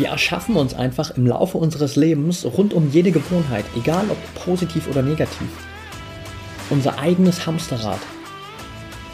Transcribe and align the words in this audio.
Wir 0.00 0.08
erschaffen 0.08 0.56
uns 0.56 0.72
einfach 0.72 1.10
im 1.10 1.26
Laufe 1.26 1.58
unseres 1.58 1.94
Lebens 1.94 2.46
rund 2.46 2.72
um 2.72 2.90
jede 2.90 3.10
Gewohnheit, 3.12 3.66
egal 3.76 4.06
ob 4.08 4.44
positiv 4.46 4.88
oder 4.88 5.02
negativ, 5.02 5.46
unser 6.70 6.98
eigenes 6.98 7.44
Hamsterrad, 7.44 7.98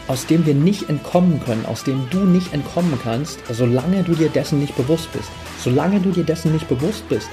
aus 0.07 0.27
dem 0.27 0.45
wir 0.45 0.53
nicht 0.53 0.87
entkommen 0.87 1.41
können, 1.43 1.65
aus 1.65 1.83
dem 1.83 2.09
du 2.09 2.19
nicht 2.19 2.53
entkommen 2.53 2.97
kannst, 3.03 3.37
solange 3.51 4.03
du 4.03 4.15
dir 4.15 4.29
dessen 4.29 4.61
nicht 4.61 4.77
bewusst 4.77 5.11
bist. 5.11 5.27
Solange 5.61 5.99
du 5.99 6.11
dir 6.11 6.23
dessen 6.23 6.53
nicht 6.53 6.69
bewusst 6.69 7.03
bist, 7.09 7.27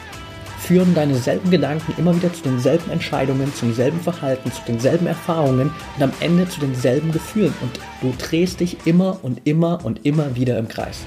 führen 0.58 0.92
deine 0.92 1.14
selben 1.14 1.48
Gedanken 1.52 1.94
immer 1.96 2.16
wieder 2.16 2.32
zu 2.32 2.42
denselben 2.42 2.90
Entscheidungen, 2.90 3.54
zum 3.54 3.72
selben 3.72 4.00
Verhalten, 4.00 4.50
zu 4.50 4.62
denselben 4.66 5.06
Erfahrungen 5.06 5.70
und 5.96 6.02
am 6.02 6.12
Ende 6.18 6.48
zu 6.48 6.58
denselben 6.58 7.12
Gefühlen. 7.12 7.54
Und 7.60 7.78
du 8.00 8.12
drehst 8.18 8.58
dich 8.58 8.78
immer 8.84 9.20
und 9.22 9.42
immer 9.44 9.84
und 9.84 10.04
immer 10.04 10.34
wieder 10.34 10.58
im 10.58 10.66
Kreis. 10.66 11.06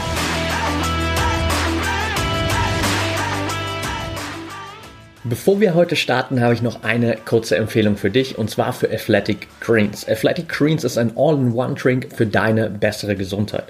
Bevor 5.23 5.59
wir 5.59 5.75
heute 5.75 5.95
starten, 5.95 6.41
habe 6.41 6.55
ich 6.55 6.63
noch 6.63 6.81
eine 6.81 7.15
kurze 7.15 7.55
Empfehlung 7.55 7.95
für 7.95 8.09
dich 8.09 8.39
und 8.39 8.49
zwar 8.49 8.73
für 8.73 8.91
Athletic 8.91 9.47
Greens. 9.59 10.07
Athletic 10.09 10.49
Greens 10.49 10.83
ist 10.83 10.97
ein 10.97 11.15
All-in-One-Drink 11.15 12.07
für 12.15 12.25
deine 12.25 12.71
bessere 12.71 13.15
Gesundheit. 13.15 13.65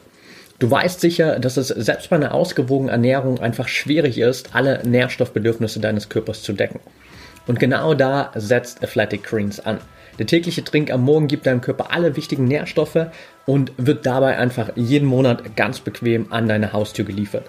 Du 0.60 0.72
weißt 0.72 1.02
sicher, 1.02 1.40
dass 1.40 1.58
es 1.58 1.68
selbst 1.68 2.10
bei 2.10 2.16
einer 2.16 2.34
ausgewogenen 2.34 2.90
Ernährung 2.90 3.42
einfach 3.42 3.68
schwierig 3.68 4.18
ist, 4.18 4.56
alle 4.56 4.82
Nährstoffbedürfnisse 4.86 5.82
deines 5.82 6.08
Körpers 6.08 6.42
zu 6.42 6.54
decken. 6.54 6.80
Und 7.48 7.60
genau 7.60 7.96
da 7.96 8.32
setzt 8.34 8.82
Athletic 8.82 9.24
Greens 9.24 9.60
an. 9.60 9.80
Der 10.20 10.28
tägliche 10.28 10.64
Trink 10.64 10.90
am 10.90 11.04
Morgen 11.04 11.28
gibt 11.28 11.48
deinem 11.48 11.60
Körper 11.60 11.92
alle 11.92 12.16
wichtigen 12.16 12.46
Nährstoffe 12.46 13.08
und 13.46 13.74
wird 13.76 14.06
dabei 14.06 14.38
einfach 14.38 14.72
jeden 14.76 15.08
Monat 15.08 15.58
ganz 15.58 15.82
bequem 15.82 16.32
an 16.32 16.48
deine 16.48 16.72
Haustür 16.72 17.04
geliefert. 17.04 17.44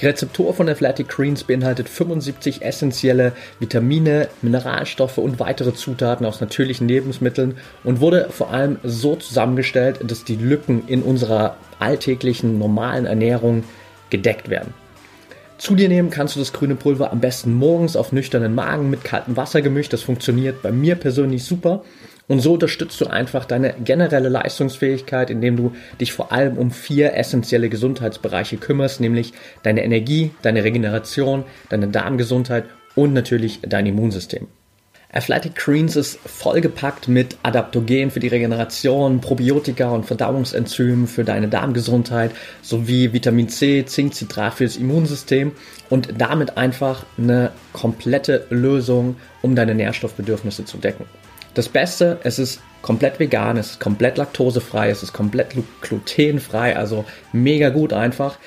Die 0.00 0.06
Rezeptur 0.06 0.52
von 0.54 0.68
Athletic 0.68 1.08
Greens 1.08 1.44
beinhaltet 1.44 1.88
75 1.88 2.62
essentielle 2.62 3.32
Vitamine, 3.60 4.28
Mineralstoffe 4.42 5.18
und 5.18 5.38
weitere 5.38 5.72
Zutaten 5.72 6.26
aus 6.26 6.40
natürlichen 6.40 6.88
Lebensmitteln 6.88 7.56
und 7.84 8.00
wurde 8.00 8.28
vor 8.30 8.52
allem 8.52 8.78
so 8.82 9.14
zusammengestellt, 9.14 10.00
dass 10.04 10.24
die 10.24 10.36
Lücken 10.36 10.88
in 10.88 11.02
unserer 11.02 11.56
alltäglichen 11.78 12.58
normalen 12.58 13.06
Ernährung 13.06 13.62
gedeckt 14.10 14.50
werden. 14.50 14.74
Zu 15.58 15.76
dir 15.76 15.88
nehmen 15.88 16.10
kannst 16.10 16.34
du 16.34 16.40
das 16.40 16.52
grüne 16.52 16.74
Pulver 16.74 17.12
am 17.12 17.20
besten 17.20 17.54
morgens 17.54 17.94
auf 17.94 18.10
nüchternen 18.10 18.54
Magen 18.54 18.90
mit 18.90 19.04
kaltem 19.04 19.36
Wasser 19.36 19.62
gemischt. 19.62 19.92
Das 19.92 20.02
funktioniert 20.02 20.60
bei 20.62 20.72
mir 20.72 20.96
persönlich 20.96 21.44
super. 21.44 21.84
Und 22.26 22.40
so 22.40 22.54
unterstützt 22.54 23.00
du 23.00 23.06
einfach 23.06 23.44
deine 23.44 23.74
generelle 23.74 24.30
Leistungsfähigkeit, 24.30 25.28
indem 25.30 25.56
du 25.56 25.72
dich 26.00 26.12
vor 26.12 26.32
allem 26.32 26.56
um 26.56 26.70
vier 26.70 27.14
essentielle 27.14 27.68
Gesundheitsbereiche 27.68 28.56
kümmerst, 28.56 29.00
nämlich 29.00 29.32
deine 29.62 29.84
Energie, 29.84 30.30
deine 30.40 30.64
Regeneration, 30.64 31.44
deine 31.68 31.88
Darmgesundheit 31.88 32.64
und 32.94 33.12
natürlich 33.12 33.60
dein 33.62 33.86
Immunsystem. 33.86 34.46
Athletic 35.12 35.54
Greens 35.54 35.94
ist 35.94 36.18
vollgepackt 36.26 37.06
mit 37.06 37.36
Adaptogen 37.44 38.10
für 38.10 38.18
die 38.18 38.26
Regeneration, 38.28 39.20
Probiotika 39.20 39.90
und 39.90 40.06
Verdauungsenzymen 40.06 41.06
für 41.06 41.22
deine 41.22 41.46
Darmgesundheit 41.46 42.32
sowie 42.62 43.12
Vitamin 43.12 43.48
C, 43.48 43.84
Zinkcitrat 43.84 44.54
für 44.54 44.64
das 44.64 44.76
Immunsystem 44.76 45.52
und 45.88 46.08
damit 46.18 46.56
einfach 46.56 47.06
eine 47.16 47.52
komplette 47.72 48.46
Lösung, 48.50 49.14
um 49.40 49.54
deine 49.54 49.76
Nährstoffbedürfnisse 49.76 50.64
zu 50.64 50.78
decken. 50.78 51.04
Das 51.54 51.68
Beste, 51.68 52.18
es 52.24 52.40
ist 52.40 52.60
komplett 52.82 53.20
vegan, 53.20 53.56
es 53.56 53.72
ist 53.72 53.80
komplett 53.80 54.18
laktosefrei, 54.18 54.90
es 54.90 55.04
ist 55.04 55.12
komplett 55.12 55.54
glutenfrei, 55.80 56.76
also 56.76 57.04
mega 57.32 57.68
gut 57.68 57.92
einfach. 57.92 58.38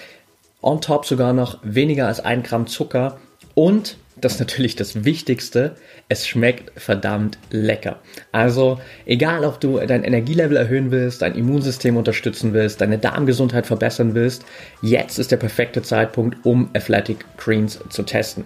On 0.62 0.82
top 0.82 1.06
sogar 1.06 1.32
noch 1.32 1.60
weniger 1.64 2.08
als 2.08 2.20
ein 2.20 2.44
Gramm 2.44 2.68
Zucker 2.68 3.18
und 3.56 3.98
das 4.20 4.34
ist 4.34 4.40
natürlich 4.40 4.76
das 4.76 5.06
Wichtigste, 5.06 5.76
es 6.10 6.28
schmeckt 6.28 6.72
verdammt 6.80 7.38
lecker. 7.50 8.00
Also 8.32 8.82
egal, 9.06 9.46
ob 9.46 9.62
du 9.62 9.78
dein 9.80 10.04
Energielevel 10.04 10.58
erhöhen 10.58 10.92
willst, 10.92 11.22
dein 11.22 11.36
Immunsystem 11.36 11.96
unterstützen 11.96 12.54
willst, 12.54 12.82
deine 12.82 12.98
Darmgesundheit 12.98 13.68
verbessern 13.68 14.16
willst, 14.16 14.44
jetzt 14.82 15.20
ist 15.20 15.32
der 15.32 15.38
perfekte 15.38 15.82
Zeitpunkt, 15.82 16.46
um 16.46 16.70
Athletic 16.74 17.26
Greens 17.38 17.80
zu 17.90 18.04
testen. 18.04 18.44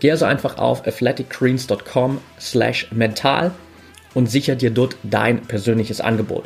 Geh 0.00 0.12
also 0.12 0.24
einfach 0.24 0.58
auf 0.58 0.86
athleticgreens.com 0.86 2.20
slash 2.38 2.90
mental 2.92 3.50
und 4.14 4.30
sicher 4.30 4.56
dir 4.56 4.70
dort 4.70 4.96
dein 5.02 5.42
persönliches 5.42 6.00
Angebot. 6.00 6.44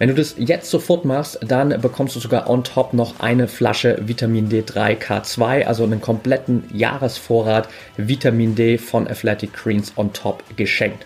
Wenn 0.00 0.08
du 0.08 0.14
das 0.14 0.36
jetzt 0.38 0.70
sofort 0.70 1.04
machst, 1.04 1.38
dann 1.46 1.78
bekommst 1.80 2.16
du 2.16 2.20
sogar 2.20 2.48
on 2.48 2.64
top 2.64 2.94
noch 2.94 3.20
eine 3.20 3.48
Flasche 3.48 3.98
Vitamin 4.00 4.48
D3 4.48 4.96
K2, 4.96 5.66
also 5.66 5.84
einen 5.84 6.00
kompletten 6.00 6.64
Jahresvorrat 6.72 7.68
Vitamin 7.98 8.54
D 8.54 8.78
von 8.78 9.06
Athletic 9.06 9.52
Greens 9.52 9.92
on 9.96 10.12
top 10.14 10.42
geschenkt. 10.56 11.04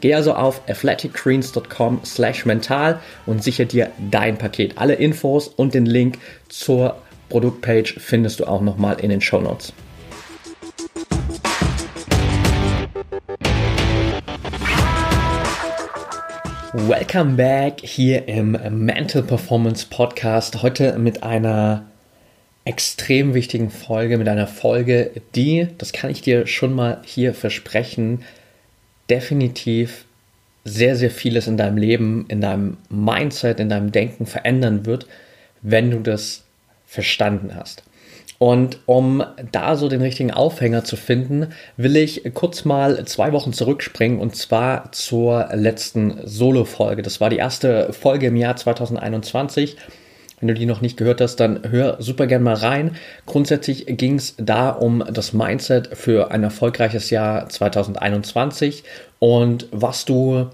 Geh 0.00 0.14
also 0.14 0.32
auf 0.32 0.62
athleticgreens.com 0.66 2.00
slash 2.06 2.46
mental 2.46 3.00
und 3.26 3.44
sicher 3.44 3.66
dir 3.66 3.90
dein 4.10 4.38
Paket. 4.38 4.78
Alle 4.78 4.94
Infos 4.94 5.48
und 5.48 5.74
den 5.74 5.84
Link 5.84 6.18
zur 6.48 6.96
Produktpage 7.28 7.96
findest 7.98 8.40
du 8.40 8.46
auch 8.46 8.62
nochmal 8.62 8.98
in 8.98 9.10
den 9.10 9.20
Show 9.20 9.40
Notes. 9.40 9.74
Welcome 16.74 17.36
back 17.36 17.82
hier 17.82 18.28
im 18.28 18.52
Mental 18.52 19.22
Performance 19.22 19.84
Podcast. 19.90 20.62
Heute 20.62 20.98
mit 20.98 21.22
einer 21.22 21.84
extrem 22.64 23.34
wichtigen 23.34 23.70
Folge, 23.70 24.16
mit 24.16 24.26
einer 24.26 24.46
Folge, 24.46 25.10
die, 25.34 25.68
das 25.76 25.92
kann 25.92 26.08
ich 26.08 26.22
dir 26.22 26.46
schon 26.46 26.72
mal 26.72 27.02
hier 27.04 27.34
versprechen, 27.34 28.24
definitiv 29.10 30.06
sehr, 30.64 30.96
sehr 30.96 31.10
vieles 31.10 31.46
in 31.46 31.58
deinem 31.58 31.76
Leben, 31.76 32.24
in 32.28 32.40
deinem 32.40 32.78
Mindset, 32.88 33.60
in 33.60 33.68
deinem 33.68 33.92
Denken 33.92 34.24
verändern 34.24 34.86
wird, 34.86 35.06
wenn 35.60 35.90
du 35.90 35.98
das 35.98 36.44
verstanden 36.86 37.54
hast. 37.54 37.82
Und 38.42 38.80
um 38.86 39.22
da 39.52 39.76
so 39.76 39.88
den 39.88 40.02
richtigen 40.02 40.32
Aufhänger 40.32 40.82
zu 40.82 40.96
finden, 40.96 41.50
will 41.76 41.94
ich 41.94 42.28
kurz 42.34 42.64
mal 42.64 43.04
zwei 43.04 43.32
Wochen 43.32 43.52
zurückspringen 43.52 44.18
und 44.18 44.34
zwar 44.34 44.90
zur 44.90 45.50
letzten 45.52 46.18
Solo-Folge. 46.24 47.02
Das 47.02 47.20
war 47.20 47.30
die 47.30 47.36
erste 47.36 47.92
Folge 47.92 48.26
im 48.26 48.34
Jahr 48.34 48.56
2021. 48.56 49.76
Wenn 50.40 50.48
du 50.48 50.54
die 50.54 50.66
noch 50.66 50.80
nicht 50.80 50.96
gehört 50.96 51.20
hast, 51.20 51.36
dann 51.36 51.60
hör 51.70 51.98
super 52.02 52.26
gern 52.26 52.42
mal 52.42 52.56
rein. 52.56 52.96
Grundsätzlich 53.26 53.86
ging 53.86 54.16
es 54.16 54.34
da 54.38 54.70
um 54.70 55.04
das 55.08 55.32
Mindset 55.32 55.96
für 55.96 56.32
ein 56.32 56.42
erfolgreiches 56.42 57.10
Jahr 57.10 57.48
2021 57.48 58.82
und 59.20 59.68
was 59.70 60.04
du, 60.04 60.48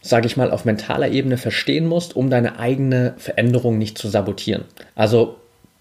sage 0.00 0.26
ich 0.26 0.38
mal, 0.38 0.50
auf 0.50 0.64
mentaler 0.64 1.10
Ebene 1.10 1.36
verstehen 1.36 1.84
musst, 1.84 2.16
um 2.16 2.30
deine 2.30 2.58
eigene 2.58 3.12
Veränderung 3.18 3.76
nicht 3.76 3.98
zu 3.98 4.08
sabotieren. 4.08 4.64
Also 4.94 5.36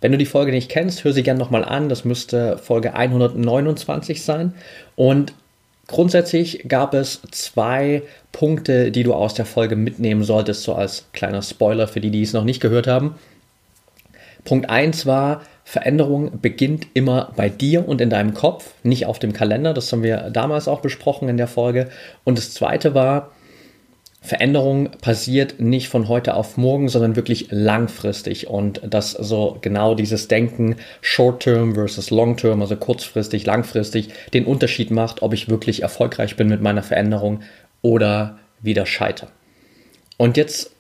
wenn 0.08 0.14
du 0.14 0.18
die 0.18 0.26
Folge 0.26 0.54
nicht 0.54 0.70
kennst, 0.70 1.04
hör 1.04 1.12
sie 1.12 1.22
gerne 1.22 1.38
nochmal 1.38 1.66
an. 1.66 1.90
Das 1.90 2.06
müsste 2.06 2.58
Folge 2.60 2.94
129 2.94 4.24
sein. 4.24 4.54
Und 4.96 5.34
grundsätzlich 5.86 6.64
gab 6.70 6.94
es 6.94 7.22
zwei 7.32 8.04
Punkte, 8.32 8.90
die 8.90 9.04
du 9.04 9.14
aus 9.14 9.34
der 9.34 9.46
Folge 9.46 9.76
mitnehmen 9.76 10.24
solltest, 10.24 10.64
so 10.64 10.76
als 10.76 11.08
kleiner 11.12 11.42
Spoiler 11.42 11.90
für 11.90 12.00
die, 12.00 12.10
die 12.10 12.22
es 12.22 12.32
noch 12.32 12.46
nicht 12.46 12.62
gehört 12.62 12.88
haben. 12.88 13.16
Punkt 14.46 14.70
1 14.70 15.06
war, 15.08 15.42
Veränderung 15.66 16.40
beginnt 16.40 16.88
immer 16.94 17.34
bei 17.36 17.50
dir 17.50 17.86
und 17.86 18.00
in 18.00 18.10
deinem 18.10 18.34
Kopf, 18.34 18.76
nicht 18.84 19.08
auf 19.08 19.20
dem 19.20 19.34
Kalender. 19.34 19.74
Das 19.74 19.92
haben 19.92 20.04
wir 20.04 20.30
damals 20.30 20.70
auch 20.70 20.80
besprochen 20.80 21.28
in 21.28 21.36
der 21.36 21.48
Folge. 21.48 21.90
Und 22.24 22.38
das 22.38 22.54
zweite 22.54 22.96
war, 22.96 23.32
Veränderung 24.28 24.92
passiert 25.02 25.60
nicht 25.60 25.90
von 25.90 26.08
heute 26.08 26.36
auf 26.36 26.58
morgen, 26.58 26.90
sondern 26.90 27.16
wirklich 27.16 27.48
langfristig 27.50 28.48
und 28.48 28.82
dass 28.88 29.12
so 29.12 29.58
genau 29.62 29.96
dieses 29.96 30.28
Denken 30.28 30.76
Short-Term 31.02 31.74
versus 31.74 32.12
Long-Term, 32.12 32.62
also 32.62 32.76
kurzfristig, 32.76 33.46
langfristig, 33.46 34.10
den 34.34 34.46
Unterschied 34.46 34.92
macht, 34.92 35.22
ob 35.22 35.34
ich 35.34 35.50
wirklich 35.50 35.82
erfolgreich 35.82 36.36
bin 36.36 36.50
mit 36.50 36.62
meiner 36.62 36.84
Veränderung 36.84 37.42
oder 37.82 38.38
wieder 38.62 38.86
scheitere. 38.86 39.30
Und 40.18 40.38
jetzt 40.38 40.72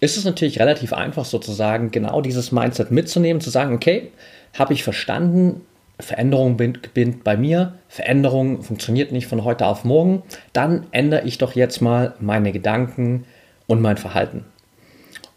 ist 0.00 0.16
es 0.16 0.24
natürlich 0.24 0.60
relativ 0.60 0.92
einfach 0.92 1.24
sozusagen, 1.24 1.90
genau 1.90 2.20
dieses 2.20 2.52
Mindset 2.52 2.90
mitzunehmen, 2.90 3.40
zu 3.40 3.50
sagen, 3.50 3.74
okay, 3.74 4.12
habe 4.56 4.72
ich 4.72 4.82
verstanden, 4.82 5.60
Veränderung 6.00 6.56
beginnt 6.56 7.24
bei 7.24 7.36
mir, 7.36 7.74
Veränderung 7.88 8.62
funktioniert 8.62 9.10
nicht 9.12 9.26
von 9.26 9.44
heute 9.44 9.66
auf 9.66 9.84
morgen, 9.84 10.22
dann 10.52 10.86
ändere 10.92 11.24
ich 11.24 11.38
doch 11.38 11.54
jetzt 11.54 11.80
mal 11.80 12.14
meine 12.20 12.52
Gedanken 12.52 13.24
und 13.66 13.80
mein 13.80 13.96
Verhalten. 13.96 14.44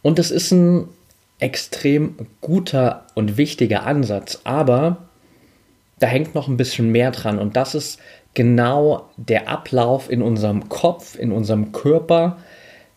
Und 0.02 0.20
das 0.20 0.32
ist 0.32 0.52
ein 0.52 0.88
extrem 1.40 2.16
guter 2.42 3.06
und 3.16 3.38
wichtiger 3.38 3.86
Ansatz, 3.86 4.42
aber 4.44 4.98
da 6.00 6.08
hängt 6.08 6.36
noch 6.36 6.48
ein 6.48 6.58
bisschen 6.58 6.92
mehr 6.92 7.12
dran. 7.12 7.40
Und 7.40 7.56
das 7.56 7.76
ist 7.76 8.00
genau 8.34 9.10
der 9.18 9.50
Ablauf 9.50 10.10
in 10.10 10.22
unserem 10.22 10.70
Kopf, 10.70 11.18
in 11.18 11.32
unserem 11.32 11.72
Körper, 11.72 12.38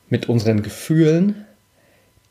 mit 0.09 0.29
unseren 0.29 0.63
Gefühlen, 0.63 1.47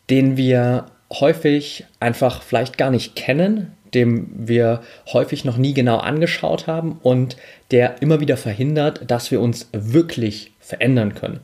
den 0.09 0.37
wir 0.37 0.85
häufig 1.11 1.85
einfach 1.99 2.41
vielleicht 2.41 2.77
gar 2.77 2.91
nicht 2.91 3.15
kennen, 3.15 3.75
dem 3.95 4.27
wir 4.35 4.81
häufig 5.11 5.45
noch 5.45 5.57
nie 5.57 5.73
genau 5.73 5.97
angeschaut 5.97 6.67
haben 6.67 6.99
und 7.01 7.37
der 7.71 8.01
immer 8.01 8.19
wieder 8.19 8.37
verhindert, 8.37 9.09
dass 9.09 9.31
wir 9.31 9.41
uns 9.41 9.69
wirklich 9.71 10.51
verändern 10.59 11.15
können. 11.15 11.39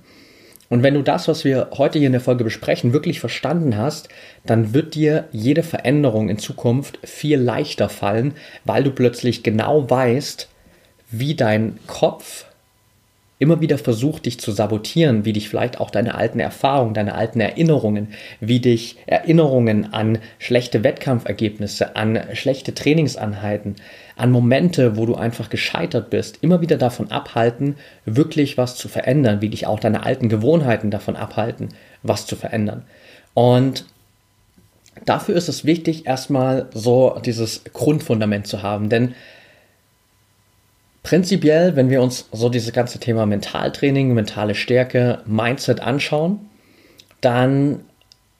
Und 0.69 0.83
wenn 0.83 0.93
du 0.93 1.01
das, 1.01 1.27
was 1.27 1.43
wir 1.43 1.69
heute 1.77 1.97
hier 1.97 2.05
in 2.05 2.13
der 2.13 2.21
Folge 2.21 2.43
besprechen, 2.43 2.93
wirklich 2.93 3.19
verstanden 3.19 3.75
hast, 3.75 4.07
dann 4.45 4.73
wird 4.73 4.93
dir 4.93 5.27
jede 5.31 5.63
Veränderung 5.63 6.29
in 6.29 6.37
Zukunft 6.37 6.99
viel 7.03 7.39
leichter 7.39 7.89
fallen, 7.89 8.35
weil 8.65 8.83
du 8.83 8.91
plötzlich 8.91 9.41
genau 9.41 9.89
weißt, 9.89 10.47
wie 11.09 11.33
dein 11.33 11.79
Kopf 11.87 12.45
immer 13.39 13.61
wieder 13.61 13.77
versucht, 13.77 14.25
dich 14.25 14.39
zu 14.39 14.51
sabotieren, 14.51 15.23
wie 15.23 15.31
dich 15.31 15.47
vielleicht 15.47 15.79
auch 15.79 15.89
deine 15.89 16.15
alten 16.15 16.41
Erfahrungen, 16.41 16.93
deine 16.93 17.15
alten 17.15 17.39
Erinnerungen, 17.39 18.09
wie 18.41 18.59
dich 18.59 18.97
Erinnerungen 19.05 19.93
an 19.93 20.19
schlechte 20.39 20.83
Wettkampfergebnisse, 20.83 21.95
an 21.95 22.19
schlechte 22.33 22.73
Trainingsanheiten, 22.75 23.77
an 24.17 24.31
Momente, 24.31 24.97
wo 24.97 25.05
du 25.05 25.15
einfach 25.15 25.49
gescheitert 25.49 26.09
bist, 26.09 26.39
immer 26.41 26.59
wieder 26.59 26.77
davon 26.77 27.11
abhalten, 27.11 27.77
wirklich 28.05 28.57
was 28.57 28.75
zu 28.75 28.89
verändern, 28.89 29.41
wie 29.41 29.49
dich 29.49 29.65
auch 29.65 29.79
deine 29.79 30.03
alten 30.03 30.27
Gewohnheiten 30.27 30.91
davon 30.91 31.15
abhalten, 31.15 31.69
was 32.03 32.25
zu 32.25 32.35
verändern. 32.35 32.83
Und 33.33 33.85
dafür 35.05 35.37
ist 35.37 35.47
es 35.47 35.63
wichtig, 35.63 36.05
erstmal 36.05 36.67
so 36.73 37.17
dieses 37.23 37.63
Grundfundament 37.71 38.47
zu 38.47 38.63
haben, 38.63 38.89
denn 38.89 39.13
Prinzipiell, 41.03 41.75
wenn 41.75 41.89
wir 41.89 42.01
uns 42.01 42.27
so 42.31 42.49
dieses 42.49 42.73
ganze 42.73 42.99
Thema 42.99 43.25
Mentaltraining, 43.25 44.13
mentale 44.13 44.53
Stärke, 44.53 45.21
Mindset 45.25 45.79
anschauen, 45.79 46.39
dann 47.21 47.81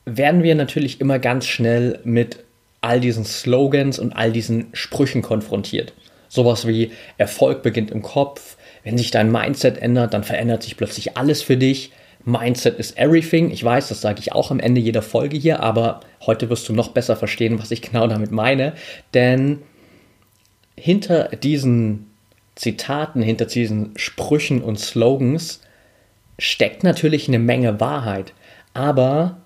werden 0.06 0.44
wir 0.44 0.56
natürlich 0.56 1.00
immer 1.00 1.20
ganz 1.20 1.46
schnell 1.46 2.00
mit 2.04 2.44
all 2.82 3.00
diesen 3.00 3.26
Slogans 3.26 4.00
und 4.00 4.14
all 4.14 4.32
diesen 4.32 4.68
Sprüchen 4.74 5.22
konfrontiert. 5.22 5.94
Sowas 6.28 6.68
wie 6.68 6.92
Erfolg 7.18 7.64
beginnt 7.64 7.92
im 7.92 8.02
Kopf, 8.02 8.58
wenn 8.84 8.98
sich 8.98 9.12
dein 9.12 9.32
Mindset 9.32 9.78
ändert, 9.78 10.14
dann 10.14 10.24
verändert 10.24 10.64
sich 10.64 10.78
plötzlich 10.78 11.18
alles 11.18 11.42
für 11.42 11.58
dich. 11.58 11.92
Mindset 12.24 12.78
is 12.80 12.92
everything. 12.98 13.52
Ich 13.52 13.64
weiß, 13.64 13.90
das 13.90 14.02
sage 14.02 14.20
ich 14.20 14.34
auch 14.34 14.52
am 14.52 14.60
Ende 14.60 14.82
jeder 14.82 15.02
Folge 15.02 15.38
hier, 15.38 15.62
aber 15.62 16.02
heute 16.26 16.50
wirst 16.50 16.68
du 16.70 16.74
noch 16.74 16.90
besser 16.90 17.16
verstehen, 17.16 17.60
was 17.60 17.72
ich 17.72 17.82
genau 17.82 18.08
damit 18.08 18.32
meine. 18.32 18.74
Denn 19.14 19.60
hinter 20.76 21.30
diesen 21.30 22.09
Zitaten, 22.60 23.22
hinter 23.22 23.46
diesen 23.46 23.94
Sprüchen 23.96 24.62
und 24.62 24.78
Slogans 24.78 25.62
steckt 26.38 26.84
natürlich 26.84 27.30
eine 27.30 27.40
Menge 27.40 27.80
Wahrheit, 27.80 28.34
aber 28.74 29.38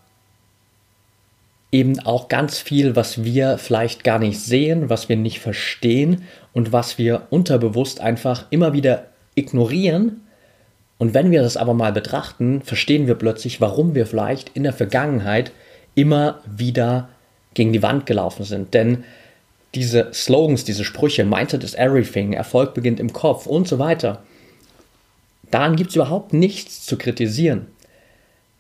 eben 1.72 2.00
auch 2.00 2.28
ganz 2.28 2.58
viel, 2.58 2.96
was 2.96 3.24
wir 3.24 3.60
vielleicht 3.60 4.04
gar 4.04 4.18
nicht 4.18 4.40
sehen, 4.40 4.90
was 4.90 5.10
wir 5.10 5.16
nicht 5.16 5.42
verstehen 5.42 6.24
und 6.54 6.74
was 6.74 6.98
wir 6.98 7.28
unterbewusst 7.30 8.02
einfach 8.02 8.48
immer 8.50 8.74
wieder 8.74 9.06
ignorieren. 9.36 10.22
Und 10.98 11.14
wenn 11.14 11.30
wir 11.30 11.44
das 11.44 11.56
aber 11.56 11.76
mal 11.76 11.94
betrachten, 11.94 12.64
verstehen 12.64 13.06
wir 13.06 13.16
plötzlich, 13.16 13.62
warum 13.62 13.94
wir 13.94 14.08
vielleicht 14.08 14.50
in 14.56 14.64
der 14.64 14.74
Vergangenheit 14.74 15.52
immer 15.94 16.40
wieder 16.48 17.10
gegen 17.54 17.74
die 17.74 17.84
Wand 17.84 18.08
gelaufen 18.08 18.44
sind. 18.44 18.74
Denn 18.74 19.04
diese 19.76 20.14
Slogans, 20.14 20.64
diese 20.64 20.84
Sprüche, 20.84 21.26
Mindset 21.26 21.64
is 21.64 21.74
everything, 21.74 22.34
Erfolg 22.34 22.74
beginnt 22.74 23.00
im 23.00 23.14
Kopf 23.14 23.46
und 23.48 23.68
so 23.68 23.80
weiter, 23.80 24.22
daran 25.52 25.76
gibt 25.76 25.90
es 25.90 25.96
überhaupt 25.96 26.34
nichts 26.34 26.86
zu 26.86 26.98
kritisieren. 26.98 27.68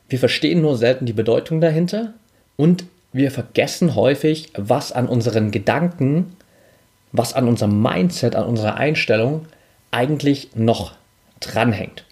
Wir 0.09 0.19
verstehen 0.19 0.61
nur 0.61 0.77
selten 0.77 1.05
die 1.05 1.13
Bedeutung 1.13 1.61
dahinter 1.61 2.13
und 2.55 2.85
wir 3.11 3.31
vergessen 3.31 3.95
häufig, 3.95 4.49
was 4.55 4.91
an 4.91 5.07
unseren 5.07 5.51
Gedanken, 5.51 6.35
was 7.11 7.33
an 7.33 7.47
unserem 7.47 7.81
Mindset, 7.81 8.35
an 8.35 8.45
unserer 8.45 8.75
Einstellung 8.75 9.45
eigentlich 9.91 10.49
noch 10.55 10.93
dranhängt. 11.39 12.05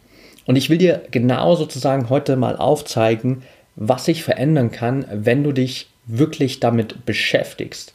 Und 0.46 0.56
ich 0.56 0.70
will 0.70 0.78
dir 0.78 1.04
genau 1.10 1.56
sozusagen 1.56 2.10
heute 2.10 2.36
mal 2.36 2.56
aufzeigen, 2.56 3.42
was 3.76 4.06
sich 4.06 4.24
verändern 4.24 4.72
kann, 4.72 5.06
wenn 5.12 5.44
du 5.44 5.52
dich 5.52 5.88
wirklich 6.06 6.60
damit 6.60 7.06
beschäftigst. 7.06 7.94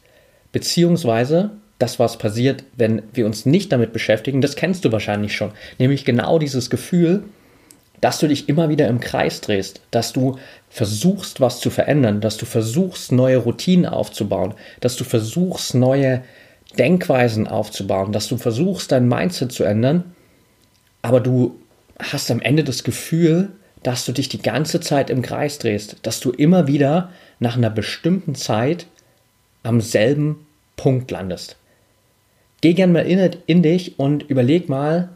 Beziehungsweise 0.51 1.51
das, 1.79 1.99
was 1.99 2.17
passiert, 2.17 2.63
wenn 2.75 3.03
wir 3.13 3.25
uns 3.25 3.45
nicht 3.45 3.71
damit 3.71 3.93
beschäftigen, 3.93 4.41
das 4.41 4.55
kennst 4.55 4.85
du 4.85 4.91
wahrscheinlich 4.91 5.35
schon. 5.35 5.51
Nämlich 5.77 6.05
genau 6.05 6.39
dieses 6.39 6.69
Gefühl, 6.69 7.23
dass 8.01 8.19
du 8.19 8.27
dich 8.27 8.47
immer 8.49 8.69
wieder 8.69 8.87
im 8.87 8.99
Kreis 8.99 9.41
drehst, 9.41 9.81
dass 9.91 10.13
du 10.13 10.37
versuchst, 10.69 11.41
was 11.41 11.59
zu 11.59 11.69
verändern, 11.69 12.21
dass 12.21 12.37
du 12.37 12.45
versuchst, 12.45 13.11
neue 13.11 13.37
Routinen 13.37 13.85
aufzubauen, 13.85 14.53
dass 14.79 14.95
du 14.95 15.03
versuchst, 15.03 15.75
neue 15.75 16.23
Denkweisen 16.77 17.47
aufzubauen, 17.47 18.11
dass 18.11 18.27
du 18.27 18.37
versuchst, 18.37 18.91
dein 18.91 19.07
Mindset 19.07 19.51
zu 19.51 19.63
ändern, 19.63 20.15
aber 21.01 21.19
du 21.19 21.59
hast 21.99 22.29
am 22.29 22.41
Ende 22.41 22.63
das 22.63 22.83
Gefühl, 22.83 23.49
dass 23.83 24.05
du 24.05 24.11
dich 24.11 24.29
die 24.29 24.41
ganze 24.41 24.79
Zeit 24.79 25.09
im 25.09 25.21
Kreis 25.21 25.59
drehst, 25.59 25.97
dass 26.03 26.19
du 26.19 26.31
immer 26.31 26.67
wieder 26.67 27.11
nach 27.39 27.55
einer 27.55 27.69
bestimmten 27.69 28.35
Zeit 28.35 28.87
am 29.67 29.81
selben 29.81 30.47
Punkt 30.77 31.11
landest. 31.11 31.57
Geh 32.61 32.73
gern 32.73 32.91
mal 32.91 33.05
in, 33.05 33.35
in 33.45 33.61
dich 33.61 33.99
und 33.99 34.23
überleg 34.23 34.69
mal, 34.69 35.09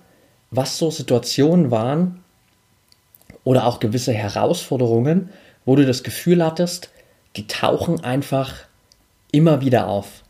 was 0.52 0.78
so 0.78 0.92
Situationen 0.92 1.72
waren 1.72 2.24
oder 3.44 3.66
auch 3.66 3.80
gewisse 3.80 4.14
Herausforderungen, 4.14 5.30
wo 5.66 5.76
du 5.76 5.86
das 5.86 6.04
Gefühl 6.04 6.44
hattest, 6.44 6.92
die 7.36 7.48
tauchen 7.48 8.04
einfach 8.04 8.54
immer 9.32 9.62
wieder 9.62 9.88
auf. 9.88 10.24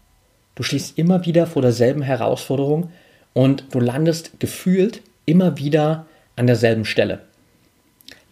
Du 0.56 0.64
stehst 0.64 0.98
immer 0.98 1.26
wieder 1.26 1.48
vor 1.48 1.62
derselben 1.62 2.04
Herausforderung 2.04 2.92
und 3.34 3.66
du 3.72 3.80
landest 3.80 4.40
gefühlt 4.40 5.02
immer 5.26 5.58
wieder 5.58 6.06
an 6.36 6.46
derselben 6.48 6.86
Stelle. 6.86 7.22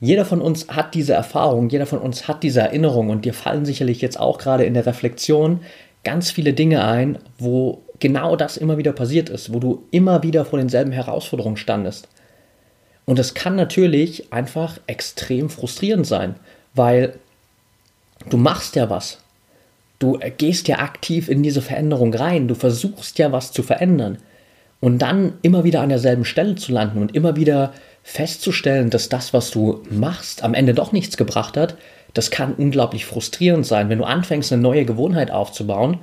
Jeder 0.01 0.23
von 0.23 0.41
uns 0.41 0.67
hat 0.69 0.93
diese 0.93 1.13
Erfahrung, 1.13 1.69
jeder 1.69 1.85
von 1.85 1.99
uns 1.99 2.27
hat 2.27 2.43
diese 2.43 2.61
Erinnerung 2.61 3.09
und 3.09 3.25
dir 3.25 3.33
fallen 3.33 3.65
sicherlich 3.65 4.01
jetzt 4.01 4.19
auch 4.19 4.37
gerade 4.37 4.63
in 4.63 4.73
der 4.73 4.85
Reflexion 4.85 5.59
ganz 6.03 6.31
viele 6.31 6.53
Dinge 6.53 6.85
ein, 6.85 7.17
wo 7.37 7.81
genau 7.99 8.37
das 8.37 8.55
immer 8.55 8.77
wieder 8.77 8.93
passiert 8.93 9.29
ist, 9.29 9.53
wo 9.53 9.59
du 9.59 9.83
immer 9.91 10.23
wieder 10.23 10.45
vor 10.45 10.59
denselben 10.59 10.93
Herausforderungen 10.93 11.57
standest. 11.57 12.07
Und 13.05 13.19
das 13.19 13.33
kann 13.33 13.55
natürlich 13.55 14.31
einfach 14.31 14.79
extrem 14.87 15.49
frustrierend 15.49 16.07
sein, 16.07 16.35
weil 16.73 17.15
du 18.29 18.37
machst 18.37 18.75
ja 18.75 18.89
was. 18.89 19.19
Du 19.97 20.17
gehst 20.37 20.69
ja 20.69 20.79
aktiv 20.79 21.27
in 21.27 21.43
diese 21.43 21.61
Veränderung 21.61 22.13
rein, 22.13 22.47
du 22.47 22.55
versuchst 22.55 23.19
ja 23.19 23.33
was 23.33 23.51
zu 23.51 23.63
verändern. 23.63 24.19
Und 24.79 24.99
dann 24.99 25.33
immer 25.41 25.65
wieder 25.65 25.81
an 25.81 25.89
derselben 25.89 26.23
Stelle 26.23 26.55
zu 26.55 26.71
landen 26.71 27.01
und 27.01 27.13
immer 27.13 27.35
wieder 27.35 27.73
festzustellen, 28.11 28.89
dass 28.89 29.07
das, 29.07 29.33
was 29.33 29.51
du 29.51 29.83
machst, 29.91 30.43
am 30.43 30.55
Ende 30.55 30.73
doch 30.73 30.91
nichts 30.91 31.15
gebracht 31.15 31.55
hat, 31.55 31.77
das 32.15 32.31
kann 32.31 32.55
unglaublich 32.55 33.05
frustrierend 33.05 33.67
sein, 33.67 33.87
wenn 33.89 33.99
du 33.99 34.03
anfängst, 34.03 34.51
eine 34.51 34.63
neue 34.63 34.83
Gewohnheit 34.83 35.29
aufzubauen 35.29 35.99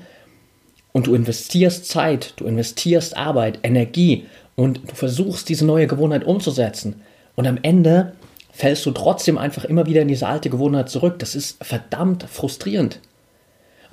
und 0.93 1.09
du 1.09 1.17
investierst 1.17 1.89
Zeit, 1.89 2.35
du 2.37 2.45
investierst 2.45 3.17
Arbeit, 3.17 3.59
Energie 3.65 4.27
und 4.55 4.89
du 4.89 4.95
versuchst, 4.95 5.49
diese 5.49 5.67
neue 5.67 5.89
Gewohnheit 5.89 6.23
umzusetzen. 6.23 7.03
Und 7.35 7.49
am 7.49 7.59
Ende 7.63 8.13
fällst 8.53 8.87
du 8.87 8.93
trotzdem 8.93 9.37
einfach 9.37 9.65
immer 9.65 9.87
wieder 9.87 10.03
in 10.03 10.09
diese 10.09 10.29
alte 10.29 10.49
Gewohnheit 10.49 10.89
zurück. 10.89 11.19
Das 11.19 11.35
ist 11.35 11.63
verdammt 11.65 12.23
frustrierend. 12.31 13.01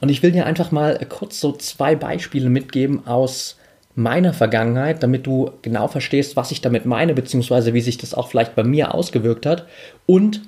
Und 0.01 0.09
ich 0.09 0.21
will 0.21 0.31
dir 0.31 0.45
einfach 0.45 0.69
mal 0.71 0.99
kurz 1.09 1.39
so 1.39 1.51
zwei 1.53 1.95
Beispiele 1.95 2.49
mitgeben 2.49 3.07
aus 3.07 3.57
meiner 3.95 4.33
Vergangenheit, 4.33 5.03
damit 5.03 5.27
du 5.27 5.51
genau 5.61 5.87
verstehst, 5.87 6.35
was 6.35 6.51
ich 6.51 6.61
damit 6.61 6.85
meine, 6.85 7.13
beziehungsweise 7.13 7.73
wie 7.73 7.81
sich 7.81 7.97
das 7.97 8.13
auch 8.13 8.27
vielleicht 8.27 8.55
bei 8.55 8.63
mir 8.63 8.93
ausgewirkt 8.93 9.45
hat 9.45 9.67
und 10.05 10.41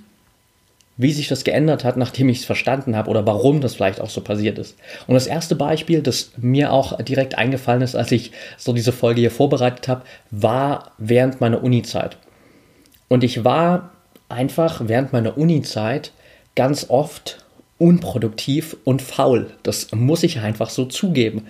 wie 0.97 1.11
sich 1.11 1.27
das 1.27 1.43
geändert 1.43 1.83
hat, 1.83 1.97
nachdem 1.97 2.29
ich 2.29 2.39
es 2.39 2.45
verstanden 2.45 2.95
habe 2.95 3.09
oder 3.09 3.25
warum 3.27 3.59
das 3.59 3.75
vielleicht 3.75 3.99
auch 3.99 4.09
so 4.09 4.21
passiert 4.21 4.57
ist. 4.57 4.77
Und 5.07 5.13
das 5.13 5.27
erste 5.27 5.55
Beispiel, 5.55 6.01
das 6.01 6.31
mir 6.37 6.71
auch 6.71 6.97
direkt 7.01 7.37
eingefallen 7.37 7.81
ist, 7.81 7.95
als 7.95 8.11
ich 8.11 8.31
so 8.57 8.71
diese 8.71 8.93
Folge 8.93 9.19
hier 9.19 9.31
vorbereitet 9.31 9.87
habe, 9.87 10.03
war 10.31 10.91
während 10.97 11.41
meiner 11.41 11.63
Uni-Zeit. 11.63 12.17
Und 13.09 13.23
ich 13.23 13.43
war 13.43 13.91
einfach 14.29 14.81
während 14.85 15.11
meiner 15.11 15.37
Uni-Zeit 15.37 16.11
ganz 16.55 16.89
oft 16.89 17.39
unproduktiv 17.77 18.77
und 18.85 19.01
faul. 19.01 19.51
Das 19.63 19.91
muss 19.91 20.23
ich 20.23 20.39
einfach 20.39 20.69
so 20.69 20.85
zugeben. 20.85 21.47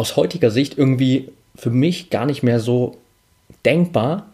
Aus 0.00 0.16
heutiger 0.16 0.50
Sicht 0.50 0.78
irgendwie 0.78 1.28
für 1.54 1.68
mich 1.68 2.08
gar 2.08 2.24
nicht 2.24 2.42
mehr 2.42 2.58
so 2.58 2.96
denkbar. 3.66 4.26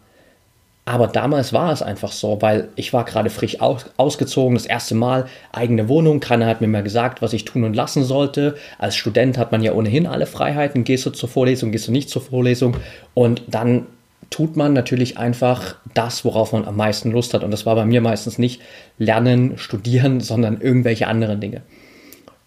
Aber 0.85 1.07
damals 1.07 1.51
war 1.51 1.73
es 1.73 1.81
einfach 1.81 2.13
so, 2.13 2.41
weil 2.41 2.69
ich 2.77 2.93
war 2.93 3.03
gerade 3.03 3.29
frisch 3.29 3.59
aus, 3.59 3.87
ausgezogen, 3.97 4.53
das 4.53 4.65
erste 4.65 4.95
Mal 4.95 5.25
eigene 5.51 5.89
Wohnung. 5.89 6.21
Keiner 6.21 6.45
hat 6.45 6.61
mir 6.61 6.69
mehr 6.69 6.83
gesagt, 6.83 7.21
was 7.21 7.33
ich 7.33 7.43
tun 7.43 7.65
und 7.65 7.75
lassen 7.75 8.05
sollte. 8.05 8.55
Als 8.77 8.95
Student 8.95 9.37
hat 9.37 9.51
man 9.51 9.61
ja 9.61 9.73
ohnehin 9.73 10.07
alle 10.07 10.25
Freiheiten. 10.25 10.85
Gehst 10.85 11.05
du 11.05 11.09
zur 11.09 11.27
Vorlesung, 11.27 11.73
gehst 11.73 11.89
du 11.89 11.91
nicht 11.91 12.09
zur 12.09 12.21
Vorlesung. 12.21 12.77
Und 13.13 13.41
dann 13.47 13.87
tut 14.29 14.55
man 14.55 14.71
natürlich 14.71 15.17
einfach 15.17 15.75
das, 15.93 16.23
worauf 16.23 16.53
man 16.53 16.63
am 16.63 16.77
meisten 16.77 17.11
Lust 17.11 17.33
hat. 17.33 17.43
Und 17.43 17.51
das 17.51 17.65
war 17.65 17.75
bei 17.75 17.83
mir 17.83 17.99
meistens 17.99 18.37
nicht 18.37 18.61
Lernen, 18.97 19.57
Studieren, 19.57 20.21
sondern 20.21 20.61
irgendwelche 20.61 21.07
anderen 21.07 21.41
Dinge. 21.41 21.63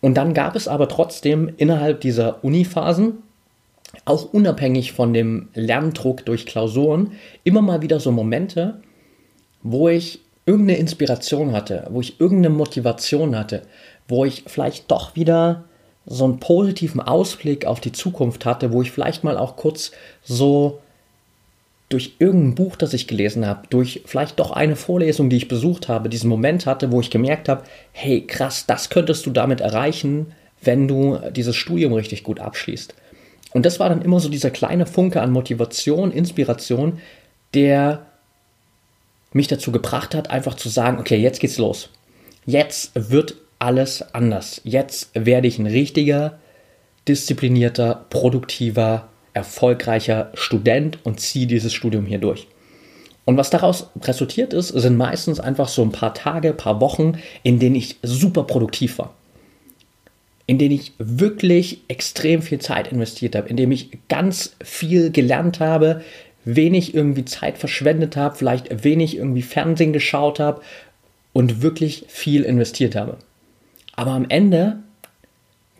Und 0.00 0.14
dann 0.14 0.34
gab 0.34 0.56
es 0.56 0.68
aber 0.68 0.88
trotzdem 0.88 1.52
innerhalb 1.56 2.00
dieser 2.00 2.42
Uniphasen 2.42 3.18
auch 4.04 4.32
unabhängig 4.32 4.92
von 4.92 5.12
dem 5.12 5.48
Lerndruck 5.54 6.24
durch 6.24 6.46
Klausuren, 6.46 7.12
immer 7.44 7.60
mal 7.60 7.82
wieder 7.82 8.00
so 8.00 8.12
Momente, 8.12 8.80
wo 9.62 9.88
ich 9.88 10.20
irgendeine 10.46 10.78
Inspiration 10.78 11.52
hatte, 11.52 11.86
wo 11.90 12.00
ich 12.00 12.20
irgendeine 12.20 12.54
Motivation 12.54 13.36
hatte, 13.36 13.62
wo 14.08 14.24
ich 14.24 14.44
vielleicht 14.46 14.90
doch 14.90 15.16
wieder 15.16 15.64
so 16.06 16.24
einen 16.24 16.40
positiven 16.40 17.00
Ausblick 17.00 17.66
auf 17.66 17.80
die 17.80 17.92
Zukunft 17.92 18.46
hatte, 18.46 18.72
wo 18.72 18.82
ich 18.82 18.90
vielleicht 18.90 19.22
mal 19.22 19.36
auch 19.36 19.56
kurz 19.56 19.92
so 20.22 20.80
durch 21.90 22.14
irgendein 22.20 22.54
Buch, 22.54 22.76
das 22.76 22.94
ich 22.94 23.08
gelesen 23.08 23.44
habe, 23.46 23.66
durch 23.68 24.02
vielleicht 24.06 24.38
doch 24.38 24.52
eine 24.52 24.76
Vorlesung, 24.76 25.28
die 25.28 25.36
ich 25.36 25.48
besucht 25.48 25.88
habe, 25.88 26.08
diesen 26.08 26.30
Moment 26.30 26.64
hatte, 26.64 26.92
wo 26.92 27.00
ich 27.00 27.10
gemerkt 27.10 27.48
habe, 27.48 27.64
hey 27.92 28.26
krass, 28.26 28.64
das 28.66 28.90
könntest 28.90 29.26
du 29.26 29.30
damit 29.30 29.60
erreichen, 29.60 30.32
wenn 30.62 30.86
du 30.86 31.18
dieses 31.34 31.56
Studium 31.56 31.92
richtig 31.92 32.22
gut 32.22 32.38
abschließt. 32.38 32.94
Und 33.52 33.66
das 33.66 33.80
war 33.80 33.88
dann 33.88 34.02
immer 34.02 34.20
so 34.20 34.28
dieser 34.28 34.50
kleine 34.50 34.86
Funke 34.86 35.20
an 35.20 35.32
Motivation, 35.32 36.12
Inspiration, 36.12 37.00
der 37.54 38.06
mich 39.32 39.48
dazu 39.48 39.72
gebracht 39.72 40.14
hat, 40.14 40.30
einfach 40.30 40.54
zu 40.54 40.68
sagen, 40.68 40.98
okay, 40.98 41.16
jetzt 41.16 41.40
geht's 41.40 41.58
los. 41.58 41.90
Jetzt 42.46 42.92
wird 42.94 43.34
alles 43.58 44.14
anders. 44.14 44.60
Jetzt 44.62 45.10
werde 45.14 45.48
ich 45.48 45.58
ein 45.58 45.66
richtiger, 45.66 46.38
disziplinierter, 47.08 48.06
produktiver, 48.10 49.08
erfolgreicher 49.34 50.30
Student 50.34 50.98
und 51.04 51.20
ziehe 51.20 51.46
dieses 51.46 51.72
Studium 51.72 52.06
hier 52.06 52.18
durch. 52.18 52.46
Und 53.24 53.36
was 53.36 53.50
daraus 53.50 53.90
resultiert 54.02 54.52
ist, 54.52 54.68
sind 54.68 54.96
meistens 54.96 55.40
einfach 55.40 55.68
so 55.68 55.82
ein 55.82 55.92
paar 55.92 56.14
Tage, 56.14 56.52
paar 56.52 56.80
Wochen, 56.80 57.18
in 57.42 57.58
denen 57.58 57.76
ich 57.76 57.96
super 58.02 58.44
produktiv 58.44 58.98
war 58.98 59.14
in 60.50 60.58
denen 60.58 60.74
ich 60.74 60.94
wirklich 60.98 61.82
extrem 61.86 62.42
viel 62.42 62.58
Zeit 62.58 62.90
investiert 62.90 63.36
habe, 63.36 63.48
in 63.48 63.56
dem 63.56 63.70
ich 63.70 64.00
ganz 64.08 64.56
viel 64.60 65.12
gelernt 65.12 65.60
habe, 65.60 66.02
wenig 66.44 66.92
irgendwie 66.92 67.24
Zeit 67.24 67.56
verschwendet 67.56 68.16
habe, 68.16 68.34
vielleicht 68.34 68.82
wenig 68.82 69.16
irgendwie 69.16 69.42
Fernsehen 69.42 69.92
geschaut 69.92 70.40
habe 70.40 70.60
und 71.32 71.62
wirklich 71.62 72.04
viel 72.08 72.42
investiert 72.42 72.96
habe. 72.96 73.18
Aber 73.94 74.10
am 74.10 74.26
Ende 74.28 74.80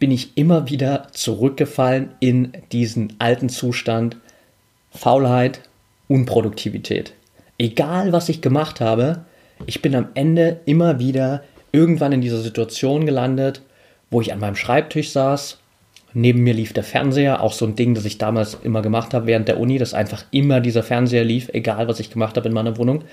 bin 0.01 0.11
ich 0.11 0.37
immer 0.37 0.69
wieder 0.69 1.07
zurückgefallen 1.13 2.11
in 2.19 2.53
diesen 2.73 3.15
alten 3.21 3.49
Zustand 3.49 4.17
Faulheit, 4.91 5.61
Unproduktivität. 6.09 7.13
Egal 7.59 8.13
was 8.13 8.29
ich 8.29 8.41
gemacht 8.41 8.81
habe, 8.81 9.25
ich 9.67 9.83
bin 9.83 9.95
am 9.95 10.09
Ende 10.15 10.61
immer 10.65 10.99
wieder 10.99 11.45
irgendwann 11.71 12.13
in 12.13 12.23
dieser 12.23 12.41
Situation 12.41 13.07
gelandet, 13.07 13.61
wo 14.11 14.21
ich 14.21 14.33
an 14.33 14.41
meinem 14.41 14.57
Schreibtisch 14.57 15.11
saß. 15.13 15.59
Neben 16.13 16.43
mir 16.43 16.55
lief 16.55 16.73
der 16.73 16.83
Fernseher, 16.83 17.41
auch 17.41 17.53
so 17.53 17.67
ein 17.67 17.77
Ding, 17.77 17.95
das 17.95 18.05
ich 18.05 18.19
damals 18.19 18.59
immer 18.65 18.83
gemacht 18.83 19.15
habe 19.15 19.27
während 19.27 19.47
der 19.47 19.61
Uni, 19.61 19.79
dass 19.79 19.95
einfach 19.95 20.25
immer 20.33 20.61
dieser 20.61 20.83
Fernseher 20.83 21.23
lief, 21.23 21.51
egal 21.53 21.87
was 21.87 22.01
ich 22.01 22.11
gemacht 22.11 22.37
habe 22.37 22.49
in 22.49 22.55
meiner 22.55 22.77
Wohnung. 22.79 23.05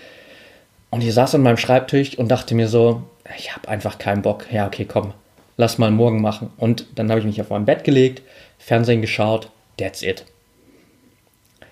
Und 0.90 1.04
ich 1.04 1.14
saß 1.14 1.36
an 1.36 1.42
meinem 1.42 1.58
Schreibtisch 1.58 2.18
und 2.18 2.30
dachte 2.30 2.56
mir 2.56 2.70
so, 2.70 3.04
ich 3.38 3.54
habe 3.54 3.68
einfach 3.68 4.00
keinen 4.00 4.22
Bock. 4.24 4.52
Ja, 4.52 4.66
okay, 4.66 4.86
komm, 4.86 5.14
lass 5.58 5.78
mal 5.78 5.92
morgen 5.92 6.22
machen. 6.22 6.52
Und 6.58 6.86
dann 6.96 7.10
habe 7.10 7.20
ich 7.20 7.26
mich 7.26 7.42
auf 7.42 7.50
mein 7.50 7.66
Bett 7.66 7.84
gelegt, 7.84 8.22
Fernsehen 8.58 9.02
geschaut, 9.02 9.50
that's 9.78 10.02
it. 10.02 10.26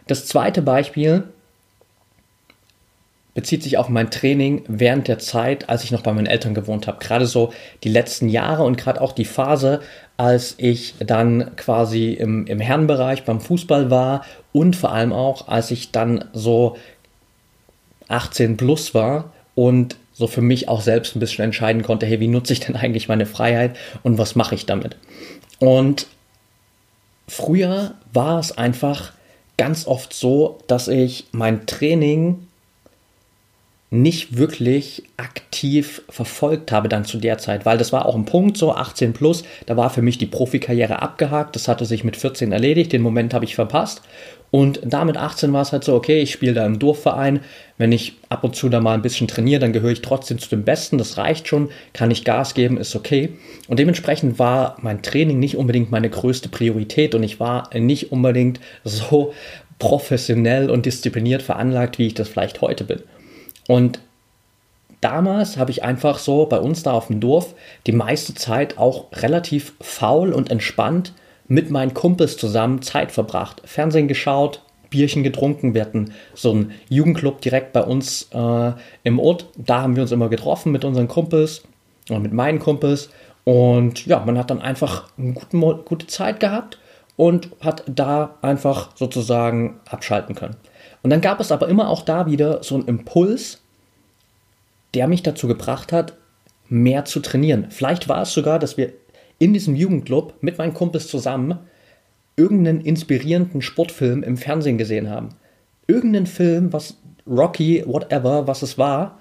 Das 0.08 0.25
zweite 0.25 0.62
Beispiel 0.62 1.24
bezieht 3.34 3.63
sich 3.63 3.77
auf 3.77 3.89
mein 3.89 4.10
Training 4.10 4.63
während 4.68 5.08
der 5.08 5.20
Zeit, 5.20 5.70
als 5.70 5.84
ich 5.84 5.92
noch 5.92 6.01
bei 6.01 6.13
meinen 6.13 6.25
Eltern 6.25 6.54
gewohnt 6.54 6.88
habe. 6.88 7.00
Gerade 7.00 7.27
so 7.27 7.54
die 7.84 7.89
letzten 7.89 8.30
Jahre 8.30 8.63
und 8.63 8.77
gerade 8.77 9.01
auch 9.01 9.12
die 9.12 9.25
Phase, 9.25 9.82
als 10.15 10.56
ich 10.58 10.96
dann 11.00 11.56
quasi 11.58 12.13
im, 12.13 12.48
im 12.48 12.62
Herrenbereich 12.62 13.25
beim 13.25 13.42
Fußball 13.42 13.92
war 13.92 14.25
und 14.54 14.75
vor 14.75 14.94
allem 14.94 15.12
auch, 15.12 15.50
als 15.50 15.70
ich 15.72 15.92
dann 15.92 16.25
so 16.32 16.77
18 18.08 18.56
plus 18.56 18.94
war 18.94 19.34
und 19.54 19.98
so 20.16 20.28
für 20.28 20.42
mich 20.42 20.70
auch 20.70 20.82
selbst 20.82 21.16
ein 21.16 21.20
bisschen 21.20 21.44
entscheiden 21.44 21.84
konnte, 21.84 22.06
hey, 22.06 22.20
wie 22.20 22.30
nutze 22.30 22.54
ich 22.54 22.62
denn 22.62 22.76
eigentlich 22.76 23.08
meine 23.08 23.26
Freiheit 23.26 23.76
und 24.02 24.18
was 24.18 24.36
mache 24.36 24.56
ich 24.56 24.66
damit? 24.66 24.96
Und 25.60 26.08
früher 27.28 27.96
war 28.14 28.40
es 28.40 28.58
einfach 28.58 29.12
ganz 29.58 29.88
oft 29.88 30.14
so, 30.14 30.60
dass 30.68 30.88
ich 30.88 31.26
mein 31.32 31.66
Training 31.66 32.45
nicht 34.02 34.38
wirklich 34.38 35.04
aktiv 35.18 36.02
verfolgt 36.10 36.72
habe 36.72 36.90
dann 36.90 37.06
zu 37.06 37.18
der 37.18 37.38
Zeit, 37.38 37.66
weil 37.66 37.78
das 37.78 37.94
war 37.94 38.06
auch 38.06 38.16
ein 38.16 38.25
Punkt, 38.25 38.58
so 38.58 38.74
18 38.74 39.14
plus, 39.14 39.44
da 39.66 39.78
war 39.78 39.90
für 39.90 40.02
mich 40.02 40.18
die 40.18 40.25
Profikarriere 40.25 41.02
abgehakt, 41.02 41.56
das 41.56 41.68
hatte 41.68 41.86
sich 41.86 42.04
mit 42.04 42.18
14 42.18 42.52
erledigt, 42.52 42.94
den 42.94 43.02
Moment 43.02 43.34
habe 43.34 43.46
ich 43.46 43.56
verpasst 43.56 44.02
und 44.52 44.80
da 44.84 45.06
mit 45.06 45.18
18 45.18 45.52
war 45.54 45.62
es 45.62 45.72
halt 45.72 45.84
so, 45.84 45.96
okay, 45.96 46.22
ich 46.22 46.32
spiele 46.32 46.54
da 46.54 46.66
im 46.66 46.80
Dorfverein, 46.80 47.40
wenn 47.78 47.92
ich 47.92 48.14
ab 48.30 48.44
und 48.44 48.56
zu 48.56 48.70
da 48.70 48.80
mal 48.80 48.94
ein 48.94 49.02
bisschen 49.02 49.28
trainiere, 49.28 49.60
dann 49.60 49.74
gehöre 49.74 49.92
ich 49.92 50.02
trotzdem 50.02 50.40
zu 50.40 50.50
den 50.50 50.64
Besten, 50.64 50.98
das 50.98 51.18
reicht 51.18 51.48
schon, 51.48 51.70
kann 51.94 52.12
ich 52.12 52.24
Gas 52.24 52.54
geben, 52.54 52.78
ist 52.78 52.96
okay 52.96 53.30
und 53.68 53.80
dementsprechend 53.80 54.40
war 54.40 54.78
mein 54.82 55.02
Training 55.02 55.40
nicht 55.40 55.58
unbedingt 55.58 55.92
meine 55.92 56.10
größte 56.10 56.50
Priorität 56.50 57.16
und 57.16 57.24
ich 57.24 57.40
war 57.40 57.70
nicht 57.74 58.12
unbedingt 58.12 58.60
so 58.84 59.34
professionell 59.80 60.70
und 60.70 60.86
diszipliniert 60.86 61.42
veranlagt, 61.42 62.00
wie 62.00 62.08
ich 62.08 62.14
das 62.14 62.30
vielleicht 62.30 62.62
heute 62.62 62.86
bin. 62.86 63.02
Und 63.68 64.00
damals 65.02 65.58
habe 65.58 65.72
ich 65.72 65.84
einfach 65.84 66.20
so 66.20 66.46
bei 66.46 66.60
uns 66.60 66.84
da 66.84 66.92
auf 66.94 67.08
dem 67.08 67.20
Dorf 67.20 67.56
die 67.88 67.92
meiste 67.92 68.34
Zeit 68.34 68.78
auch 68.78 69.06
relativ 69.14 69.74
faul 69.82 70.34
und 70.34 70.52
entspannt 70.52 71.14
mit 71.48 71.70
meinen 71.70 71.94
Kumpels 71.94 72.38
zusammen 72.38 72.82
Zeit 72.82 73.12
verbracht. 73.12 73.62
Fernsehen 73.66 74.08
geschaut, 74.08 74.62
Bierchen 74.90 75.24
getrunken. 75.24 75.74
Wir 75.74 75.82
hatten 75.82 76.14
so 76.34 76.52
einen 76.52 76.72
Jugendclub 76.90 77.42
direkt 77.42 77.74
bei 77.74 77.84
uns 77.84 78.30
äh, 78.34 78.72
im 79.04 79.20
Ort. 79.20 79.48
Da 79.58 79.82
haben 79.82 79.96
wir 79.96 80.04
uns 80.04 80.12
immer 80.12 80.30
getroffen 80.30 80.72
mit 80.72 80.86
unseren 80.86 81.08
Kumpels 81.08 81.64
und 82.10 82.22
mit 82.22 82.34
meinen 82.34 82.60
Kumpels. 82.60 83.10
Und 83.44 84.06
ja, 84.06 84.24
man 84.26 84.38
hat 84.38 84.50
dann 84.50 84.62
einfach 84.62 85.10
eine 85.18 85.34
gute, 85.34 85.84
gute 85.84 86.08
Zeit 86.08 86.40
gehabt 86.40 86.80
und 87.16 87.50
hat 87.62 87.84
da 87.88 88.36
einfach 88.42 88.90
sozusagen 88.96 89.80
abschalten 89.90 90.36
können. 90.36 90.56
Und 91.06 91.12
dann 91.12 91.22
gab 91.22 91.40
es 91.40 91.52
aber 91.52 91.68
immer 91.68 91.90
auch 91.90 92.02
da 92.02 92.26
wieder 92.26 92.64
so 92.64 92.74
einen 92.74 92.88
Impuls, 92.88 93.62
der 94.96 95.08
mich 95.08 95.22
dazu 95.22 95.48
gebracht 95.48 95.92
hat, 95.92 96.14
mehr 96.68 97.06
zu 97.06 97.20
trainieren. 97.20 97.68
Vielleicht 97.70 98.10
war 98.10 98.24
es 98.24 98.34
sogar, 98.34 98.58
dass 98.58 98.76
wir 98.76 98.92
in 99.38 99.54
diesem 99.54 99.76
Jugendclub 99.76 100.34
mit 100.42 100.58
meinen 100.58 100.74
Kumpels 100.74 101.08
zusammen 101.08 101.60
irgendeinen 102.38 102.82
inspirierenden 102.82 103.62
Sportfilm 103.62 104.24
im 104.24 104.36
Fernsehen 104.36 104.80
gesehen 104.80 105.08
haben. 105.08 105.30
Irgendeinen 105.86 106.26
Film, 106.26 106.74
was 106.74 106.98
Rocky, 107.28 107.84
whatever, 107.86 108.48
was 108.48 108.64
es 108.64 108.80
war. 108.80 109.20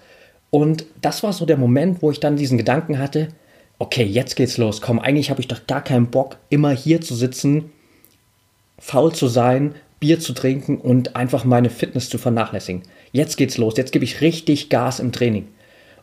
Und 0.48 0.86
das 1.02 1.22
war 1.22 1.34
so 1.34 1.44
der 1.44 1.58
Moment, 1.58 2.00
wo 2.00 2.10
ich 2.10 2.18
dann 2.18 2.38
diesen 2.38 2.56
Gedanken 2.56 2.98
hatte, 2.98 3.28
okay, 3.78 4.04
jetzt 4.04 4.36
geht's 4.36 4.56
los. 4.56 4.80
Komm, 4.80 5.00
eigentlich 5.00 5.28
habe 5.28 5.42
ich 5.42 5.48
doch 5.48 5.66
gar 5.66 5.84
keinen 5.84 6.06
Bock, 6.06 6.38
immer 6.48 6.70
hier 6.70 7.02
zu 7.02 7.14
sitzen, 7.14 7.72
faul 8.78 9.12
zu 9.12 9.28
sein, 9.28 9.74
Bier 10.04 10.20
zu 10.20 10.34
trinken 10.34 10.76
und 10.76 11.16
einfach 11.16 11.44
meine 11.44 11.70
Fitness 11.70 12.10
zu 12.10 12.18
vernachlässigen. 12.18 12.82
Jetzt 13.12 13.38
geht's 13.38 13.56
los, 13.56 13.72
jetzt 13.78 13.90
gebe 13.90 14.04
ich 14.04 14.20
richtig 14.20 14.68
Gas 14.68 15.00
im 15.00 15.12
Training. 15.12 15.48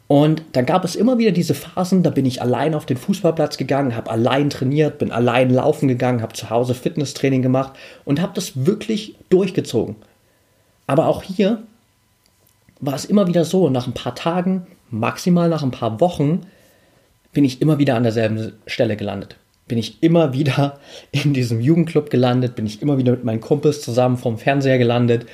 Und 0.08 0.42
dann 0.54 0.66
gab 0.66 0.84
es 0.84 0.96
immer 0.96 1.20
wieder 1.20 1.30
diese 1.30 1.54
Phasen, 1.54 2.02
da 2.02 2.10
bin 2.10 2.26
ich 2.26 2.42
allein 2.42 2.74
auf 2.74 2.88
den 2.88 2.98
Fußballplatz 2.98 3.58
gegangen, 3.58 3.96
habe 3.96 4.10
allein 4.10 4.50
trainiert, 4.50 4.98
bin 4.98 5.12
allein 5.12 5.52
laufen 5.52 5.88
gegangen, 5.88 6.24
habe 6.24 6.34
zu 6.34 6.50
Hause 6.50 6.74
Fitnesstraining 6.74 7.44
gemacht 7.44 7.74
und 8.04 8.20
habe 8.20 8.32
das 8.34 8.66
wirklich 8.66 9.18
durchgezogen. 9.30 9.96
Aber 10.88 11.06
auch 11.06 11.22
hier 11.22 11.62
war 12.80 12.96
es 12.96 13.06
immer 13.06 13.28
wieder 13.28 13.46
so, 13.46 13.70
nach 13.70 13.86
ein 13.86 13.94
paar 13.94 14.16
Tagen, 14.16 14.66
maximal 14.90 15.48
nach 15.48 15.62
ein 15.62 15.70
paar 15.70 16.00
Wochen, 16.02 16.42
bin 17.34 17.46
ich 17.46 17.62
immer 17.62 17.78
wieder 17.78 17.98
an 17.98 18.04
derselben 18.04 18.54
Stelle 18.66 18.98
gelandet 18.98 19.36
bin 19.72 19.78
ich 19.78 20.04
immer 20.04 20.34
wieder 20.34 20.80
in 21.14 21.34
diesem 21.34 21.62
Jugendclub 21.62 22.10
gelandet, 22.10 22.56
bin 22.56 22.66
ich 22.66 22.82
immer 22.82 22.98
wieder 22.98 23.14
mit 23.14 23.24
meinen 23.24 23.40
Kumpels 23.40 23.82
zusammen 23.82 24.18
vom 24.18 24.38
Fernseher 24.38 24.78
gelandet, 24.78 25.26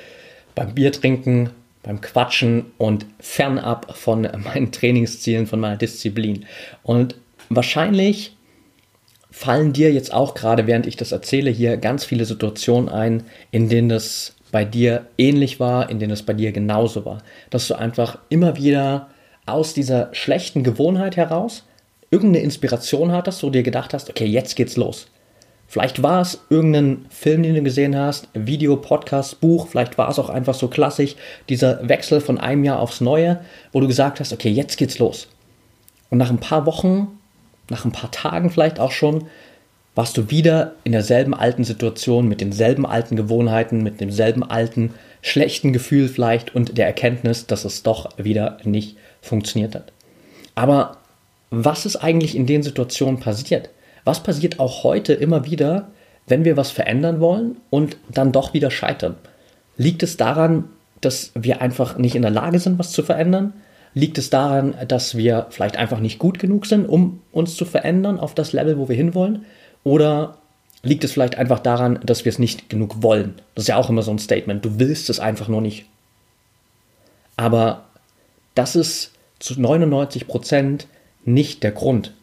beim 0.53 0.75
Bier 0.75 0.91
trinken, 0.91 1.49
beim 1.81 2.01
Quatschen 2.01 2.67
und 2.77 3.07
fernab 3.19 3.97
von 3.97 4.21
meinen 4.43 4.71
Trainingszielen, 4.71 5.47
von 5.47 5.59
meiner 5.59 5.75
Disziplin. 5.75 6.45
Und 6.83 7.15
wahrscheinlich 7.49 8.37
fallen 9.31 9.73
dir 9.73 9.91
jetzt 9.91 10.13
auch 10.13 10.35
gerade, 10.35 10.67
während 10.67 10.85
ich 10.85 10.97
das 10.97 11.11
erzähle, 11.11 11.49
hier 11.49 11.77
ganz 11.77 12.05
viele 12.05 12.25
Situationen 12.25 12.89
ein, 12.89 13.23
in 13.49 13.69
denen 13.69 13.89
es 13.89 14.35
bei 14.51 14.65
dir 14.65 15.07
ähnlich 15.17 15.59
war, 15.59 15.89
in 15.89 15.97
denen 15.97 16.13
es 16.13 16.21
bei 16.21 16.33
dir 16.33 16.51
genauso 16.51 17.05
war. 17.05 17.23
Dass 17.49 17.67
du 17.67 17.73
einfach 17.73 18.19
immer 18.29 18.55
wieder 18.55 19.09
aus 19.47 19.73
dieser 19.73 20.13
schlechten 20.13 20.63
Gewohnheit 20.63 21.17
heraus 21.17 21.63
irgendeine 22.11 22.43
Inspiration 22.43 23.11
hattest, 23.11 23.43
wo 23.43 23.47
du 23.47 23.53
dir 23.53 23.63
gedacht 23.63 23.93
hast, 23.93 24.09
okay, 24.09 24.25
jetzt 24.25 24.55
geht's 24.55 24.77
los. 24.77 25.07
Vielleicht 25.69 26.01
war 26.01 26.21
es 26.21 26.39
irgendein 26.49 27.05
Film, 27.09 27.43
den 27.43 27.55
du 27.55 27.61
gesehen 27.61 27.97
hast, 27.97 28.29
Video, 28.33 28.77
Podcast, 28.77 29.41
Buch, 29.41 29.67
vielleicht 29.67 29.97
war 29.97 30.09
es 30.09 30.17
auch 30.17 30.29
einfach 30.29 30.53
so 30.53 30.69
klassisch, 30.69 31.15
dieser 31.49 31.87
Wechsel 31.89 32.21
von 32.21 32.37
einem 32.37 32.63
Jahr 32.63 32.79
aufs 32.79 33.01
Neue, 33.01 33.41
wo 33.73 33.81
du 33.81 33.87
gesagt 33.87 34.21
hast, 34.21 34.31
okay, 34.31 34.49
jetzt 34.49 34.77
geht's 34.77 34.97
los. 34.97 35.27
Und 36.09 36.19
nach 36.19 36.29
ein 36.29 36.39
paar 36.39 36.65
Wochen, 36.65 37.19
nach 37.69 37.83
ein 37.83 37.91
paar 37.91 38.11
Tagen 38.11 38.49
vielleicht 38.49 38.79
auch 38.79 38.91
schon, 38.91 39.25
warst 39.93 40.15
du 40.15 40.29
wieder 40.29 40.75
in 40.85 40.93
derselben 40.93 41.33
alten 41.33 41.65
Situation, 41.65 42.29
mit 42.29 42.39
denselben 42.39 42.85
alten 42.85 43.17
Gewohnheiten, 43.17 43.83
mit 43.83 43.99
demselben 43.99 44.43
alten 44.43 44.93
schlechten 45.21 45.73
Gefühl 45.73 46.07
vielleicht 46.07 46.55
und 46.55 46.77
der 46.77 46.85
Erkenntnis, 46.85 47.47
dass 47.47 47.65
es 47.65 47.83
doch 47.83 48.09
wieder 48.17 48.59
nicht 48.63 48.95
funktioniert 49.21 49.75
hat. 49.75 49.91
Aber 50.55 50.97
was 51.49 51.85
ist 51.85 51.97
eigentlich 51.97 52.35
in 52.35 52.45
den 52.45 52.63
Situationen 52.63 53.19
passiert? 53.19 53.69
Was 54.03 54.23
passiert 54.23 54.59
auch 54.59 54.83
heute 54.83 55.13
immer 55.13 55.45
wieder, 55.45 55.89
wenn 56.27 56.45
wir 56.45 56.57
was 56.57 56.71
verändern 56.71 57.19
wollen 57.19 57.57
und 57.69 57.97
dann 58.09 58.31
doch 58.31 58.53
wieder 58.53 58.71
scheitern? 58.71 59.15
Liegt 59.77 60.03
es 60.03 60.17
daran, 60.17 60.65
dass 61.01 61.31
wir 61.35 61.61
einfach 61.61 61.97
nicht 61.97 62.15
in 62.15 62.21
der 62.21 62.31
Lage 62.31 62.59
sind, 62.59 62.79
was 62.79 62.91
zu 62.91 63.03
verändern? 63.03 63.53
Liegt 63.93 64.17
es 64.17 64.29
daran, 64.29 64.75
dass 64.87 65.17
wir 65.17 65.47
vielleicht 65.49 65.77
einfach 65.77 65.99
nicht 65.99 66.19
gut 66.19 66.39
genug 66.39 66.65
sind, 66.65 66.85
um 66.85 67.21
uns 67.31 67.55
zu 67.55 67.65
verändern 67.65 68.19
auf 68.19 68.35
das 68.35 68.53
Level, 68.53 68.77
wo 68.77 68.89
wir 68.89 68.95
hinwollen? 68.95 69.45
Oder 69.83 70.37
liegt 70.83 71.03
es 71.03 71.13
vielleicht 71.13 71.37
einfach 71.37 71.59
daran, 71.59 71.99
dass 72.03 72.25
wir 72.25 72.29
es 72.29 72.39
nicht 72.39 72.69
genug 72.69 73.01
wollen? 73.01 73.35
Das 73.55 73.63
ist 73.63 73.69
ja 73.69 73.77
auch 73.77 73.89
immer 73.89 74.01
so 74.03 74.11
ein 74.11 74.19
Statement. 74.19 74.63
Du 74.63 74.79
willst 74.79 75.09
es 75.09 75.19
einfach 75.19 75.47
nur 75.47 75.61
nicht. 75.61 75.85
Aber 77.37 77.85
das 78.55 78.75
ist 78.75 79.11
zu 79.39 79.59
99 79.59 80.27
Prozent 80.27 80.87
nicht 81.27 81.63
der 81.63 81.71
Grund. 81.71 82.13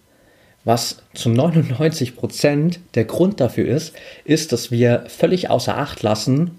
Was 0.64 1.02
zu 1.12 1.28
99 1.28 2.16
Prozent 2.16 2.80
der 2.94 3.04
Grund 3.04 3.40
dafür 3.40 3.68
ist, 3.68 3.94
ist, 4.24 4.52
dass 4.52 4.70
wir 4.70 5.04
völlig 5.08 5.50
außer 5.50 5.76
Acht 5.76 6.02
lassen, 6.02 6.58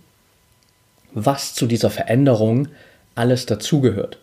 was 1.14 1.56
zu 1.56 1.66
dieser 1.66 1.90
Veränderung 1.90 2.68
alles 3.16 3.46
dazugehört. 3.48 4.20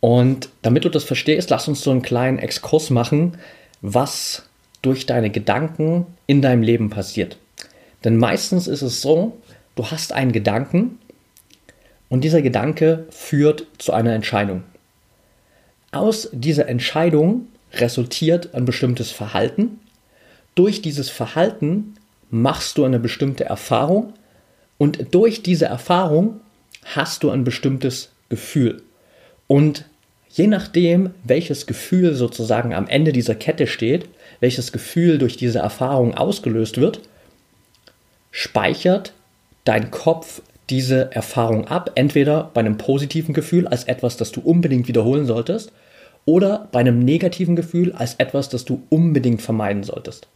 Und 0.00 0.48
damit 0.62 0.84
du 0.84 0.88
das 0.88 1.04
verstehst, 1.04 1.50
lass 1.50 1.68
uns 1.68 1.82
so 1.82 1.90
einen 1.90 2.02
kleinen 2.02 2.38
Exkurs 2.38 2.90
machen, 2.90 3.36
was 3.82 4.44
durch 4.80 5.04
deine 5.04 5.30
Gedanken 5.30 6.06
in 6.26 6.40
deinem 6.40 6.62
Leben 6.62 6.90
passiert. 6.90 7.38
Denn 8.04 8.16
meistens 8.16 8.66
ist 8.66 8.82
es 8.82 9.02
so, 9.02 9.36
du 9.74 9.90
hast 9.90 10.12
einen 10.12 10.32
Gedanken 10.32 10.98
und 12.08 12.22
dieser 12.22 12.40
Gedanke 12.40 13.06
führt 13.10 13.66
zu 13.78 13.92
einer 13.92 14.14
Entscheidung. 14.14 14.62
Aus 15.92 16.28
dieser 16.32 16.68
Entscheidung 16.68 17.48
resultiert 17.72 18.54
ein 18.54 18.64
bestimmtes 18.64 19.10
Verhalten. 19.10 19.80
Durch 20.54 20.82
dieses 20.82 21.10
Verhalten 21.10 21.94
machst 22.30 22.78
du 22.78 22.84
eine 22.84 22.98
bestimmte 22.98 23.44
Erfahrung 23.44 24.12
und 24.78 25.14
durch 25.14 25.42
diese 25.42 25.66
Erfahrung 25.66 26.40
hast 26.84 27.22
du 27.22 27.30
ein 27.30 27.44
bestimmtes 27.44 28.10
Gefühl. 28.28 28.82
Und 29.46 29.84
je 30.28 30.46
nachdem, 30.46 31.10
welches 31.24 31.66
Gefühl 31.66 32.14
sozusagen 32.14 32.74
am 32.74 32.88
Ende 32.88 33.12
dieser 33.12 33.34
Kette 33.34 33.66
steht, 33.66 34.08
welches 34.40 34.72
Gefühl 34.72 35.18
durch 35.18 35.36
diese 35.36 35.60
Erfahrung 35.60 36.14
ausgelöst 36.14 36.78
wird, 36.78 37.00
speichert 38.30 39.12
dein 39.64 39.90
Kopf 39.90 40.42
diese 40.70 41.12
Erfahrung 41.12 41.68
ab, 41.68 41.92
entweder 41.94 42.50
bei 42.52 42.60
einem 42.60 42.76
positiven 42.76 43.34
Gefühl 43.34 43.68
als 43.68 43.84
etwas, 43.84 44.16
das 44.16 44.32
du 44.32 44.40
unbedingt 44.40 44.88
wiederholen 44.88 45.26
solltest, 45.26 45.72
oder 46.24 46.68
bei 46.72 46.80
einem 46.80 46.98
negativen 46.98 47.54
Gefühl 47.54 47.92
als 47.92 48.14
etwas, 48.14 48.48
das 48.48 48.64
du 48.64 48.82
unbedingt 48.88 49.42
vermeiden 49.42 49.84
solltest. 49.84 50.26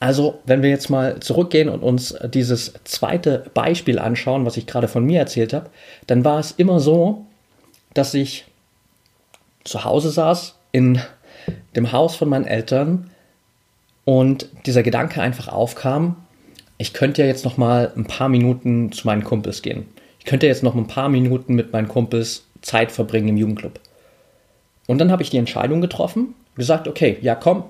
Also, 0.00 0.40
wenn 0.46 0.62
wir 0.62 0.70
jetzt 0.70 0.88
mal 0.88 1.20
zurückgehen 1.20 1.68
und 1.68 1.82
uns 1.82 2.16
dieses 2.32 2.72
zweite 2.84 3.50
Beispiel 3.52 3.98
anschauen, 3.98 4.46
was 4.46 4.56
ich 4.56 4.66
gerade 4.66 4.88
von 4.88 5.04
mir 5.04 5.18
erzählt 5.20 5.52
habe, 5.52 5.68
dann 6.06 6.24
war 6.24 6.38
es 6.38 6.52
immer 6.52 6.80
so, 6.80 7.26
dass 7.92 8.14
ich 8.14 8.46
zu 9.64 9.84
Hause 9.84 10.10
saß 10.10 10.54
in 10.72 11.02
dem 11.76 11.92
Haus 11.92 12.16
von 12.16 12.30
meinen 12.30 12.46
Eltern 12.46 13.10
und 14.06 14.48
dieser 14.64 14.82
Gedanke 14.82 15.20
einfach 15.20 15.48
aufkam, 15.48 16.16
ich 16.80 16.94
könnte 16.94 17.20
ja 17.20 17.28
jetzt 17.28 17.44
noch 17.44 17.58
mal 17.58 17.92
ein 17.94 18.06
paar 18.06 18.30
Minuten 18.30 18.90
zu 18.90 19.06
meinen 19.06 19.22
Kumpels 19.22 19.60
gehen. 19.60 19.84
Ich 20.18 20.24
könnte 20.24 20.46
jetzt 20.46 20.62
noch 20.62 20.74
ein 20.74 20.86
paar 20.86 21.10
Minuten 21.10 21.54
mit 21.54 21.74
meinen 21.74 21.88
Kumpels 21.88 22.46
Zeit 22.62 22.90
verbringen 22.90 23.28
im 23.28 23.36
Jugendclub. 23.36 23.78
Und 24.86 24.96
dann 24.96 25.12
habe 25.12 25.22
ich 25.22 25.28
die 25.28 25.36
Entscheidung 25.36 25.82
getroffen, 25.82 26.34
gesagt, 26.56 26.88
okay, 26.88 27.18
ja 27.20 27.34
komm, 27.34 27.64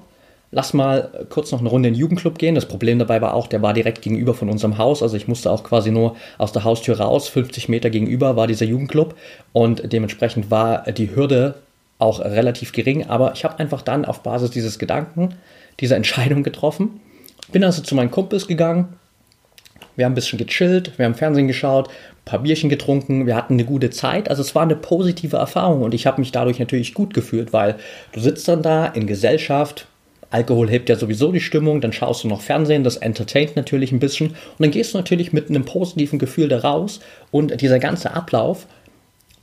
lass 0.52 0.74
mal 0.74 1.26
kurz 1.28 1.50
noch 1.50 1.58
eine 1.58 1.68
Runde 1.68 1.88
in 1.88 1.94
den 1.94 2.00
Jugendclub 2.00 2.38
gehen. 2.38 2.54
Das 2.54 2.68
Problem 2.68 3.00
dabei 3.00 3.20
war 3.20 3.34
auch, 3.34 3.48
der 3.48 3.62
war 3.62 3.74
direkt 3.74 4.02
gegenüber 4.02 4.32
von 4.32 4.48
unserem 4.48 4.78
Haus. 4.78 5.02
Also 5.02 5.16
ich 5.16 5.26
musste 5.26 5.50
auch 5.50 5.64
quasi 5.64 5.90
nur 5.90 6.14
aus 6.38 6.52
der 6.52 6.62
Haustür 6.62 7.00
raus. 7.00 7.28
50 7.28 7.68
Meter 7.68 7.90
gegenüber 7.90 8.36
war 8.36 8.46
dieser 8.46 8.66
Jugendclub. 8.66 9.16
Und 9.52 9.92
dementsprechend 9.92 10.52
war 10.52 10.84
die 10.92 11.16
Hürde 11.16 11.56
auch 11.98 12.20
relativ 12.20 12.70
gering. 12.70 13.08
Aber 13.08 13.32
ich 13.32 13.42
habe 13.42 13.58
einfach 13.58 13.82
dann 13.82 14.04
auf 14.04 14.22
Basis 14.22 14.52
dieses 14.52 14.78
Gedanken 14.78 15.34
diese 15.80 15.96
Entscheidung 15.96 16.44
getroffen. 16.44 17.00
Bin 17.50 17.64
also 17.64 17.82
zu 17.82 17.96
meinen 17.96 18.12
Kumpels 18.12 18.46
gegangen. 18.46 18.99
Wir 20.00 20.06
haben 20.06 20.12
ein 20.12 20.14
bisschen 20.14 20.38
gechillt, 20.38 20.92
wir 20.96 21.04
haben 21.04 21.14
Fernsehen 21.14 21.46
geschaut, 21.46 21.88
ein 21.88 22.24
paar 22.24 22.38
Bierchen 22.38 22.70
getrunken, 22.70 23.26
wir 23.26 23.36
hatten 23.36 23.52
eine 23.52 23.66
gute 23.66 23.90
Zeit. 23.90 24.30
Also 24.30 24.40
es 24.40 24.54
war 24.54 24.62
eine 24.62 24.74
positive 24.74 25.36
Erfahrung 25.36 25.82
und 25.82 25.92
ich 25.92 26.06
habe 26.06 26.22
mich 26.22 26.32
dadurch 26.32 26.58
natürlich 26.58 26.94
gut 26.94 27.12
gefühlt, 27.12 27.52
weil 27.52 27.76
du 28.12 28.20
sitzt 28.20 28.48
dann 28.48 28.62
da 28.62 28.86
in 28.86 29.06
Gesellschaft, 29.06 29.86
Alkohol 30.30 30.70
hebt 30.70 30.88
ja 30.88 30.96
sowieso 30.96 31.32
die 31.32 31.40
Stimmung, 31.40 31.82
dann 31.82 31.92
schaust 31.92 32.24
du 32.24 32.28
noch 32.28 32.40
Fernsehen, 32.40 32.82
das 32.82 32.96
entertaint 32.96 33.56
natürlich 33.56 33.92
ein 33.92 33.98
bisschen 33.98 34.28
und 34.28 34.36
dann 34.60 34.70
gehst 34.70 34.94
du 34.94 34.98
natürlich 34.98 35.34
mit 35.34 35.50
einem 35.50 35.66
positiven 35.66 36.18
Gefühl 36.18 36.48
da 36.48 36.60
raus 36.60 37.00
und 37.30 37.60
dieser 37.60 37.78
ganze 37.78 38.14
Ablauf 38.14 38.66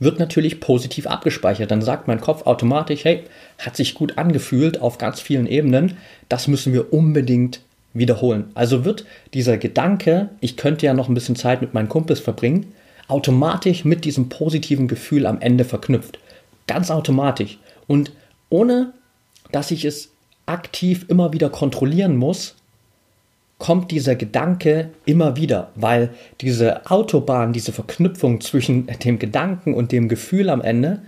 wird 0.00 0.18
natürlich 0.18 0.58
positiv 0.58 1.06
abgespeichert. 1.06 1.70
Dann 1.70 1.82
sagt 1.82 2.08
mein 2.08 2.20
Kopf 2.20 2.46
automatisch, 2.46 3.04
hey, 3.04 3.22
hat 3.58 3.76
sich 3.76 3.94
gut 3.94 4.18
angefühlt 4.18 4.80
auf 4.80 4.98
ganz 4.98 5.20
vielen 5.20 5.46
Ebenen, 5.46 5.98
das 6.28 6.48
müssen 6.48 6.72
wir 6.72 6.92
unbedingt 6.92 7.60
wiederholen. 7.98 8.50
Also 8.54 8.84
wird 8.84 9.04
dieser 9.34 9.58
Gedanke, 9.58 10.30
ich 10.40 10.56
könnte 10.56 10.86
ja 10.86 10.94
noch 10.94 11.08
ein 11.08 11.14
bisschen 11.14 11.36
Zeit 11.36 11.60
mit 11.60 11.74
meinen 11.74 11.88
Kumpels 11.88 12.20
verbringen, 12.20 12.72
automatisch 13.08 13.84
mit 13.84 14.04
diesem 14.04 14.28
positiven 14.28 14.88
Gefühl 14.88 15.26
am 15.26 15.40
Ende 15.40 15.64
verknüpft. 15.64 16.18
Ganz 16.66 16.90
automatisch. 16.90 17.58
Und 17.86 18.12
ohne 18.50 18.92
dass 19.52 19.70
ich 19.70 19.84
es 19.84 20.10
aktiv 20.46 21.06
immer 21.08 21.32
wieder 21.32 21.50
kontrollieren 21.50 22.16
muss, 22.16 22.54
kommt 23.58 23.90
dieser 23.90 24.14
Gedanke 24.14 24.90
immer 25.04 25.36
wieder, 25.36 25.70
weil 25.74 26.10
diese 26.40 26.88
Autobahn, 26.90 27.52
diese 27.52 27.72
Verknüpfung 27.72 28.40
zwischen 28.40 28.86
dem 29.04 29.18
Gedanken 29.18 29.74
und 29.74 29.90
dem 29.90 30.08
Gefühl 30.08 30.48
am 30.48 30.60
Ende 30.60 31.02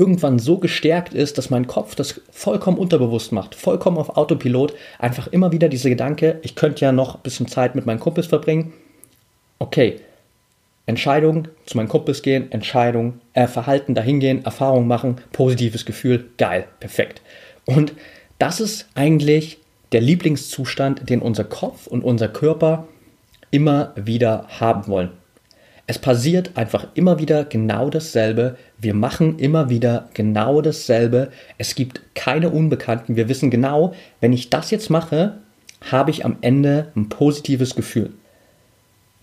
irgendwann 0.00 0.38
so 0.38 0.56
gestärkt 0.56 1.12
ist, 1.12 1.36
dass 1.36 1.50
mein 1.50 1.66
Kopf 1.66 1.94
das 1.94 2.22
vollkommen 2.30 2.78
unterbewusst 2.78 3.32
macht, 3.32 3.54
vollkommen 3.54 3.98
auf 3.98 4.16
Autopilot, 4.16 4.74
einfach 4.98 5.26
immer 5.26 5.52
wieder 5.52 5.68
dieser 5.68 5.90
Gedanke, 5.90 6.40
ich 6.42 6.54
könnte 6.54 6.86
ja 6.86 6.90
noch 6.90 7.16
ein 7.16 7.20
bisschen 7.22 7.48
Zeit 7.48 7.74
mit 7.74 7.84
meinen 7.84 8.00
Kumpels 8.00 8.26
verbringen. 8.26 8.72
Okay, 9.58 10.00
Entscheidung, 10.86 11.48
zu 11.66 11.76
meinen 11.76 11.88
Kumpels 11.88 12.22
gehen, 12.22 12.50
Entscheidung, 12.50 13.20
äh, 13.34 13.46
Verhalten, 13.46 13.94
dahingehen, 13.94 14.42
Erfahrung 14.42 14.86
machen, 14.86 15.18
positives 15.32 15.84
Gefühl, 15.84 16.30
geil, 16.38 16.66
perfekt. 16.80 17.20
Und 17.66 17.92
das 18.38 18.58
ist 18.58 18.88
eigentlich 18.94 19.58
der 19.92 20.00
Lieblingszustand, 20.00 21.10
den 21.10 21.20
unser 21.20 21.44
Kopf 21.44 21.86
und 21.86 22.02
unser 22.02 22.28
Körper 22.28 22.88
immer 23.50 23.92
wieder 23.96 24.46
haben 24.48 24.86
wollen. 24.86 25.10
Es 25.90 25.98
passiert 25.98 26.52
einfach 26.54 26.86
immer 26.94 27.18
wieder 27.18 27.42
genau 27.42 27.90
dasselbe. 27.90 28.56
Wir 28.78 28.94
machen 28.94 29.40
immer 29.40 29.70
wieder 29.70 30.08
genau 30.14 30.62
dasselbe. 30.62 31.32
Es 31.58 31.74
gibt 31.74 32.00
keine 32.14 32.50
Unbekannten. 32.50 33.16
Wir 33.16 33.28
wissen 33.28 33.50
genau, 33.50 33.92
wenn 34.20 34.32
ich 34.32 34.50
das 34.50 34.70
jetzt 34.70 34.88
mache, 34.88 35.38
habe 35.90 36.12
ich 36.12 36.24
am 36.24 36.36
Ende 36.42 36.92
ein 36.94 37.08
positives 37.08 37.74
Gefühl. 37.74 38.12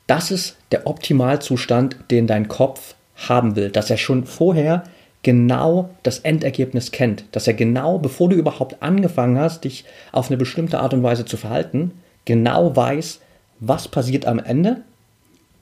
Das 0.08 0.30
ist 0.30 0.58
der 0.74 0.88
Optimalzustand, 0.88 1.96
den 2.12 2.28
dein 2.28 2.50
Kopf 2.50 2.96
haben 3.16 3.56
will, 3.56 3.70
dass 3.70 3.90
er 3.90 3.96
schon 3.96 4.26
vorher 4.26 4.84
genau 5.24 5.92
das 6.04 6.20
Endergebnis 6.20 6.92
kennt, 6.92 7.24
dass 7.32 7.48
er 7.48 7.54
genau, 7.54 7.98
bevor 7.98 8.28
du 8.28 8.36
überhaupt 8.36 8.84
angefangen 8.84 9.40
hast, 9.40 9.64
dich 9.64 9.86
auf 10.12 10.28
eine 10.28 10.36
bestimmte 10.36 10.80
Art 10.82 10.94
und 10.94 11.02
Weise 11.02 11.24
zu 11.24 11.38
verhalten, 11.38 11.94
genau 12.26 12.76
weiß, 12.76 13.22
was 13.62 13.88
passiert 13.88 14.26
am 14.26 14.40
Ende 14.40 14.82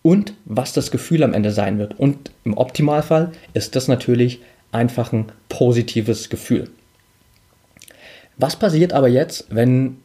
und 0.05 0.35
was 0.45 0.71
das 0.71 0.91
Gefühl 0.91 1.23
am 1.23 1.33
Ende 1.33 1.49
sein 1.49 1.79
wird. 1.79 1.99
Und 1.99 2.29
im 2.43 2.55
Optimalfall 2.55 3.31
ist 3.55 3.75
das 3.75 3.87
natürlich 3.87 4.39
einfach 4.71 5.11
ein 5.11 5.25
positives 5.49 6.29
Gefühl. 6.29 6.69
Was 8.37 8.55
passiert 8.55 8.93
aber 8.93 9.07
jetzt, 9.07 9.47
wenn 9.49 9.97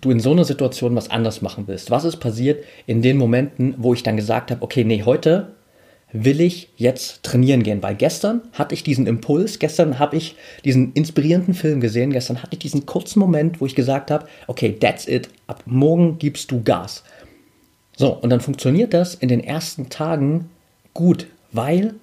du 0.00 0.10
in 0.10 0.18
so 0.18 0.32
einer 0.32 0.44
Situation 0.44 0.96
was 0.96 1.08
anders 1.08 1.40
machen 1.40 1.68
willst? 1.68 1.88
Was 1.92 2.04
ist 2.04 2.16
passiert 2.16 2.64
in 2.86 3.00
den 3.00 3.16
Momenten, 3.16 3.76
wo 3.78 3.94
ich 3.94 4.02
dann 4.02 4.16
gesagt 4.16 4.50
habe, 4.50 4.60
okay, 4.60 4.82
nee, 4.82 5.04
heute 5.04 5.52
will 6.12 6.40
ich 6.40 6.70
jetzt 6.74 7.22
trainieren 7.22 7.62
gehen? 7.62 7.80
Weil 7.80 7.94
gestern 7.94 8.40
hatte 8.54 8.74
ich 8.74 8.82
diesen 8.82 9.06
Impuls, 9.06 9.60
gestern 9.60 10.00
habe 10.00 10.16
ich 10.16 10.34
diesen 10.64 10.94
inspirierenden 10.94 11.54
Film 11.54 11.80
gesehen, 11.80 12.10
gestern 12.10 12.42
hatte 12.42 12.54
ich 12.54 12.58
diesen 12.58 12.86
kurzen 12.86 13.20
Moment, 13.20 13.60
wo 13.60 13.66
ich 13.66 13.76
gesagt 13.76 14.10
habe, 14.10 14.26
okay, 14.48 14.72
that's 14.72 15.06
it, 15.06 15.28
ab 15.46 15.62
morgen 15.64 16.18
gibst 16.18 16.50
du 16.50 16.60
Gas. 16.64 17.04
So, 17.98 18.12
und 18.12 18.30
dann 18.30 18.40
funktioniert 18.40 18.94
das 18.94 19.16
in 19.16 19.28
den 19.28 19.42
ersten 19.42 19.88
Tagen 19.88 20.50
gut, 20.94 21.26
weil 21.50 21.94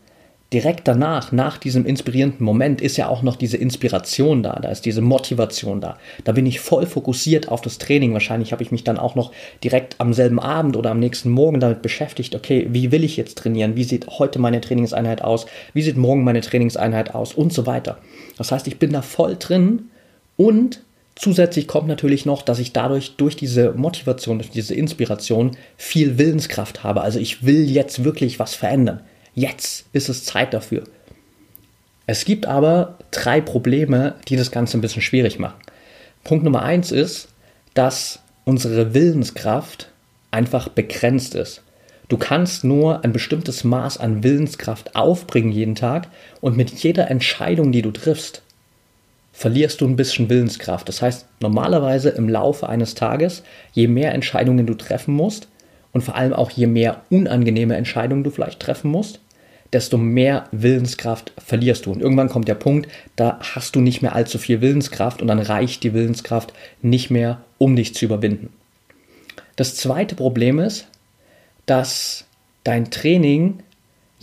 direkt 0.51 0.89
danach, 0.89 1.31
nach 1.31 1.57
diesem 1.57 1.85
inspirierenden 1.85 2.43
Moment, 2.43 2.81
ist 2.81 2.97
ja 2.97 3.07
auch 3.07 3.23
noch 3.23 3.37
diese 3.37 3.55
Inspiration 3.55 4.43
da, 4.43 4.59
da 4.59 4.67
ist 4.67 4.85
diese 4.85 5.01
Motivation 5.01 5.79
da. 5.79 5.97
Da 6.25 6.33
bin 6.33 6.45
ich 6.45 6.59
voll 6.59 6.85
fokussiert 6.85 7.47
auf 7.47 7.61
das 7.61 7.77
Training. 7.77 8.11
Wahrscheinlich 8.11 8.51
habe 8.51 8.61
ich 8.61 8.73
mich 8.73 8.83
dann 8.83 8.97
auch 8.97 9.15
noch 9.15 9.31
direkt 9.63 9.95
am 9.99 10.13
selben 10.13 10.37
Abend 10.37 10.75
oder 10.75 10.91
am 10.91 10.99
nächsten 10.99 11.29
Morgen 11.29 11.61
damit 11.61 11.81
beschäftigt, 11.81 12.35
okay, 12.35 12.67
wie 12.71 12.91
will 12.91 13.05
ich 13.05 13.15
jetzt 13.15 13.37
trainieren? 13.37 13.77
Wie 13.77 13.85
sieht 13.85 14.05
heute 14.19 14.37
meine 14.37 14.59
Trainingseinheit 14.59 15.21
aus? 15.21 15.45
Wie 15.73 15.81
sieht 15.81 15.95
morgen 15.95 16.25
meine 16.25 16.41
Trainingseinheit 16.41 17.15
aus? 17.15 17.33
Und 17.33 17.53
so 17.53 17.65
weiter. 17.65 17.99
Das 18.37 18.51
heißt, 18.51 18.67
ich 18.67 18.79
bin 18.79 18.91
da 18.91 19.01
voll 19.01 19.37
drin 19.39 19.83
und 20.35 20.81
Zusätzlich 21.15 21.67
kommt 21.67 21.87
natürlich 21.87 22.25
noch, 22.25 22.41
dass 22.41 22.59
ich 22.59 22.73
dadurch 22.73 23.15
durch 23.15 23.37
diese 23.37 23.71
Motivation, 23.71 24.37
durch 24.37 24.51
diese 24.51 24.75
Inspiration 24.75 25.51
viel 25.77 26.17
Willenskraft 26.17 26.83
habe. 26.83 27.01
Also 27.01 27.19
ich 27.19 27.45
will 27.45 27.69
jetzt 27.69 28.03
wirklich 28.03 28.37
was 28.37 28.53
verändern. 28.53 29.01
Jetzt 29.33 29.85
ist 29.93 30.09
es 30.09 30.25
Zeit 30.25 30.53
dafür. 30.53 30.83
Es 32.05 32.25
gibt 32.25 32.45
aber 32.45 32.99
drei 33.11 33.41
Probleme, 33.41 34.15
die 34.27 34.35
das 34.35 34.51
Ganze 34.51 34.77
ein 34.77 34.81
bisschen 34.81 35.01
schwierig 35.01 35.39
machen. 35.39 35.59
Punkt 36.23 36.43
Nummer 36.43 36.63
eins 36.63 36.91
ist, 36.91 37.29
dass 37.73 38.19
unsere 38.43 38.93
Willenskraft 38.93 39.89
einfach 40.31 40.69
begrenzt 40.69 41.33
ist. 41.33 41.61
Du 42.07 42.17
kannst 42.17 42.63
nur 42.63 43.03
ein 43.03 43.13
bestimmtes 43.13 43.63
Maß 43.63 43.97
an 43.97 44.23
Willenskraft 44.23 44.95
aufbringen 44.95 45.51
jeden 45.51 45.75
Tag 45.75 46.07
und 46.41 46.55
mit 46.55 46.71
jeder 46.71 47.09
Entscheidung, 47.09 47.71
die 47.71 47.81
du 47.81 47.91
triffst, 47.91 48.43
verlierst 49.35 49.81
du 49.81 49.85
ein 49.85 49.97
bisschen 49.97 50.29
Willenskraft. 50.29 50.87
Das 50.87 51.01
heißt, 51.01 51.25
normalerweise 51.41 52.09
im 52.09 52.29
Laufe 52.29 52.69
eines 52.69 52.95
Tages, 52.95 53.43
je 53.73 53.89
mehr 53.89 54.13
Entscheidungen 54.13 54.65
du 54.65 54.75
treffen 54.75 55.13
musst 55.13 55.49
und 55.91 56.03
vor 56.03 56.15
allem 56.15 56.31
auch 56.31 56.51
je 56.51 56.67
mehr 56.67 57.01
unangenehme 57.09 57.75
Entscheidungen 57.75 58.23
du 58.23 58.29
vielleicht 58.29 58.61
treffen 58.61 58.89
musst, 58.89 59.19
desto 59.73 59.97
mehr 59.97 60.45
Willenskraft 60.53 61.33
verlierst 61.37 61.85
du. 61.85 61.91
Und 61.91 62.01
irgendwann 62.01 62.29
kommt 62.29 62.47
der 62.47 62.55
Punkt, 62.55 62.89
da 63.17 63.37
hast 63.41 63.75
du 63.75 63.81
nicht 63.81 64.01
mehr 64.01 64.15
allzu 64.15 64.37
viel 64.37 64.61
Willenskraft 64.61 65.21
und 65.21 65.27
dann 65.27 65.39
reicht 65.39 65.83
die 65.83 65.93
Willenskraft 65.93 66.53
nicht 66.81 67.11
mehr, 67.11 67.41
um 67.57 67.75
dich 67.75 67.93
zu 67.93 68.05
überwinden. 68.05 68.53
Das 69.57 69.75
zweite 69.75 70.15
Problem 70.15 70.59
ist, 70.59 70.87
dass 71.65 72.23
dein 72.63 72.89
Training 72.89 73.59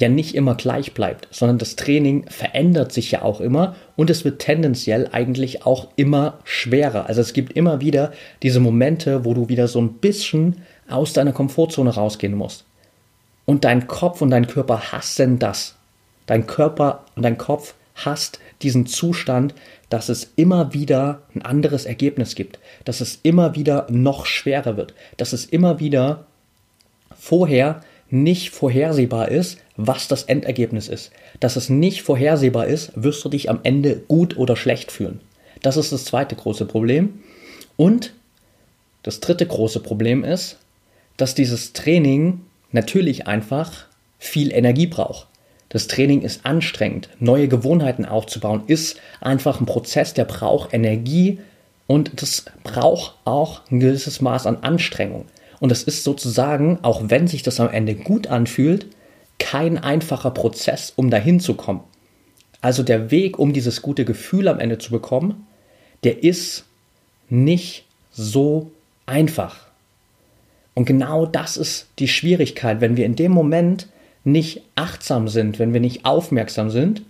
ja 0.03 0.09
nicht 0.09 0.35
immer 0.35 0.55
gleich 0.55 0.93
bleibt, 0.93 1.29
sondern 1.31 1.59
das 1.59 1.77
Training 1.77 2.27
verändert 2.29 2.93
sich 2.93 3.11
ja 3.11 3.23
auch 3.23 3.41
immer 3.41 3.77
und 3.97 4.11
es 4.11 4.25
wird 4.25 4.41
tendenziell 4.41 5.09
eigentlich 5.13 5.65
auch 5.65 5.89
immer 5.97 6.39
schwerer. 6.45 7.07
Also 7.07 7.21
es 7.21 7.33
gibt 7.33 7.53
immer 7.55 7.81
wieder 7.81 8.13
diese 8.43 8.61
Momente, 8.61 9.25
wo 9.25 9.33
du 9.33 9.49
wieder 9.49 9.69
so 9.69 9.81
ein 9.81 9.95
bisschen 9.95 10.63
aus 10.89 11.13
deiner 11.13 11.33
Komfortzone 11.33 11.91
rausgehen 11.91 12.35
musst. 12.35 12.65
Und 13.45 13.65
dein 13.65 13.87
Kopf 13.87 14.21
und 14.21 14.31
dein 14.31 14.47
Körper 14.47 14.93
hassen 14.93 15.39
das. 15.39 15.77
Dein 16.27 16.47
Körper 16.47 17.05
und 17.17 17.23
dein 17.23 17.39
Kopf 17.39 17.75
hasst 17.95 18.39
diesen 18.63 18.87
Zustand, 18.87 19.55
dass 19.89 20.09
es 20.09 20.33
immer 20.37 20.73
wieder 20.73 21.23
ein 21.35 21.43
anderes 21.43 21.85
Ergebnis 21.85 22.35
gibt, 22.35 22.59
dass 22.85 23.01
es 23.01 23.19
immer 23.23 23.55
wieder 23.55 23.87
noch 23.91 24.27
schwerer 24.27 24.77
wird, 24.77 24.95
dass 25.17 25.33
es 25.33 25.45
immer 25.45 25.81
wieder 25.81 26.27
vorher 27.17 27.81
nicht 28.09 28.51
vorhersehbar 28.51 29.29
ist, 29.29 29.59
was 29.77 30.09
das 30.09 30.25
Endergebnis 30.25 30.89
ist. 30.89 31.11
Dass 31.41 31.57
es 31.57 31.71
nicht 31.71 32.03
vorhersehbar 32.03 32.67
ist, 32.67 32.93
wirst 32.95 33.25
du 33.25 33.29
dich 33.29 33.49
am 33.49 33.61
Ende 33.63 33.97
gut 34.09 34.37
oder 34.37 34.57
schlecht 34.57 34.93
fühlen. 34.93 35.21
Das 35.63 35.77
ist 35.77 35.93
das 35.93 36.05
zweite 36.05 36.37
große 36.37 36.67
Problem. 36.67 37.21
Und 37.77 38.13
das 39.03 39.21
dritte 39.21 39.47
große 39.47 39.81
Problem 39.81 40.25
ist, 40.25 40.59
dass 41.17 41.35
dieses 41.35 41.73
Training 41.73 42.41
natürlich 42.71 43.27
einfach 43.27 43.87
viel 44.19 44.53
Energie 44.53 44.87
braucht. 44.87 45.27
Das 45.69 45.89
Training 45.89 46.23
ist 46.23 46.45
anstrengend. 46.45 47.09
Neue 47.19 47.49
Gewohnheiten 47.49 48.05
aufzubauen 48.05 48.65
ist 48.67 49.01
einfach 49.21 49.61
ein 49.61 49.67
Prozess, 49.67 50.13
der 50.13 50.27
braucht 50.27 50.75
Energie 50.75 51.41
und 51.87 52.21
das 52.21 52.45
braucht 52.63 53.17
auch 53.25 53.63
ein 53.71 53.81
gewisses 53.81 54.21
Maß 54.21 54.47
an 54.47 54.59
Anstrengung. 54.63 55.27
Und 55.61 55.73
es 55.73 55.83
ist 55.83 56.05
sozusagen, 56.05 56.79
auch 56.83 57.05
wenn 57.07 57.27
sich 57.27 57.43
das 57.43 57.59
am 57.59 57.71
Ende 57.71 57.95
gut 57.95 58.27
anfühlt, 58.27 58.87
kein 59.43 59.77
einfacher 59.77 60.31
Prozess, 60.31 60.93
um 60.95 61.11
dahin 61.11 61.41
zu 61.41 61.55
kommen. 61.55 61.81
Also 62.61 62.85
der 62.85 63.11
Weg, 63.11 63.41
um 63.41 63.53
dieses 63.53 63.83
gute 63.83 64.05
Gefühl 64.05 64.47
am 64.47 64.61
Ende 64.61 64.79
zu 64.79 64.93
bekommen, 64.93 65.49
der 66.05 66.23
ist 66.23 66.65
nicht 67.29 67.85
so 68.13 68.71
einfach. 69.05 69.67
Und 70.75 70.85
genau 70.85 71.27
das 71.27 71.57
ist 71.57 71.89
die 71.99 72.07
Schwierigkeit, 72.07 72.81
wenn 72.81 72.97
wir 72.97 73.05
in 73.05 73.17
dem 73.17 73.33
Moment 73.33 73.89
nicht 74.23 74.63
achtsam 74.77 75.27
sind, 75.27 75.59
wenn 75.59 75.73
wir 75.73 75.81
nicht 75.81 76.05
aufmerksam 76.05 76.71
sind, 76.71 77.03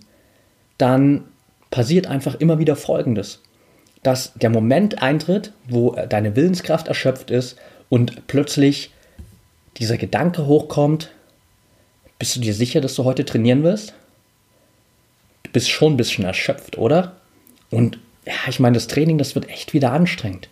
dann 0.79 1.25
passiert 1.69 2.07
einfach 2.07 2.33
immer 2.33 2.57
wieder 2.57 2.75
Folgendes. 2.75 3.41
Dass 4.01 4.33
der 4.33 4.49
Moment 4.49 5.03
eintritt, 5.03 5.53
wo 5.69 5.95
deine 6.09 6.35
Willenskraft 6.35 6.87
erschöpft 6.87 7.29
ist 7.29 7.57
und 7.89 8.25
plötzlich 8.25 8.89
dieser 9.77 9.97
Gedanke 9.97 10.47
hochkommt, 10.47 11.11
bist 12.23 12.37
du 12.37 12.39
dir 12.39 12.53
sicher, 12.53 12.79
dass 12.79 12.95
du 12.95 13.03
heute 13.03 13.25
trainieren 13.25 13.63
wirst? 13.63 13.93
Du 15.43 15.51
bist 15.51 15.69
schon 15.69 15.91
ein 15.91 15.97
bisschen 15.97 16.23
erschöpft, 16.23 16.77
oder? 16.77 17.17
Und 17.69 17.99
ja, 18.25 18.31
ich 18.47 18.61
meine, 18.61 18.75
das 18.75 18.87
Training, 18.87 19.17
das 19.17 19.35
wird 19.35 19.49
echt 19.49 19.73
wieder 19.73 19.91
anstrengend. 19.91 20.47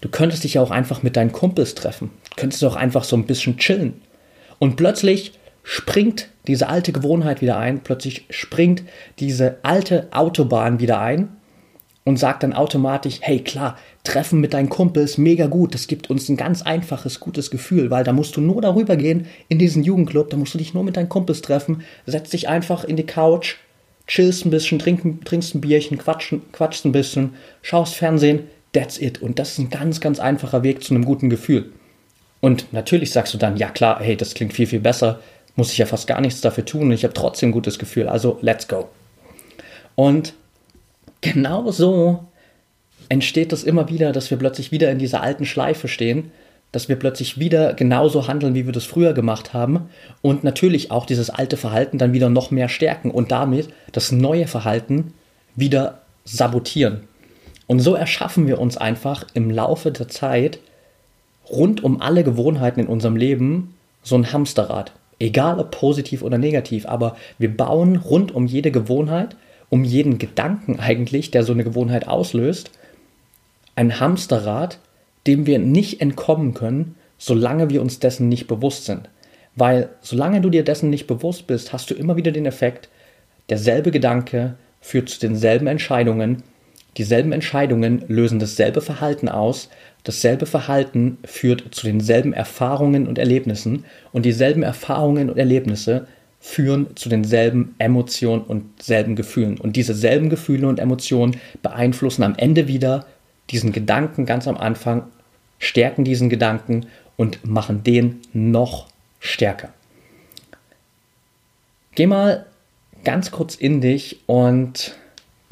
Du 0.00 0.08
könntest 0.08 0.42
dich 0.42 0.54
ja 0.54 0.62
auch 0.62 0.70
einfach 0.70 1.02
mit 1.02 1.18
deinen 1.18 1.30
Kumpels 1.30 1.74
treffen. 1.74 2.12
Du 2.30 2.36
könntest 2.40 2.64
auch 2.64 2.76
einfach 2.76 3.04
so 3.04 3.14
ein 3.14 3.26
bisschen 3.26 3.58
chillen. 3.58 4.00
Und 4.58 4.76
plötzlich 4.76 5.32
springt 5.62 6.28
diese 6.46 6.70
alte 6.70 6.92
Gewohnheit 6.92 7.42
wieder 7.42 7.58
ein, 7.58 7.82
plötzlich 7.82 8.24
springt 8.30 8.82
diese 9.18 9.58
alte 9.64 10.08
Autobahn 10.12 10.80
wieder 10.80 10.98
ein 10.98 11.28
und 12.04 12.18
sagt 12.18 12.42
dann 12.42 12.52
automatisch, 12.52 13.18
hey 13.20 13.40
klar, 13.40 13.76
Treffen 14.04 14.40
mit 14.40 14.54
deinen 14.54 14.68
Kumpels, 14.68 15.18
mega 15.18 15.46
gut, 15.46 15.74
das 15.74 15.86
gibt 15.86 16.10
uns 16.10 16.28
ein 16.28 16.36
ganz 16.36 16.62
einfaches, 16.62 17.20
gutes 17.20 17.50
Gefühl, 17.50 17.90
weil 17.90 18.04
da 18.04 18.12
musst 18.12 18.36
du 18.36 18.40
nur 18.40 18.60
darüber 18.60 18.96
gehen 18.96 19.26
in 19.48 19.58
diesen 19.58 19.84
Jugendclub, 19.84 20.30
da 20.30 20.36
musst 20.36 20.54
du 20.54 20.58
dich 20.58 20.74
nur 20.74 20.82
mit 20.82 20.96
deinen 20.96 21.08
Kumpels 21.08 21.42
treffen, 21.42 21.82
setz 22.06 22.30
dich 22.30 22.48
einfach 22.48 22.84
in 22.84 22.96
die 22.96 23.06
Couch, 23.06 23.56
chillst 24.06 24.44
ein 24.44 24.50
bisschen, 24.50 24.78
trink, 24.78 25.24
trinkst 25.24 25.54
ein 25.54 25.60
Bierchen, 25.60 25.98
quatschen, 25.98 26.42
quatschst 26.50 26.84
ein 26.84 26.92
bisschen, 26.92 27.34
schaust 27.62 27.94
Fernsehen, 27.94 28.48
That's 28.72 28.98
it. 28.98 29.20
Und 29.20 29.38
das 29.38 29.52
ist 29.52 29.58
ein 29.58 29.70
ganz, 29.70 30.00
ganz 30.00 30.18
einfacher 30.18 30.62
Weg 30.62 30.82
zu 30.82 30.94
einem 30.94 31.04
guten 31.04 31.30
Gefühl. 31.30 31.72
Und 32.40 32.72
natürlich 32.72 33.12
sagst 33.12 33.32
du 33.34 33.38
dann, 33.38 33.56
ja 33.56 33.68
klar, 33.68 34.00
hey, 34.00 34.16
das 34.16 34.34
klingt 34.34 34.54
viel, 34.54 34.66
viel 34.66 34.80
besser, 34.80 35.20
muss 35.54 35.70
ich 35.70 35.78
ja 35.78 35.86
fast 35.86 36.06
gar 36.06 36.20
nichts 36.20 36.40
dafür 36.40 36.64
tun 36.64 36.82
und 36.82 36.92
ich 36.92 37.04
habe 37.04 37.14
trotzdem 37.14 37.50
ein 37.50 37.52
gutes 37.52 37.78
Gefühl, 37.78 38.08
also 38.08 38.38
let's 38.40 38.66
go. 38.66 38.88
Und 39.94 40.32
genau 41.22 41.70
so 41.70 42.24
entsteht 43.08 43.52
das 43.52 43.64
immer 43.64 43.88
wieder, 43.88 44.12
dass 44.12 44.30
wir 44.30 44.38
plötzlich 44.38 44.70
wieder 44.70 44.90
in 44.90 44.98
dieser 44.98 45.22
alten 45.22 45.46
Schleife 45.46 45.88
stehen, 45.88 46.30
dass 46.72 46.88
wir 46.88 46.96
plötzlich 46.96 47.38
wieder 47.38 47.74
genauso 47.74 48.28
handeln, 48.28 48.54
wie 48.54 48.66
wir 48.66 48.72
das 48.72 48.84
früher 48.84 49.12
gemacht 49.12 49.52
haben 49.52 49.90
und 50.22 50.44
natürlich 50.44 50.90
auch 50.90 51.06
dieses 51.06 51.30
alte 51.30 51.56
Verhalten 51.56 51.98
dann 51.98 52.12
wieder 52.12 52.30
noch 52.30 52.50
mehr 52.50 52.68
stärken 52.68 53.10
und 53.10 53.30
damit 53.30 53.68
das 53.92 54.12
neue 54.12 54.46
Verhalten 54.46 55.12
wieder 55.54 56.00
sabotieren. 56.24 57.02
Und 57.66 57.80
so 57.80 57.94
erschaffen 57.94 58.46
wir 58.46 58.58
uns 58.58 58.76
einfach 58.76 59.26
im 59.34 59.50
Laufe 59.50 59.92
der 59.92 60.08
Zeit 60.08 60.58
rund 61.50 61.84
um 61.84 62.00
alle 62.00 62.24
Gewohnheiten 62.24 62.80
in 62.80 62.86
unserem 62.86 63.16
Leben 63.16 63.74
so 64.02 64.16
ein 64.16 64.32
Hamsterrad. 64.32 64.92
Egal 65.18 65.60
ob 65.60 65.70
positiv 65.70 66.22
oder 66.22 66.38
negativ, 66.38 66.86
aber 66.86 67.16
wir 67.38 67.54
bauen 67.54 67.96
rund 67.96 68.34
um 68.34 68.46
jede 68.46 68.72
Gewohnheit, 68.72 69.36
um 69.72 69.84
jeden 69.84 70.18
Gedanken 70.18 70.78
eigentlich, 70.78 71.30
der 71.30 71.44
so 71.44 71.54
eine 71.54 71.64
Gewohnheit 71.64 72.06
auslöst, 72.06 72.72
ein 73.74 74.00
Hamsterrad, 74.00 74.78
dem 75.26 75.46
wir 75.46 75.58
nicht 75.58 76.02
entkommen 76.02 76.52
können, 76.52 76.96
solange 77.16 77.70
wir 77.70 77.80
uns 77.80 77.98
dessen 77.98 78.28
nicht 78.28 78.48
bewusst 78.48 78.84
sind. 78.84 79.08
Weil 79.56 79.88
solange 80.02 80.42
du 80.42 80.50
dir 80.50 80.62
dessen 80.62 80.90
nicht 80.90 81.06
bewusst 81.06 81.46
bist, 81.46 81.72
hast 81.72 81.88
du 81.88 81.94
immer 81.94 82.16
wieder 82.16 82.32
den 82.32 82.44
Effekt, 82.44 82.90
derselbe 83.48 83.90
Gedanke 83.90 84.56
führt 84.82 85.08
zu 85.08 85.18
denselben 85.20 85.66
Entscheidungen. 85.66 86.42
Dieselben 86.98 87.32
Entscheidungen 87.32 88.04
lösen 88.08 88.40
dasselbe 88.40 88.82
Verhalten 88.82 89.30
aus, 89.30 89.70
dasselbe 90.04 90.44
Verhalten 90.44 91.16
führt 91.24 91.74
zu 91.74 91.86
denselben 91.86 92.34
Erfahrungen 92.34 93.08
und 93.08 93.18
Erlebnissen. 93.18 93.86
Und 94.12 94.26
dieselben 94.26 94.64
Erfahrungen 94.64 95.30
und 95.30 95.38
Erlebnisse 95.38 96.08
führen 96.42 96.96
zu 96.96 97.08
denselben 97.08 97.76
Emotionen 97.78 98.42
und 98.42 98.82
selben 98.82 99.14
Gefühlen. 99.14 99.58
Und 99.58 99.76
diese 99.76 99.94
selben 99.94 100.28
Gefühle 100.28 100.66
und 100.66 100.80
Emotionen 100.80 101.36
beeinflussen 101.62 102.24
am 102.24 102.34
Ende 102.36 102.66
wieder 102.66 103.06
diesen 103.50 103.72
Gedanken 103.72 104.26
ganz 104.26 104.48
am 104.48 104.56
Anfang 104.56 105.04
stärken 105.60 106.02
diesen 106.02 106.28
Gedanken 106.28 106.86
und 107.16 107.46
machen 107.46 107.84
den 107.84 108.20
noch 108.32 108.88
stärker. 109.20 109.68
Geh 111.94 112.08
mal 112.08 112.46
ganz 113.04 113.30
kurz 113.30 113.54
in 113.54 113.80
dich 113.80 114.18
und 114.26 114.96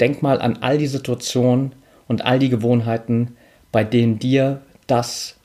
denk 0.01 0.21
mal 0.21 0.41
an 0.41 0.57
all 0.59 0.77
die 0.77 0.87
Situationen 0.87 1.71
und 2.09 2.25
all 2.25 2.39
die 2.39 2.49
Gewohnheiten, 2.49 3.37
bei 3.71 3.85
denen 3.85 4.19
dir 4.19 4.61
das 4.87 5.37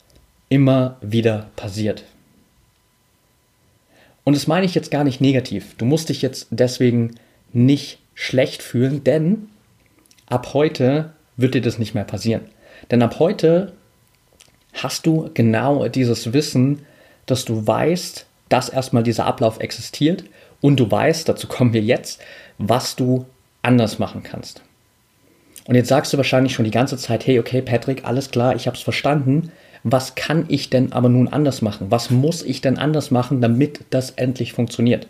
immer 0.49 0.97
wieder 1.01 1.51
passiert. 1.55 2.03
Und 4.27 4.35
das 4.35 4.49
meine 4.49 4.67
ich 4.67 4.75
jetzt 4.75 4.91
gar 4.91 5.05
nicht 5.05 5.21
negativ. 5.21 5.77
Du 5.79 5.85
musst 5.85 6.09
dich 6.09 6.21
jetzt 6.21 6.49
deswegen 6.51 7.15
nicht 7.53 8.01
schlecht 8.13 8.61
fühlen, 8.61 9.05
denn 9.05 9.51
ab 10.27 10.53
heute 10.53 11.13
wird 11.37 11.55
dir 11.55 11.61
das 11.61 11.79
nicht 11.79 11.95
mehr 11.95 12.03
passieren. 12.03 12.43
Denn 12.91 13.03
ab 13.03 13.21
heute 13.21 13.73
hast 14.73 15.07
du 15.07 15.31
genau 15.33 15.87
dieses 15.87 16.33
Wissen, 16.33 16.81
dass 17.27 17.45
du 17.45 17.69
weißt, 17.69 18.27
dass 18.49 18.69
erstmal 18.69 19.05
dieser 19.05 19.27
Ablauf 19.27 19.61
existiert 19.61 20.25
und 20.61 20.81
du 20.81 20.91
weißt, 20.91 21.29
dazu 21.29 21.47
kommen 21.47 21.73
wir 21.73 21.83
jetzt, 21.83 22.21
was 22.59 22.97
du 22.97 23.27
anders 23.63 24.01
machen 24.01 24.25
kannst. 24.25 24.61
Und 25.67 25.77
jetzt 25.77 25.89
sagst 25.89 26.13
du 26.13 26.17
wahrscheinlich 26.17 26.53
schon 26.53 26.65
die 26.65 26.73
ganze 26.73 26.97
Zeit, 26.97 27.29
hey, 27.29 27.39
okay, 27.39 27.63
Patrick, 27.63 28.05
alles 28.05 28.33
klar, 28.33 28.57
ich 28.57 28.67
habe 28.67 28.77
es 28.77 28.83
verstanden. 28.83 29.53
Was 29.89 30.17
kann 30.17 30.47
ich 30.49 30.69
denn 30.69 30.91
aber 30.91 31.09
nun 31.09 31.29
anders 31.29 31.63
machen? 31.63 31.93
Was 31.93 32.11
muss 32.11 32.43
ich 32.43 32.61
denn 32.61 32.77
anders 32.77 33.13
machen, 33.13 33.41
damit 33.41 33.85
das 33.91 34.11
endlich 34.11 34.53
funktioniert? 34.53 35.07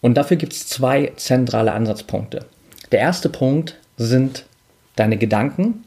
Und 0.00 0.14
dafür 0.14 0.38
gibt 0.38 0.54
es 0.54 0.66
zwei 0.68 1.12
zentrale 1.16 1.72
Ansatzpunkte. 1.72 2.46
Der 2.92 3.00
erste 3.00 3.28
Punkt 3.28 3.76
sind 3.98 4.46
deine 4.96 5.18
Gedanken 5.18 5.84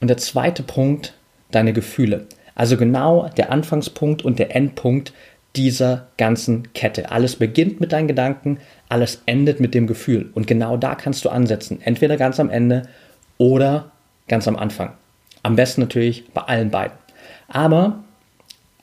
und 0.00 0.08
der 0.08 0.18
zweite 0.18 0.62
Punkt 0.62 1.14
deine 1.50 1.72
Gefühle. 1.72 2.26
Also 2.54 2.76
genau 2.76 3.30
der 3.38 3.50
Anfangspunkt 3.50 4.22
und 4.22 4.38
der 4.38 4.54
Endpunkt 4.54 5.14
dieser 5.56 6.08
ganzen 6.18 6.74
Kette. 6.74 7.10
Alles 7.10 7.36
beginnt 7.36 7.80
mit 7.80 7.92
deinen 7.92 8.06
Gedanken, 8.06 8.58
alles 8.90 9.22
endet 9.24 9.60
mit 9.60 9.72
dem 9.72 9.86
Gefühl. 9.86 10.28
Und 10.34 10.46
genau 10.46 10.76
da 10.76 10.94
kannst 10.94 11.24
du 11.24 11.30
ansetzen. 11.30 11.80
Entweder 11.82 12.18
ganz 12.18 12.38
am 12.38 12.50
Ende 12.50 12.82
oder 13.38 13.92
ganz 14.28 14.46
am 14.46 14.56
Anfang. 14.56 14.92
Am 15.42 15.56
besten 15.56 15.80
natürlich 15.80 16.28
bei 16.32 16.42
allen 16.42 16.70
beiden. 16.70 16.96
Aber 17.48 18.04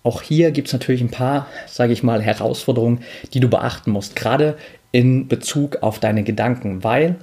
auch 0.04 0.22
hier 0.22 0.52
gibt 0.52 0.68
es 0.68 0.74
natürlich 0.74 1.02
ein 1.02 1.12
paar, 1.12 1.48
sage 1.66 1.94
ich 1.94 2.04
mal, 2.04 2.22
Herausforderungen, 2.22 3.04
die 3.34 3.40
du 3.40 3.50
beachten 3.50 3.92
musst. 3.92 4.16
Gerade 4.16 4.58
in 4.92 5.28
Bezug 5.28 5.84
auf 5.84 6.00
deine 6.00 6.24
Gedanken, 6.24 6.84
weil 6.84 7.16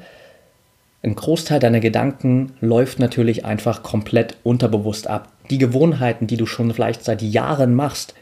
ein 1.02 1.14
Großteil 1.14 1.60
deiner 1.60 1.80
Gedanken 1.80 2.54
läuft 2.60 2.98
natürlich 2.98 3.44
einfach 3.44 3.82
komplett 3.82 4.36
unterbewusst 4.42 5.06
ab. 5.06 5.28
Die 5.50 5.58
Gewohnheiten, 5.58 6.26
die 6.26 6.36
du 6.36 6.46
schon 6.46 6.72
vielleicht 6.72 7.04
seit 7.04 7.20
Jahren 7.20 7.74
machst, 7.74 8.14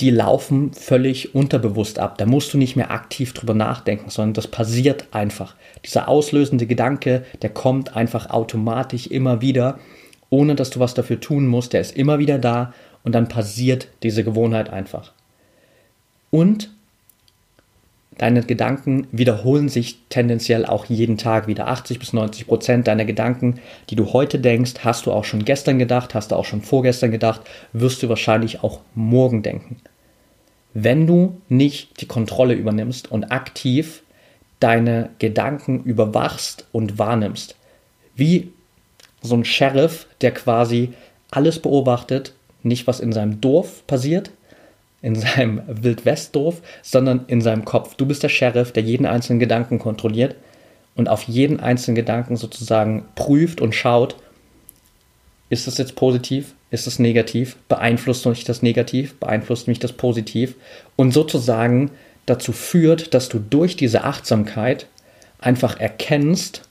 die 0.00 0.10
laufen 0.10 0.72
völlig 0.72 1.34
unterbewusst 1.34 1.98
ab. 1.98 2.18
Da 2.18 2.26
musst 2.26 2.52
du 2.52 2.58
nicht 2.58 2.74
mehr 2.74 2.90
aktiv 2.90 3.32
drüber 3.32 3.54
nachdenken, 3.54 4.10
sondern 4.10 4.34
das 4.34 4.48
passiert 4.48 5.06
einfach. 5.12 5.54
Dieser 5.84 6.08
auslösende 6.08 6.66
Gedanke, 6.66 7.24
der 7.42 7.50
kommt 7.50 7.96
einfach 7.96 8.30
automatisch 8.30 9.06
immer 9.06 9.40
wieder, 9.40 9.78
ohne 10.30 10.56
dass 10.56 10.70
du 10.70 10.80
was 10.80 10.94
dafür 10.94 11.20
tun 11.20 11.46
musst. 11.46 11.72
Der 11.72 11.80
ist 11.80 11.96
immer 11.96 12.18
wieder 12.18 12.38
da 12.38 12.74
und 13.04 13.14
dann 13.14 13.28
passiert 13.28 13.88
diese 14.02 14.24
Gewohnheit 14.24 14.68
einfach. 14.68 15.12
Und 16.30 16.70
deine 18.18 18.42
Gedanken 18.42 19.06
wiederholen 19.12 19.68
sich 19.68 19.98
tendenziell 20.08 20.66
auch 20.66 20.86
jeden 20.86 21.18
Tag 21.18 21.46
wieder. 21.46 21.68
80 21.68 21.98
bis 21.98 22.12
90 22.12 22.46
Prozent 22.46 22.86
deiner 22.86 23.04
Gedanken, 23.04 23.60
die 23.90 23.96
du 23.96 24.12
heute 24.12 24.38
denkst, 24.38 24.74
hast 24.82 25.06
du 25.06 25.12
auch 25.12 25.24
schon 25.24 25.44
gestern 25.44 25.78
gedacht, 25.78 26.14
hast 26.14 26.30
du 26.30 26.36
auch 26.36 26.44
schon 26.44 26.62
vorgestern 26.62 27.10
gedacht, 27.10 27.42
wirst 27.72 28.02
du 28.02 28.08
wahrscheinlich 28.08 28.62
auch 28.62 28.80
morgen 28.94 29.42
denken. 29.42 29.76
Wenn 30.74 31.06
du 31.06 31.40
nicht 31.48 32.00
die 32.00 32.06
Kontrolle 32.06 32.54
übernimmst 32.54 33.10
und 33.10 33.30
aktiv 33.30 34.02
deine 34.60 35.10
Gedanken 35.18 35.82
überwachst 35.84 36.66
und 36.72 36.98
wahrnimmst, 36.98 37.56
wie 38.16 38.52
so 39.22 39.36
ein 39.36 39.44
Sheriff, 39.44 40.06
der 40.20 40.32
quasi 40.32 40.92
alles 41.30 41.58
beobachtet, 41.58 42.34
nicht 42.62 42.86
was 42.86 43.00
in 43.00 43.12
seinem 43.12 43.40
Dorf 43.40 43.86
passiert, 43.86 44.30
in 45.04 45.14
seinem 45.14 45.60
Wildwestdorf, 45.66 46.62
sondern 46.82 47.26
in 47.26 47.42
seinem 47.42 47.66
Kopf. 47.66 47.94
Du 47.94 48.06
bist 48.06 48.22
der 48.22 48.30
Sheriff, 48.30 48.72
der 48.72 48.82
jeden 48.82 49.04
einzelnen 49.04 49.38
Gedanken 49.38 49.78
kontrolliert 49.78 50.34
und 50.96 51.10
auf 51.10 51.24
jeden 51.24 51.60
einzelnen 51.60 51.94
Gedanken 51.94 52.36
sozusagen 52.36 53.04
prüft 53.14 53.60
und 53.60 53.74
schaut, 53.74 54.16
ist 55.50 55.66
das 55.66 55.76
jetzt 55.76 55.94
positiv, 55.94 56.54
ist 56.70 56.86
das 56.86 56.98
negativ, 56.98 57.56
beeinflusst 57.68 58.24
mich 58.24 58.44
das 58.44 58.62
negativ, 58.62 59.14
beeinflusst 59.20 59.68
mich 59.68 59.78
das 59.78 59.92
positiv 59.92 60.54
und 60.96 61.12
sozusagen 61.12 61.90
dazu 62.24 62.52
führt, 62.52 63.12
dass 63.12 63.28
du 63.28 63.38
durch 63.38 63.76
diese 63.76 64.04
Achtsamkeit 64.04 64.86
einfach 65.38 65.78
erkennst, 65.78 66.62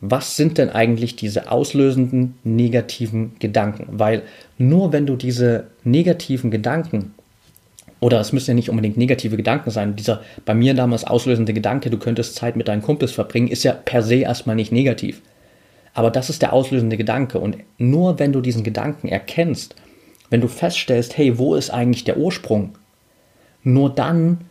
was 0.00 0.36
sind 0.36 0.58
denn 0.58 0.70
eigentlich 0.70 1.16
diese 1.16 1.50
auslösenden 1.50 2.34
negativen 2.44 3.32
Gedanken? 3.40 3.86
Weil 3.90 4.22
nur 4.56 4.92
wenn 4.92 5.06
du 5.06 5.16
diese 5.16 5.68
negativen 5.84 6.50
Gedanken, 6.50 7.14
oder 8.00 8.20
es 8.20 8.32
müssen 8.32 8.52
ja 8.52 8.54
nicht 8.54 8.70
unbedingt 8.70 8.96
negative 8.96 9.36
Gedanken 9.36 9.70
sein, 9.70 9.96
dieser 9.96 10.22
bei 10.44 10.54
mir 10.54 10.74
damals 10.74 11.04
auslösende 11.04 11.52
Gedanke, 11.52 11.90
du 11.90 11.98
könntest 11.98 12.36
Zeit 12.36 12.54
mit 12.54 12.68
deinen 12.68 12.82
Kumpels 12.82 13.10
verbringen, 13.10 13.48
ist 13.48 13.64
ja 13.64 13.72
per 13.72 14.02
se 14.02 14.16
erstmal 14.16 14.54
nicht 14.54 14.70
negativ. 14.70 15.20
Aber 15.94 16.12
das 16.12 16.30
ist 16.30 16.42
der 16.42 16.52
auslösende 16.52 16.96
Gedanke. 16.96 17.40
Und 17.40 17.56
nur 17.76 18.20
wenn 18.20 18.32
du 18.32 18.40
diesen 18.40 18.62
Gedanken 18.62 19.08
erkennst, 19.08 19.74
wenn 20.30 20.40
du 20.40 20.46
feststellst, 20.46 21.16
hey, 21.18 21.38
wo 21.38 21.56
ist 21.56 21.70
eigentlich 21.70 22.04
der 22.04 22.18
Ursprung, 22.18 22.74
nur 23.64 23.92
dann 23.92 24.42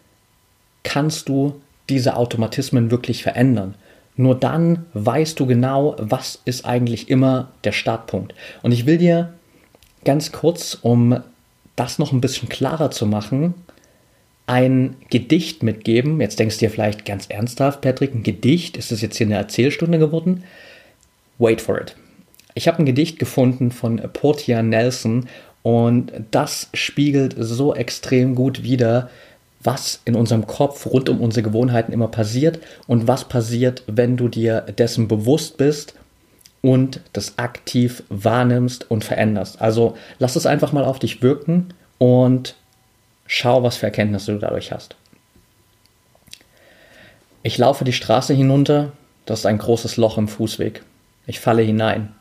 kannst 0.83 1.29
du 1.29 1.62
diese 1.88 2.17
Automatismen 2.17 2.91
wirklich 2.91 3.23
verändern. 3.23 3.75
Nur 4.17 4.36
dann 4.36 4.86
weißt 4.93 5.39
du 5.39 5.45
genau, 5.45 5.95
was 5.99 6.41
ist 6.43 6.65
eigentlich 6.65 7.10
immer 7.10 7.51
der 7.63 7.71
Startpunkt. 7.71 8.34
Und 8.63 8.71
ich 8.71 8.86
will 8.86 8.97
dir 8.97 9.34
ganz 10.03 10.32
kurz, 10.32 10.77
um 10.82 11.21
das 11.75 11.99
noch 11.99 12.12
ein 12.12 12.21
bisschen 12.21 12.49
klarer 12.49 12.91
zu 12.91 13.06
machen, 13.06 13.53
ein 14.47 14.95
Gedicht 15.10 15.62
mitgeben. 15.62 16.19
Jetzt 16.19 16.39
denkst 16.39 16.58
du 16.58 16.65
dir 16.65 16.71
vielleicht 16.71 17.06
ganz 17.06 17.27
ernsthaft, 17.27 17.82
Patrick, 17.82 18.15
ein 18.15 18.23
Gedicht? 18.23 18.75
Ist 18.75 18.91
das 18.91 19.01
jetzt 19.01 19.17
hier 19.17 19.27
eine 19.27 19.36
Erzählstunde 19.36 19.99
geworden? 19.99 20.43
Wait 21.38 21.62
for 21.62 21.80
it. 21.80 21.95
Ich 22.56 22.67
habe 22.67 22.80
ein 22.80 22.86
Gedicht 22.88 23.19
gefunden 23.19 23.69
von 23.69 24.01
Portia 24.13 24.63
Nelson 24.63 25.27
und 25.62 26.12
das 26.32 26.69
spiegelt 26.73 27.36
so 27.38 27.75
extrem 27.75 28.34
gut 28.34 28.63
wider, 28.63 29.10
was 29.61 30.01
in 30.05 30.15
unserem 30.15 30.47
Kopf 30.47 30.85
rund 30.85 31.09
um 31.09 31.21
unsere 31.21 31.43
Gewohnheiten 31.43 31.91
immer 31.91 32.07
passiert 32.07 32.59
und 32.87 33.07
was 33.07 33.25
passiert, 33.25 33.83
wenn 33.87 34.17
du 34.17 34.27
dir 34.27 34.61
dessen 34.61 35.07
bewusst 35.07 35.57
bist 35.57 35.93
und 36.61 37.01
das 37.13 37.37
aktiv 37.37 38.03
wahrnimmst 38.09 38.89
und 38.89 39.03
veränderst. 39.03 39.61
Also 39.61 39.97
lass 40.19 40.35
es 40.35 40.45
einfach 40.45 40.73
mal 40.73 40.85
auf 40.85 40.99
dich 40.99 41.21
wirken 41.21 41.73
und 41.97 42.55
schau, 43.25 43.63
was 43.63 43.77
für 43.77 43.87
Erkenntnisse 43.87 44.33
du 44.33 44.39
dadurch 44.39 44.71
hast. 44.71 44.95
Ich 47.43 47.57
laufe 47.57 47.85
die 47.85 47.93
Straße 47.93 48.33
hinunter, 48.33 48.91
das 49.25 49.39
ist 49.39 49.45
ein 49.45 49.57
großes 49.57 49.97
Loch 49.97 50.17
im 50.17 50.27
Fußweg. 50.27 50.83
Ich 51.25 51.39
falle 51.39 51.61
hinein. 51.61 52.13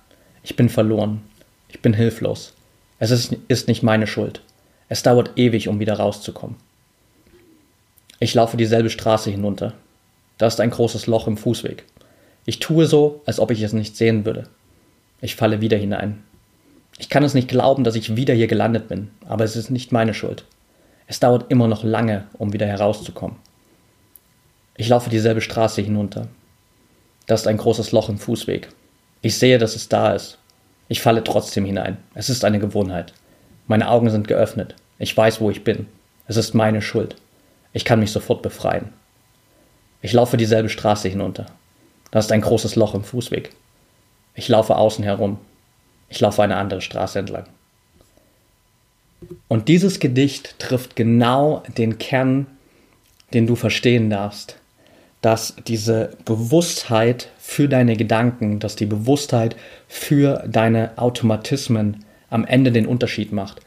Ich 0.42 0.56
bin 0.56 0.68
verloren. 0.68 1.22
Ich 1.68 1.80
bin 1.80 1.94
hilflos. 1.94 2.52
Es 2.98 3.10
ist, 3.10 3.36
ist 3.48 3.68
nicht 3.68 3.82
meine 3.82 4.06
Schuld. 4.06 4.42
Es 4.88 5.02
dauert 5.02 5.32
ewig, 5.36 5.68
um 5.68 5.80
wieder 5.80 5.94
rauszukommen. 5.94 6.56
Ich 8.18 8.34
laufe 8.34 8.56
dieselbe 8.56 8.90
Straße 8.90 9.30
hinunter. 9.30 9.74
Da 10.38 10.46
ist 10.46 10.60
ein 10.60 10.70
großes 10.70 11.06
Loch 11.06 11.26
im 11.26 11.36
Fußweg. 11.36 11.84
Ich 12.44 12.60
tue 12.60 12.86
so, 12.86 13.22
als 13.26 13.40
ob 13.40 13.50
ich 13.50 13.60
es 13.62 13.72
nicht 13.72 13.96
sehen 13.96 14.24
würde. 14.24 14.48
Ich 15.20 15.36
falle 15.36 15.60
wieder 15.60 15.76
hinein. 15.76 16.22
Ich 16.98 17.10
kann 17.10 17.24
es 17.24 17.34
nicht 17.34 17.48
glauben, 17.48 17.84
dass 17.84 17.94
ich 17.94 18.16
wieder 18.16 18.32
hier 18.32 18.46
gelandet 18.46 18.88
bin, 18.88 19.10
aber 19.26 19.44
es 19.44 19.56
ist 19.56 19.70
nicht 19.70 19.92
meine 19.92 20.14
Schuld. 20.14 20.44
Es 21.06 21.20
dauert 21.20 21.50
immer 21.50 21.68
noch 21.68 21.84
lange, 21.84 22.26
um 22.34 22.52
wieder 22.52 22.66
herauszukommen. 22.66 23.36
Ich 24.76 24.88
laufe 24.88 25.10
dieselbe 25.10 25.40
Straße 25.40 25.82
hinunter. 25.82 26.28
Da 27.26 27.34
ist 27.34 27.46
ein 27.46 27.56
großes 27.56 27.92
Loch 27.92 28.08
im 28.08 28.18
Fußweg. 28.18 28.68
Ich 29.20 29.38
sehe, 29.38 29.58
dass 29.58 29.74
es 29.74 29.88
da 29.88 30.14
ist. 30.14 30.38
Ich 30.88 31.00
falle 31.00 31.24
trotzdem 31.24 31.64
hinein. 31.64 31.96
Es 32.14 32.30
ist 32.30 32.44
eine 32.44 32.58
Gewohnheit. 32.58 33.12
Meine 33.66 33.88
Augen 33.90 34.10
sind 34.10 34.28
geöffnet. 34.28 34.74
Ich 34.98 35.16
weiß, 35.16 35.40
wo 35.40 35.50
ich 35.50 35.64
bin. 35.64 35.86
Es 36.28 36.36
ist 36.36 36.54
meine 36.54 36.82
Schuld. 36.82 37.16
Ich 37.76 37.84
kann 37.84 38.00
mich 38.00 38.10
sofort 38.10 38.40
befreien. 38.40 38.94
Ich 40.00 40.14
laufe 40.14 40.38
dieselbe 40.38 40.70
Straße 40.70 41.10
hinunter. 41.10 41.44
Da 42.10 42.20
ist 42.20 42.32
ein 42.32 42.40
großes 42.40 42.74
Loch 42.74 42.94
im 42.94 43.04
Fußweg. 43.04 43.50
Ich 44.34 44.48
laufe 44.48 44.76
außen 44.76 45.04
herum. 45.04 45.36
Ich 46.08 46.18
laufe 46.20 46.42
eine 46.42 46.56
andere 46.56 46.80
Straße 46.80 47.18
entlang. 47.18 47.44
Und 49.48 49.68
dieses 49.68 50.00
Gedicht 50.00 50.58
trifft 50.58 50.96
genau 50.96 51.64
den 51.76 51.98
Kern, 51.98 52.46
den 53.34 53.46
du 53.46 53.56
verstehen 53.56 54.08
darfst. 54.08 54.56
dass 55.26 55.56
diese 55.66 56.10
Bewusstheit 56.24 57.30
für 57.36 57.68
deine 57.68 57.96
Gedanken, 57.96 58.60
dass 58.60 58.76
die 58.76 58.86
Bewusstheit 58.86 59.56
für 59.88 60.44
deine 60.46 60.92
Automatismen 60.96 62.04
am 62.30 62.44
Ende 62.44 62.70
den 62.70 62.86
Unterschied 62.86 63.32
macht. 63.32 63.60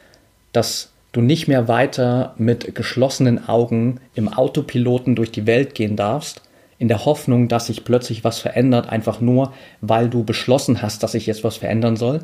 Dass 0.53 0.89
du 1.11 1.21
nicht 1.21 1.47
mehr 1.47 1.67
weiter 1.67 2.33
mit 2.37 2.75
geschlossenen 2.75 3.47
Augen 3.47 3.99
im 4.13 4.27
Autopiloten 4.27 5.15
durch 5.15 5.31
die 5.31 5.47
Welt 5.47 5.75
gehen 5.75 5.95
darfst, 5.95 6.41
in 6.77 6.87
der 6.87 7.05
Hoffnung, 7.05 7.47
dass 7.47 7.67
sich 7.67 7.83
plötzlich 7.83 8.23
was 8.23 8.39
verändert, 8.39 8.89
einfach 8.89 9.19
nur, 9.19 9.53
weil 9.81 10.09
du 10.09 10.23
beschlossen 10.23 10.81
hast, 10.81 11.03
dass 11.03 11.11
sich 11.11 11.25
jetzt 11.25 11.43
was 11.43 11.57
verändern 11.57 11.97
soll, 11.97 12.21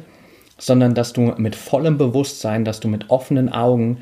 sondern 0.58 0.94
dass 0.94 1.14
du 1.14 1.34
mit 1.38 1.56
vollem 1.56 1.98
Bewusstsein, 1.98 2.64
dass 2.64 2.80
du 2.80 2.88
mit 2.88 3.10
offenen 3.10 3.52
Augen 3.52 3.98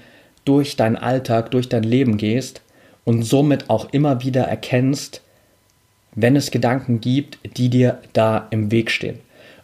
durch 0.46 0.76
deinen 0.76 0.98
Alltag, 0.98 1.52
durch 1.52 1.70
dein 1.70 1.84
Leben 1.84 2.18
gehst 2.18 2.62
und 3.04 3.24
somit 3.24 3.70
auch 3.70 3.92
immer 3.92 4.22
wieder 4.22 4.44
erkennst, 4.44 5.22
wenn 6.16 6.36
es 6.36 6.52
Gedanken 6.52 7.02
gibt, 7.02 7.40
die 7.58 7.70
dir 7.70 8.00
da 8.14 8.48
im 8.52 8.70
Weg 8.72 8.92
stehen. 8.92 9.20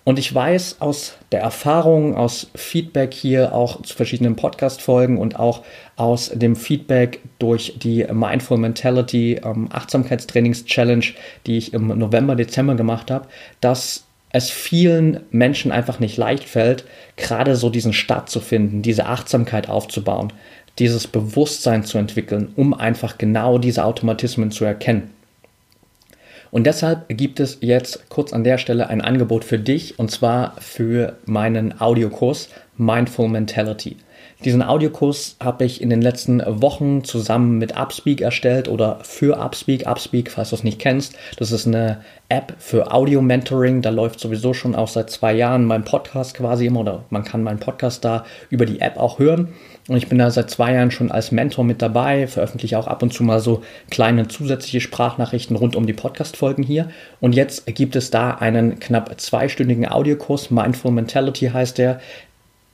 Und 0.10 0.18
ich 0.18 0.34
weiß 0.34 0.78
aus 0.80 1.20
der 1.32 1.42
Erfahrung, 1.42 2.16
aus 2.16 2.50
Feedback 2.56 3.14
hier 3.14 3.54
auch 3.54 3.84
zu 3.84 3.96
verschiedenen 3.96 4.36
Podcast-Folgen 4.36 5.20
und 5.20 5.38
auch 5.38 5.62
aus 5.98 6.32
dem 6.34 6.56
Feedback 6.56 7.20
durch 7.38 7.76
die 7.78 8.08
Mindful 8.12 8.58
Mentality 8.58 9.40
ähm, 9.46 9.70
Achtsamkeitstrainings-Challenge, 9.72 11.06
die 11.46 11.60
ich 11.60 11.76
im 11.76 11.90
November, 11.90 12.36
Dezember 12.36 12.74
gemacht 12.74 13.12
habe, 13.12 13.28
dass 13.62 14.06
es 14.32 14.50
vielen 14.50 15.20
Menschen 15.30 15.72
einfach 15.72 16.00
nicht 16.00 16.18
leicht 16.18 16.46
fällt, 16.46 16.86
gerade 17.16 17.56
so 17.56 17.70
diesen 17.70 17.94
Start 17.94 18.32
zu 18.32 18.40
finden, 18.40 18.82
diese 18.82 19.06
Achtsamkeit 19.06 19.70
aufzubauen, 19.70 20.34
dieses 20.80 21.06
Bewusstsein 21.06 21.84
zu 21.84 22.00
entwickeln, 22.00 22.52
um 22.56 22.74
einfach 22.74 23.20
genau 23.20 23.60
diese 23.60 23.86
Automatismen 23.86 24.50
zu 24.50 24.66
erkennen. 24.66 25.12
Und 26.52 26.66
deshalb 26.66 27.06
gibt 27.10 27.40
es 27.40 27.60
jetzt 27.62 28.10
kurz 28.10 28.34
an 28.34 28.44
der 28.44 28.58
Stelle 28.58 28.88
ein 28.88 29.02
Angebot 29.02 29.44
für 29.44 29.60
dich 29.60 30.00
und 30.00 30.10
zwar 30.10 30.56
für 30.60 31.18
meinen 31.26 31.80
Audiokurs 31.80 32.50
Mindful 32.78 33.30
Mentality. 33.30 33.98
Diesen 34.46 34.64
Audiokurs 34.64 35.36
habe 35.42 35.66
ich 35.66 35.82
in 35.82 35.90
den 35.90 36.02
letzten 36.02 36.42
Wochen 36.62 37.04
zusammen 37.04 37.58
mit 37.58 37.78
Upspeak 37.78 38.22
erstellt 38.22 38.70
oder 38.70 39.00
für 39.02 39.38
Upspeak. 39.38 39.86
Upspeak, 39.86 40.32
falls 40.32 40.52
du 40.52 40.56
es 40.56 40.64
nicht 40.64 40.80
kennst, 40.80 41.18
das 41.36 41.52
ist 41.52 41.68
eine 41.68 42.00
App 42.30 42.54
für 42.58 42.94
Audio-Mentoring. 42.94 43.82
Da 43.82 43.90
läuft 43.90 44.22
sowieso 44.22 44.54
schon 44.54 44.76
auch 44.76 44.88
seit 44.88 45.10
zwei 45.10 45.34
Jahren 45.34 45.66
mein 45.66 45.84
Podcast 45.84 46.36
quasi 46.36 46.68
immer 46.68 46.80
oder 46.80 47.04
man 47.10 47.26
kann 47.26 47.44
meinen 47.44 47.60
Podcast 47.60 48.06
da 48.06 48.24
über 48.50 48.66
die 48.66 48.80
App 48.80 48.96
auch 48.96 49.20
hören. 49.20 49.50
Und 49.90 49.98
ich 49.98 50.08
bin 50.08 50.20
da 50.20 50.30
seit 50.30 50.52
zwei 50.52 50.74
Jahren 50.74 50.92
schon 50.92 51.12
als 51.12 51.32
Mentor 51.32 51.66
mit 51.66 51.82
dabei, 51.82 52.28
veröffentliche 52.28 52.78
auch 52.78 52.88
ab 52.88 53.02
und 53.02 53.12
zu 53.12 53.24
mal 53.24 53.40
so 53.40 53.64
kleine 53.90 54.28
zusätzliche 54.28 54.80
Sprachnachrichten 54.82 55.56
rund 55.56 55.76
um 55.76 55.88
die 55.88 55.94
Podcast-Folgen 55.94 56.64
hier. 56.64 56.90
Und 57.20 57.34
jetzt 57.34 57.66
gibt 57.66 57.96
es 57.96 58.12
da 58.12 58.36
einen 58.36 58.80
knapp 58.80 59.20
zweistündigen 59.20 59.88
Audiokurs, 59.88 60.52
Mindful 60.52 60.92
Mentality 60.92 61.48
heißt 61.48 61.80
der. 61.80 62.00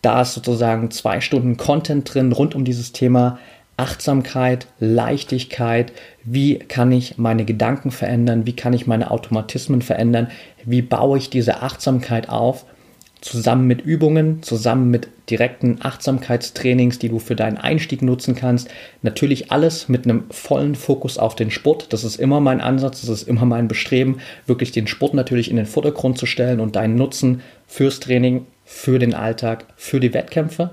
Da 0.06 0.22
ist 0.22 0.36
sozusagen 0.36 0.92
zwei 0.92 1.20
Stunden 1.20 1.58
Content 1.58 2.14
drin 2.14 2.32
rund 2.32 2.54
um 2.54 2.64
dieses 2.64 2.92
Thema 2.92 3.40
Achtsamkeit, 3.76 4.68
Leichtigkeit, 4.80 5.92
wie 6.24 6.60
kann 6.60 6.92
ich 6.92 7.18
meine 7.18 7.44
Gedanken 7.44 7.90
verändern, 7.90 8.46
wie 8.46 8.56
kann 8.56 8.74
ich 8.74 8.86
meine 8.86 9.10
Automatismen 9.10 9.82
verändern, 9.82 10.28
wie 10.64 10.84
baue 10.84 11.18
ich 11.18 11.32
diese 11.32 11.64
Achtsamkeit 11.64 12.30
auf 12.30 12.66
zusammen 13.22 13.66
mit 13.66 13.82
Übungen, 13.82 14.44
zusammen 14.44 14.92
mit 14.92 15.08
direkten 15.32 15.80
Achtsamkeitstrainings, 15.82 17.00
die 17.00 17.10
du 17.10 17.18
für 17.18 17.36
deinen 17.36 17.58
Einstieg 17.58 18.04
nutzen 18.04 18.36
kannst. 18.36 18.70
Natürlich 19.02 19.52
alles 19.52 19.90
mit 19.90 20.06
einem 20.06 20.26
vollen 20.30 20.76
Fokus 20.76 21.18
auf 21.18 21.36
den 21.36 21.50
Sport. 21.50 21.92
Das 21.94 22.04
ist 22.04 22.18
immer 22.18 22.42
mein 22.42 22.62
Ansatz, 22.62 23.02
das 23.02 23.10
ist 23.10 23.28
immer 23.28 23.46
mein 23.46 23.68
Bestreben, 23.68 24.20
wirklich 24.46 24.72
den 24.72 24.86
Sport 24.86 25.16
natürlich 25.16 25.50
in 25.50 25.58
den 25.58 25.66
Vordergrund 25.66 26.20
zu 26.20 26.28
stellen 26.28 26.60
und 26.60 26.76
deinen 26.76 26.96
Nutzen 26.96 27.42
fürs 27.66 28.00
Training, 28.00 28.46
für 28.66 29.00
den 29.00 29.14
Alltag, 29.14 29.66
für 29.78 30.00
die 30.00 30.14
Wettkämpfe 30.14 30.72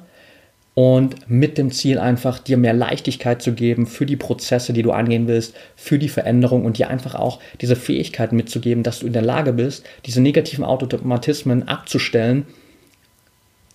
und 0.74 1.28
mit 1.28 1.59
dem 1.59 1.70
Ziel 1.70 1.98
einfach 1.98 2.38
dir 2.38 2.57
mehr 2.57 2.72
Leichtigkeit 2.72 3.42
zu 3.42 3.52
geben 3.52 3.87
für 3.87 4.07
die 4.07 4.16
Prozesse, 4.16 4.72
die 4.72 4.83
du 4.83 4.90
angehen 4.90 5.28
willst, 5.28 5.55
für 5.76 5.98
die 5.98 6.09
Veränderung 6.09 6.64
und 6.64 6.78
dir 6.78 6.88
einfach 6.88 7.14
auch 7.14 7.40
diese 7.61 7.76
Fähigkeit 7.76 8.33
mitzugeben, 8.33 8.83
dass 8.83 9.00
du 9.00 9.07
in 9.07 9.12
der 9.12 9.22
Lage 9.22 9.52
bist, 9.52 9.85
diese 10.07 10.22
negativen 10.22 10.64
Automatismen 10.64 11.68
abzustellen 11.68 12.46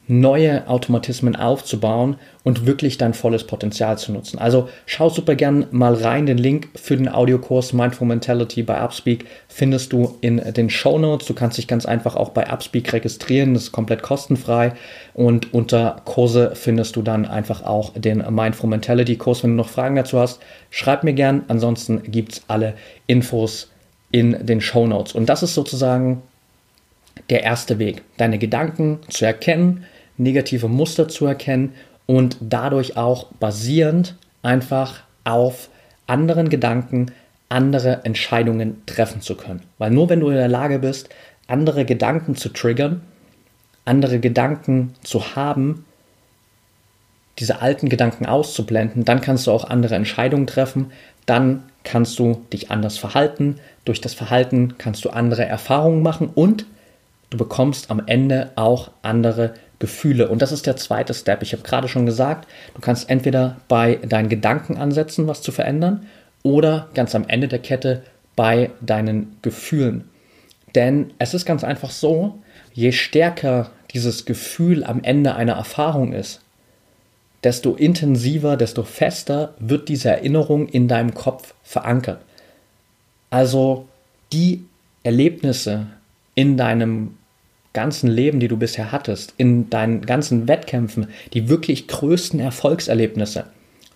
neue 0.08 0.68
Automatismen 0.68 1.36
aufzubauen 1.36 2.16
und 2.44 2.66
wirklich 2.66 2.98
dein 2.98 3.14
volles 3.14 3.46
Potenzial 3.46 3.98
zu 3.98 4.14
nutzen. 4.14 4.40
Also 4.40 4.70
schau 4.86 5.10
super 5.10 5.36
gern 5.36 5.68
mal 5.72 5.94
rein. 5.94 6.26
Den 6.26 6.38
Link 6.38 6.70
für 6.76 6.96
den 6.96 7.10
Audiokurs 7.10 7.74
Mindful 7.74 8.08
Mentality 8.08 8.64
bei 8.64 8.82
Upspeak 8.82 9.26
findest 9.50 9.92
du 9.92 10.18
in 10.22 10.42
den 10.54 10.70
Show 10.70 10.98
Notes. 10.98 11.28
Du 11.28 11.34
kannst 11.34 11.58
dich 11.58 11.68
ganz 11.68 11.86
einfach 11.86 12.16
auch 12.16 12.30
bei 12.30 12.50
Upspeak 12.50 12.94
registrieren. 12.94 13.54
Das 13.54 13.64
ist 13.64 13.72
komplett 13.74 14.02
kostenfrei. 14.02 14.74
Und 15.14 15.54
unter 15.54 16.02
Kurse 16.06 16.52
findest 16.56 16.96
du 16.96 17.02
dann 17.02 17.26
einfach 17.26 17.64
auch 17.64 17.92
den 17.94 18.24
Mindful 18.30 18.70
Mentality 18.70 19.18
Kurs. 19.18 19.44
Wenn 19.44 19.52
du 19.52 19.58
noch 19.58 19.70
Fragen 19.70 19.98
dazu 19.98 20.20
hast, 20.20 20.40
schreib 20.70 21.04
mir 21.04 21.14
gern. 21.14 21.44
Ansonsten 21.50 22.04
gibt 22.04 22.34
es 22.34 22.42
alle 22.48 22.76
Infos 23.08 23.70
in 24.12 24.46
den 24.46 24.62
Show 24.62 24.88
Notes. 24.88 25.14
Und 25.14 25.28
das 25.28 25.44
ist 25.44 25.54
sozusagen 25.54 26.22
der 27.30 27.44
erste 27.44 27.80
Weg, 27.80 28.04
deine 28.18 28.38
Gedanken 28.38 29.00
zu 29.10 29.26
erkennen, 29.26 29.86
negative 30.18 30.68
Muster 30.68 31.08
zu 31.08 31.26
erkennen 31.26 31.74
und 32.06 32.38
dadurch 32.40 32.98
auch 32.98 33.28
basierend 33.40 34.16
einfach 34.42 35.02
auf 35.24 35.70
anderen 36.08 36.50
Gedanken 36.50 37.12
andere 37.50 38.04
Entscheidungen 38.04 38.82
treffen 38.86 39.22
zu 39.22 39.36
können. 39.36 39.64
Weil 39.78 39.92
nur 39.92 40.10
wenn 40.10 40.20
du 40.20 40.30
in 40.30 40.36
der 40.36 40.48
Lage 40.48 40.80
bist, 40.80 41.10
andere 41.48 41.86
Gedanken 41.86 42.36
zu 42.36 42.50
triggern, 42.50 43.02
andere 43.86 44.20
Gedanken 44.20 44.94
zu 45.02 45.36
haben, 45.36 45.86
diese 47.40 47.62
alten 47.62 47.88
Gedanken 47.88 48.26
auszublenden, 48.26 49.06
dann 49.06 49.22
kannst 49.22 49.48
du 49.48 49.52
auch 49.52 49.64
andere 49.64 49.96
Entscheidungen 49.96 50.48
treffen, 50.48 50.92
dann 51.26 51.64
kannst 51.84 52.20
du 52.20 52.42
dich 52.52 52.72
anders 52.72 52.98
verhalten, 52.98 53.58
durch 53.86 54.02
das 54.02 54.14
Verhalten 54.14 54.76
kannst 54.78 55.06
du 55.06 55.10
andere 55.10 55.46
Erfahrungen 55.46 56.02
machen 56.02 56.30
und 56.34 56.66
du 57.30 57.38
bekommst 57.38 57.92
am 57.92 58.02
Ende 58.06 58.52
auch 58.56 58.92
andere 59.04 59.54
Gefühle. 59.80 60.30
Und 60.30 60.42
das 60.42 60.52
ist 60.52 60.66
der 60.66 60.76
zweite 60.76 61.14
Step. 61.14 61.42
Ich 61.44 61.54
habe 61.54 61.64
gerade 61.64 61.88
schon 61.88 62.06
gesagt, 62.06 62.48
du 62.74 62.82
kannst 62.82 63.10
entweder 63.10 63.58
bei 63.68 63.96
deinen 63.96 64.30
Gedanken 64.30 64.78
ansetzen, 64.78 65.28
was 65.28 65.42
zu 65.42 65.52
verändern, 65.52 66.08
oder 66.44 66.90
ganz 66.94 67.14
am 67.16 67.28
Ende 67.28 67.48
der 67.48 67.60
Kette 67.60 68.04
bei 68.36 68.72
deinen 68.82 69.38
Gefühlen. 69.42 70.10
Denn 70.76 71.14
es 71.20 71.34
ist 71.34 71.46
ganz 71.46 71.64
einfach 71.64 71.92
so, 71.92 72.40
je 72.74 72.92
stärker 72.92 73.72
dieses 73.92 74.26
Gefühl 74.26 74.84
am 74.84 75.04
Ende 75.04 75.36
einer 75.36 75.54
Erfahrung 75.54 76.14
ist, 76.14 76.42
desto 77.44 77.76
intensiver, 77.76 78.58
desto 78.58 78.84
fester 78.84 79.54
wird 79.60 79.90
diese 79.90 80.10
Erinnerung 80.10 80.68
in 80.68 80.88
deinem 80.88 81.14
Kopf 81.14 81.54
verankert. 81.64 82.22
Also 83.30 83.88
die 84.32 84.66
Erlebnisse 85.04 85.88
in 86.36 86.58
deinem 86.58 87.18
ganzen 87.78 88.10
Leben, 88.10 88.40
die 88.40 88.48
du 88.48 88.58
bisher 88.58 88.92
hattest, 88.92 89.36
in 89.38 89.70
deinen 89.70 90.04
ganzen 90.04 90.48
Wettkämpfen, 90.48 91.10
die 91.34 91.48
wirklich 91.48 91.88
größten 91.88 92.40
Erfolgserlebnisse, 92.40 93.46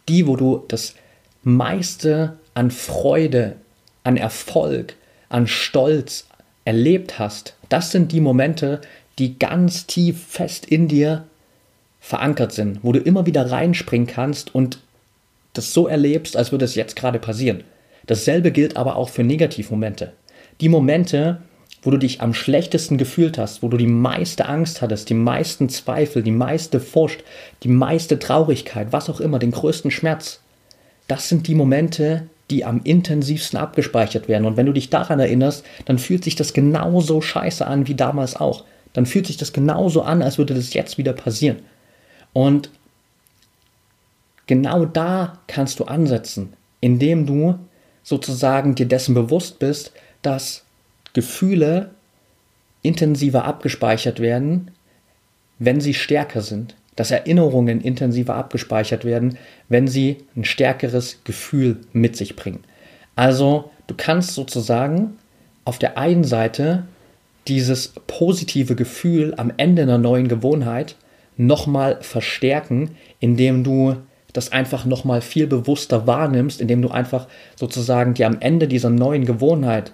die, 0.07 0.27
wo 0.27 0.35
du 0.35 0.63
das 0.67 0.93
meiste 1.41 2.37
an 2.53 2.69
Freude, 2.69 3.55
an 4.03 4.17
Erfolg, 4.17 4.93
an 5.29 5.47
Stolz 5.47 6.27
erlebt 6.63 7.17
hast, 7.17 7.55
das 7.69 7.89
sind 7.89 8.11
die 8.11 8.21
Momente, 8.21 8.81
die 9.17 9.39
ganz 9.39 9.87
tief 9.87 10.23
fest 10.27 10.67
in 10.67 10.87
dir 10.87 11.23
verankert 11.99 12.51
sind, 12.51 12.83
wo 12.83 12.91
du 12.91 12.99
immer 12.99 13.25
wieder 13.25 13.49
reinspringen 13.49 14.05
kannst 14.05 14.53
und 14.53 14.77
das 15.53 15.73
so 15.73 15.87
erlebst, 15.87 16.37
als 16.37 16.51
würde 16.51 16.65
es 16.65 16.75
jetzt 16.75 16.95
gerade 16.95 17.17
passieren. 17.17 17.63
Dasselbe 18.05 18.51
gilt 18.51 18.77
aber 18.77 18.95
auch 18.95 19.09
für 19.09 19.23
Negativmomente. 19.23 20.13
Die 20.59 20.69
Momente, 20.69 21.41
wo 21.81 21.89
du 21.91 21.97
dich 21.97 22.21
am 22.21 22.33
schlechtesten 22.33 22.97
gefühlt 22.97 23.37
hast, 23.37 23.63
wo 23.63 23.67
du 23.67 23.77
die 23.77 23.87
meiste 23.87 24.47
Angst 24.47 24.81
hattest, 24.81 25.09
die 25.09 25.15
meisten 25.15 25.69
Zweifel, 25.69 26.21
die 26.21 26.31
meiste 26.31 26.79
Furcht, 26.79 27.23
die 27.63 27.69
meiste 27.69 28.19
Traurigkeit, 28.19 28.87
was 28.91 29.09
auch 29.09 29.19
immer, 29.19 29.39
den 29.39 29.51
größten 29.51 29.89
Schmerz. 29.89 30.41
Das 31.07 31.27
sind 31.27 31.47
die 31.47 31.55
Momente, 31.55 32.27
die 32.51 32.65
am 32.65 32.81
intensivsten 32.83 33.57
abgespeichert 33.57 34.27
werden. 34.27 34.45
Und 34.45 34.57
wenn 34.57 34.65
du 34.65 34.73
dich 34.73 34.89
daran 34.89 35.19
erinnerst, 35.19 35.65
dann 35.85 35.97
fühlt 35.97 36.23
sich 36.23 36.35
das 36.35 36.53
genauso 36.53 37.21
scheiße 37.21 37.65
an 37.65 37.87
wie 37.87 37.95
damals 37.95 38.35
auch. 38.35 38.65
Dann 38.93 39.05
fühlt 39.05 39.25
sich 39.25 39.37
das 39.37 39.53
genauso 39.53 40.03
an, 40.03 40.21
als 40.21 40.37
würde 40.37 40.53
das 40.53 40.73
jetzt 40.73 40.97
wieder 40.97 41.13
passieren. 41.13 41.59
Und 42.33 42.69
genau 44.47 44.85
da 44.85 45.39
kannst 45.47 45.79
du 45.79 45.85
ansetzen, 45.85 46.53
indem 46.81 47.25
du 47.25 47.57
sozusagen 48.03 48.75
dir 48.75 48.85
dessen 48.85 49.13
bewusst 49.15 49.59
bist, 49.59 49.93
dass 50.21 50.63
Gefühle 51.13 51.91
intensiver 52.81 53.45
abgespeichert 53.45 54.19
werden, 54.19 54.71
wenn 55.59 55.81
sie 55.81 55.93
stärker 55.93 56.41
sind. 56.41 56.75
Dass 56.95 57.11
Erinnerungen 57.11 57.79
intensiver 57.79 58.35
abgespeichert 58.35 59.05
werden, 59.05 59.37
wenn 59.69 59.87
sie 59.87 60.17
ein 60.35 60.43
stärkeres 60.43 61.21
Gefühl 61.23 61.77
mit 61.93 62.17
sich 62.17 62.35
bringen. 62.35 62.63
Also 63.15 63.71
du 63.87 63.95
kannst 63.95 64.33
sozusagen 64.33 65.17
auf 65.63 65.79
der 65.79 65.97
einen 65.97 66.25
Seite 66.25 66.83
dieses 67.47 67.93
positive 68.07 68.75
Gefühl 68.75 69.33
am 69.37 69.53
Ende 69.57 69.83
einer 69.83 69.97
neuen 69.97 70.27
Gewohnheit 70.27 70.95
nochmal 71.37 71.97
verstärken, 72.01 72.91
indem 73.19 73.63
du 73.63 73.95
das 74.33 74.51
einfach 74.51 74.85
nochmal 74.85 75.21
viel 75.21 75.47
bewusster 75.47 76.07
wahrnimmst, 76.07 76.61
indem 76.61 76.81
du 76.81 76.89
einfach 76.89 77.27
sozusagen 77.55 78.13
dir 78.13 78.27
am 78.27 78.37
Ende 78.39 78.67
dieser 78.67 78.89
neuen 78.89 79.25
Gewohnheit 79.25 79.91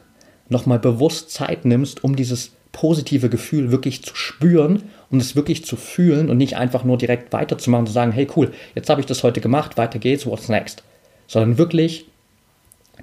nochmal 0.50 0.80
bewusst 0.80 1.32
Zeit 1.32 1.66
nimmst, 1.66 2.04
um 2.04 2.16
dieses 2.16 2.52
positive 2.72 3.30
Gefühl 3.30 3.72
wirklich 3.72 4.04
zu 4.04 4.16
spüren 4.16 4.84
um 5.10 5.20
es 5.20 5.36
wirklich 5.36 5.66
zu 5.66 5.76
fühlen 5.76 6.30
und 6.30 6.38
nicht 6.38 6.58
einfach 6.58 6.84
nur 6.84 6.98
direkt 6.98 7.32
weiterzumachen 7.34 7.84
und 7.84 7.88
zu 7.88 7.94
sagen, 7.94 8.12
hey 8.12 8.28
cool, 8.36 8.52
jetzt 8.76 8.90
habe 8.90 9.02
ich 9.02 9.08
das 9.08 9.24
heute 9.24 9.42
gemacht, 9.42 9.78
weiter 9.78 10.00
geht's, 10.00 10.26
what's 10.26 10.50
next? 10.50 10.84
Sondern 11.28 11.58
wirklich 11.58 12.06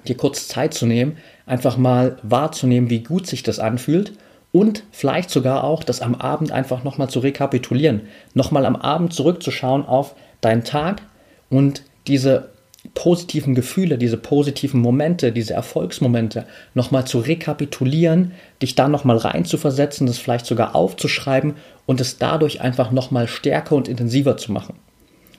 dir 0.07 0.17
kurz 0.17 0.47
Zeit 0.47 0.73
zu 0.73 0.85
nehmen, 0.85 1.17
einfach 1.45 1.77
mal 1.77 2.17
wahrzunehmen, 2.21 2.89
wie 2.89 2.99
gut 2.99 3.27
sich 3.27 3.43
das 3.43 3.59
anfühlt 3.59 4.13
und 4.51 4.83
vielleicht 4.91 5.29
sogar 5.29 5.63
auch 5.63 5.83
das 5.83 6.01
am 6.01 6.15
Abend 6.15 6.51
einfach 6.51 6.83
nochmal 6.83 7.09
zu 7.09 7.19
rekapitulieren, 7.19 8.01
nochmal 8.33 8.65
am 8.65 8.75
Abend 8.75 9.13
zurückzuschauen 9.13 9.85
auf 9.85 10.15
deinen 10.41 10.63
Tag 10.63 11.01
und 11.49 11.83
diese 12.07 12.49
positiven 12.93 13.55
Gefühle, 13.55 13.97
diese 13.97 14.17
positiven 14.17 14.81
Momente, 14.81 15.31
diese 15.31 15.53
Erfolgsmomente 15.53 16.45
nochmal 16.73 17.05
zu 17.05 17.19
rekapitulieren, 17.19 18.31
dich 18.61 18.75
da 18.75 18.87
nochmal 18.87 19.17
reinzuversetzen, 19.17 20.07
das 20.07 20.17
vielleicht 20.17 20.45
sogar 20.45 20.75
aufzuschreiben 20.75 21.55
und 21.85 22.01
es 22.01 22.17
dadurch 22.17 22.61
einfach 22.61 22.91
nochmal 22.91 23.27
stärker 23.27 23.75
und 23.75 23.87
intensiver 23.87 24.37
zu 24.37 24.51
machen. 24.51 24.75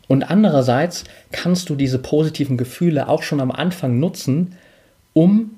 Und 0.09 0.31
andererseits 0.31 1.05
kannst 1.33 1.69
du 1.69 1.75
diese 1.75 1.99
positiven 1.99 2.57
Gefühle 2.57 3.09
auch 3.09 3.23
schon 3.23 3.41
am 3.41 3.51
Anfang 3.51 3.99
nutzen, 3.99 4.57
um 5.13 5.51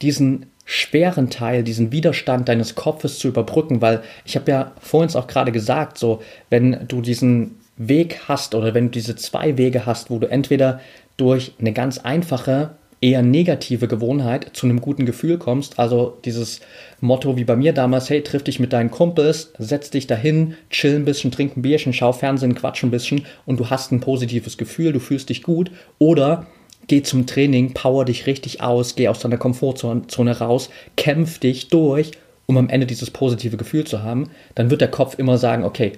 diesen 0.00 0.46
schweren 0.64 1.30
Teil, 1.30 1.62
diesen 1.62 1.92
Widerstand 1.92 2.48
deines 2.48 2.74
Kopfes 2.74 3.18
zu 3.18 3.28
überbrücken, 3.28 3.80
weil 3.80 4.02
ich 4.24 4.36
habe 4.36 4.50
ja 4.50 4.72
vorhin 4.80 5.14
auch 5.16 5.26
gerade 5.26 5.50
gesagt, 5.50 5.96
so 5.98 6.20
wenn 6.50 6.86
du 6.88 7.00
diesen 7.00 7.56
Weg 7.78 8.20
hast 8.28 8.54
oder 8.54 8.74
wenn 8.74 8.86
du 8.86 8.90
diese 8.90 9.16
zwei 9.16 9.56
Wege 9.56 9.86
hast, 9.86 10.10
wo 10.10 10.18
du 10.18 10.28
entweder 10.28 10.80
durch 11.16 11.52
eine 11.58 11.72
ganz 11.72 11.98
einfache, 11.98 12.70
eher 13.00 13.22
negative 13.22 13.86
Gewohnheit 13.86 14.50
zu 14.54 14.66
einem 14.66 14.80
guten 14.80 15.06
Gefühl 15.06 15.38
kommst, 15.38 15.78
also 15.78 16.18
dieses 16.24 16.60
Motto 17.00 17.36
wie 17.36 17.44
bei 17.44 17.54
mir 17.54 17.72
damals, 17.72 18.10
hey, 18.10 18.22
triff 18.22 18.42
dich 18.42 18.58
mit 18.58 18.72
deinen 18.72 18.90
Kumpels, 18.90 19.52
setz 19.58 19.90
dich 19.90 20.08
dahin, 20.08 20.54
chill 20.70 20.96
ein 20.96 21.04
bisschen, 21.04 21.30
trink 21.30 21.56
ein 21.56 21.62
Bierchen, 21.62 21.92
schau 21.92 22.12
Fernsehen, 22.12 22.56
quatsch 22.56 22.82
ein 22.82 22.90
bisschen 22.90 23.24
und 23.46 23.60
du 23.60 23.70
hast 23.70 23.92
ein 23.92 24.00
positives 24.00 24.58
Gefühl, 24.58 24.92
du 24.92 24.98
fühlst 24.98 25.28
dich 25.28 25.44
gut 25.44 25.70
oder 25.98 26.46
geh 26.88 27.02
zum 27.02 27.26
Training, 27.26 27.72
power 27.72 28.04
dich 28.04 28.26
richtig 28.26 28.62
aus, 28.62 28.96
geh 28.96 29.08
aus 29.08 29.20
deiner 29.20 29.38
Komfortzone 29.38 30.38
raus, 30.38 30.70
kämpf 30.96 31.38
dich 31.38 31.68
durch, 31.68 32.12
um 32.46 32.56
am 32.56 32.68
Ende 32.68 32.86
dieses 32.86 33.10
positive 33.10 33.56
Gefühl 33.56 33.84
zu 33.84 34.02
haben, 34.02 34.30
dann 34.56 34.70
wird 34.70 34.80
der 34.80 34.90
Kopf 34.90 35.18
immer 35.18 35.38
sagen, 35.38 35.64
okay, 35.64 35.92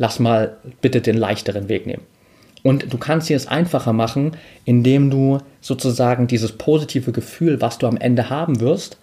lass 0.00 0.18
mal 0.18 0.56
bitte 0.80 1.02
den 1.02 1.18
leichteren 1.18 1.68
Weg 1.68 1.86
nehmen. 1.86 2.02
Und 2.62 2.90
du 2.90 2.96
kannst 2.96 3.28
dir 3.28 3.36
es 3.36 3.46
einfacher 3.46 3.92
machen, 3.92 4.32
indem 4.64 5.10
du 5.10 5.38
sozusagen 5.60 6.26
dieses 6.26 6.52
positive 6.52 7.12
Gefühl, 7.12 7.60
was 7.60 7.76
du 7.76 7.86
am 7.86 7.98
Ende 7.98 8.30
haben 8.30 8.60
wirst, 8.60 8.96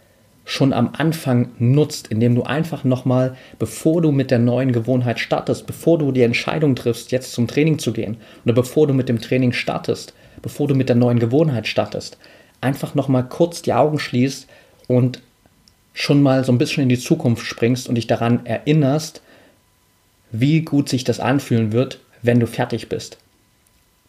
schon 0.43 0.73
am 0.73 0.89
Anfang 0.97 1.49
nutzt, 1.59 2.07
indem 2.07 2.33
du 2.33 2.43
einfach 2.43 2.83
nochmal, 2.83 3.35
bevor 3.59 4.01
du 4.01 4.11
mit 4.11 4.31
der 4.31 4.39
neuen 4.39 4.71
Gewohnheit 4.71 5.19
startest, 5.19 5.67
bevor 5.67 5.99
du 5.99 6.11
die 6.11 6.23
Entscheidung 6.23 6.75
triffst, 6.75 7.11
jetzt 7.11 7.31
zum 7.31 7.47
Training 7.47 7.77
zu 7.77 7.93
gehen, 7.93 8.17
oder 8.43 8.53
bevor 8.53 8.87
du 8.87 8.95
mit 8.95 9.07
dem 9.07 9.21
Training 9.21 9.53
startest, 9.53 10.13
bevor 10.41 10.67
du 10.67 10.73
mit 10.73 10.89
der 10.89 10.95
neuen 10.95 11.19
Gewohnheit 11.19 11.67
startest, 11.67 12.17
einfach 12.59 12.95
nochmal 12.95 13.27
kurz 13.27 13.61
die 13.61 13.73
Augen 13.73 13.99
schließt 13.99 14.47
und 14.87 15.21
schon 15.93 16.23
mal 16.23 16.43
so 16.43 16.51
ein 16.51 16.57
bisschen 16.57 16.81
in 16.81 16.89
die 16.89 16.99
Zukunft 16.99 17.45
springst 17.45 17.87
und 17.87 17.95
dich 17.95 18.07
daran 18.07 18.47
erinnerst, 18.47 19.21
wie 20.32 20.61
gut 20.61 20.89
sich 20.89 21.03
das 21.03 21.19
anfühlen 21.19 21.71
wird, 21.71 21.99
wenn 22.21 22.39
du 22.39 22.47
fertig 22.47 22.89
bist. 22.89 23.17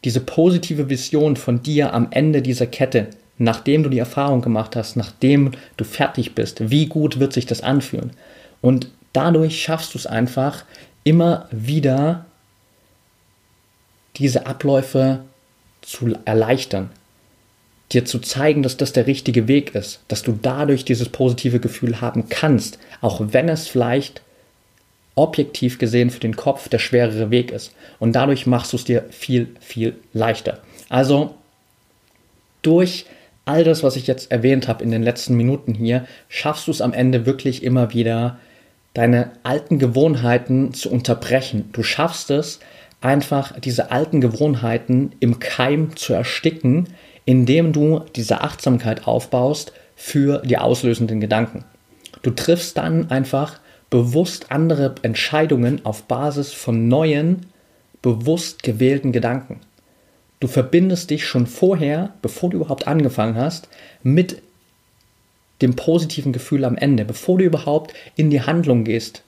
Diese 0.05 0.21
positive 0.21 0.89
Vision 0.89 1.37
von 1.37 1.63
dir 1.63 1.93
am 1.93 2.09
Ende 2.11 2.43
dieser 2.43 2.67
Kette, 2.67 3.09
nachdem 3.37 3.83
du 3.83 3.89
die 3.89 3.99
Erfahrung 3.99 4.43
gemacht 4.43 4.77
hast, 4.77 4.97
nachdem 4.97 5.53
du 5.77 5.85
fertig 5.85 6.35
bist, 6.35 6.71
wie 6.71 6.87
gut 6.87 7.19
wird 7.19 7.33
sich 7.33 7.47
das 7.47 7.63
anfühlen? 7.63 8.11
Und 8.61 8.91
dadurch 9.13 9.61
schaffst 9.61 9.95
du 9.95 9.99
es 9.99 10.07
einfach, 10.07 10.65
immer 11.05 11.49
wieder 11.51 12.27
diese 14.17 14.47
Abläufe 14.47 15.21
zu 15.81 16.15
erleichtern, 16.25 16.91
dir 17.93 18.05
zu 18.05 18.19
zeigen, 18.19 18.63
dass 18.63 18.77
das 18.77 18.93
der 18.93 19.07
richtige 19.07 19.49
Weg 19.49 19.75
ist, 19.75 20.01
dass 20.09 20.23
du 20.23 20.39
dadurch 20.41 20.85
dieses 20.85 21.09
positive 21.09 21.61
Gefühl 21.61 22.01
haben 22.01 22.29
kannst, 22.29 22.79
auch 23.01 23.21
wenn 23.31 23.49
es 23.49 23.69
vielleicht 23.69 24.23
objektiv 25.19 25.79
gesehen 25.79 26.11
für 26.11 26.21
den 26.21 26.37
Kopf 26.37 26.69
der 26.69 26.79
schwerere 26.79 27.31
Weg 27.31 27.51
ist. 27.51 27.75
Und 27.99 28.13
dadurch 28.13 28.47
machst 28.47 28.73
du 28.73 28.77
es 28.77 28.85
dir 28.85 29.05
viel, 29.11 29.49
viel 29.61 29.97
leichter. 30.13 30.61
Also 30.89 31.35
durch 32.63 33.07
all 33.45 33.65
das, 33.65 33.83
was 33.83 33.97
ich 33.97 34.07
jetzt 34.07 34.31
erwähnt 34.31 34.69
habe 34.69 34.85
in 34.85 34.91
den 34.91 35.03
letzten 35.03 35.35
Minuten 35.35 35.75
hier, 35.75 36.07
schaffst 36.29 36.67
du 36.67 36.71
es 36.71 36.81
am 36.81 36.93
Ende 36.93 37.27
wirklich 37.27 37.63
immer 37.63 37.93
wieder, 37.93 38.39
deine 38.95 39.33
alten 39.43 39.79
Gewohnheiten 39.79 40.73
zu 40.73 40.91
unterbrechen. 40.91 41.71
Du 41.73 41.83
schaffst 41.83 42.31
es 42.31 42.61
einfach, 43.01 43.59
diese 43.59 43.91
alten 43.91 44.21
Gewohnheiten 44.21 45.13
im 45.21 45.39
Keim 45.39 45.97
zu 45.97 46.15
ersticken, 46.15 46.89
indem 47.25 47.73
du 47.73 48.01
diese 48.17 48.41
Achtsamkeit 48.41 49.07
aufbaust 49.07 49.73
für 49.95 50.43
die 50.45 50.59
auslösenden 50.59 51.21
Gedanken. 51.21 51.65
Du 52.23 52.31
triffst 52.31 52.77
dann 52.77 53.11
einfach 53.11 53.61
bewusst 53.91 54.51
andere 54.51 54.95
Entscheidungen 55.03 55.85
auf 55.85 56.05
Basis 56.05 56.53
von 56.53 56.89
neuen, 56.89 57.47
bewusst 58.03 58.63
gewählten 58.63 59.13
Gedanken. 59.13 59.61
Du 60.41 60.47
verbindest 60.47 61.11
dich 61.11 61.27
schon 61.27 61.47
vorher, 61.47 62.15
bevor 62.23 62.51
du 62.51 62.59
überhaupt 62.59 62.87
angefangen 62.87 63.37
hast, 63.37 63.69
mit 64.03 64.43
dem 65.63 65.75
positiven 65.75 66.33
Gefühl 66.33 66.65
am 66.65 66.77
Ende. 66.77 67.05
Bevor 67.05 67.39
du 67.39 67.45
überhaupt 67.45 67.93
in 68.15 68.31
die 68.31 68.43
Handlung 68.43 68.85
gehst, 68.85 69.23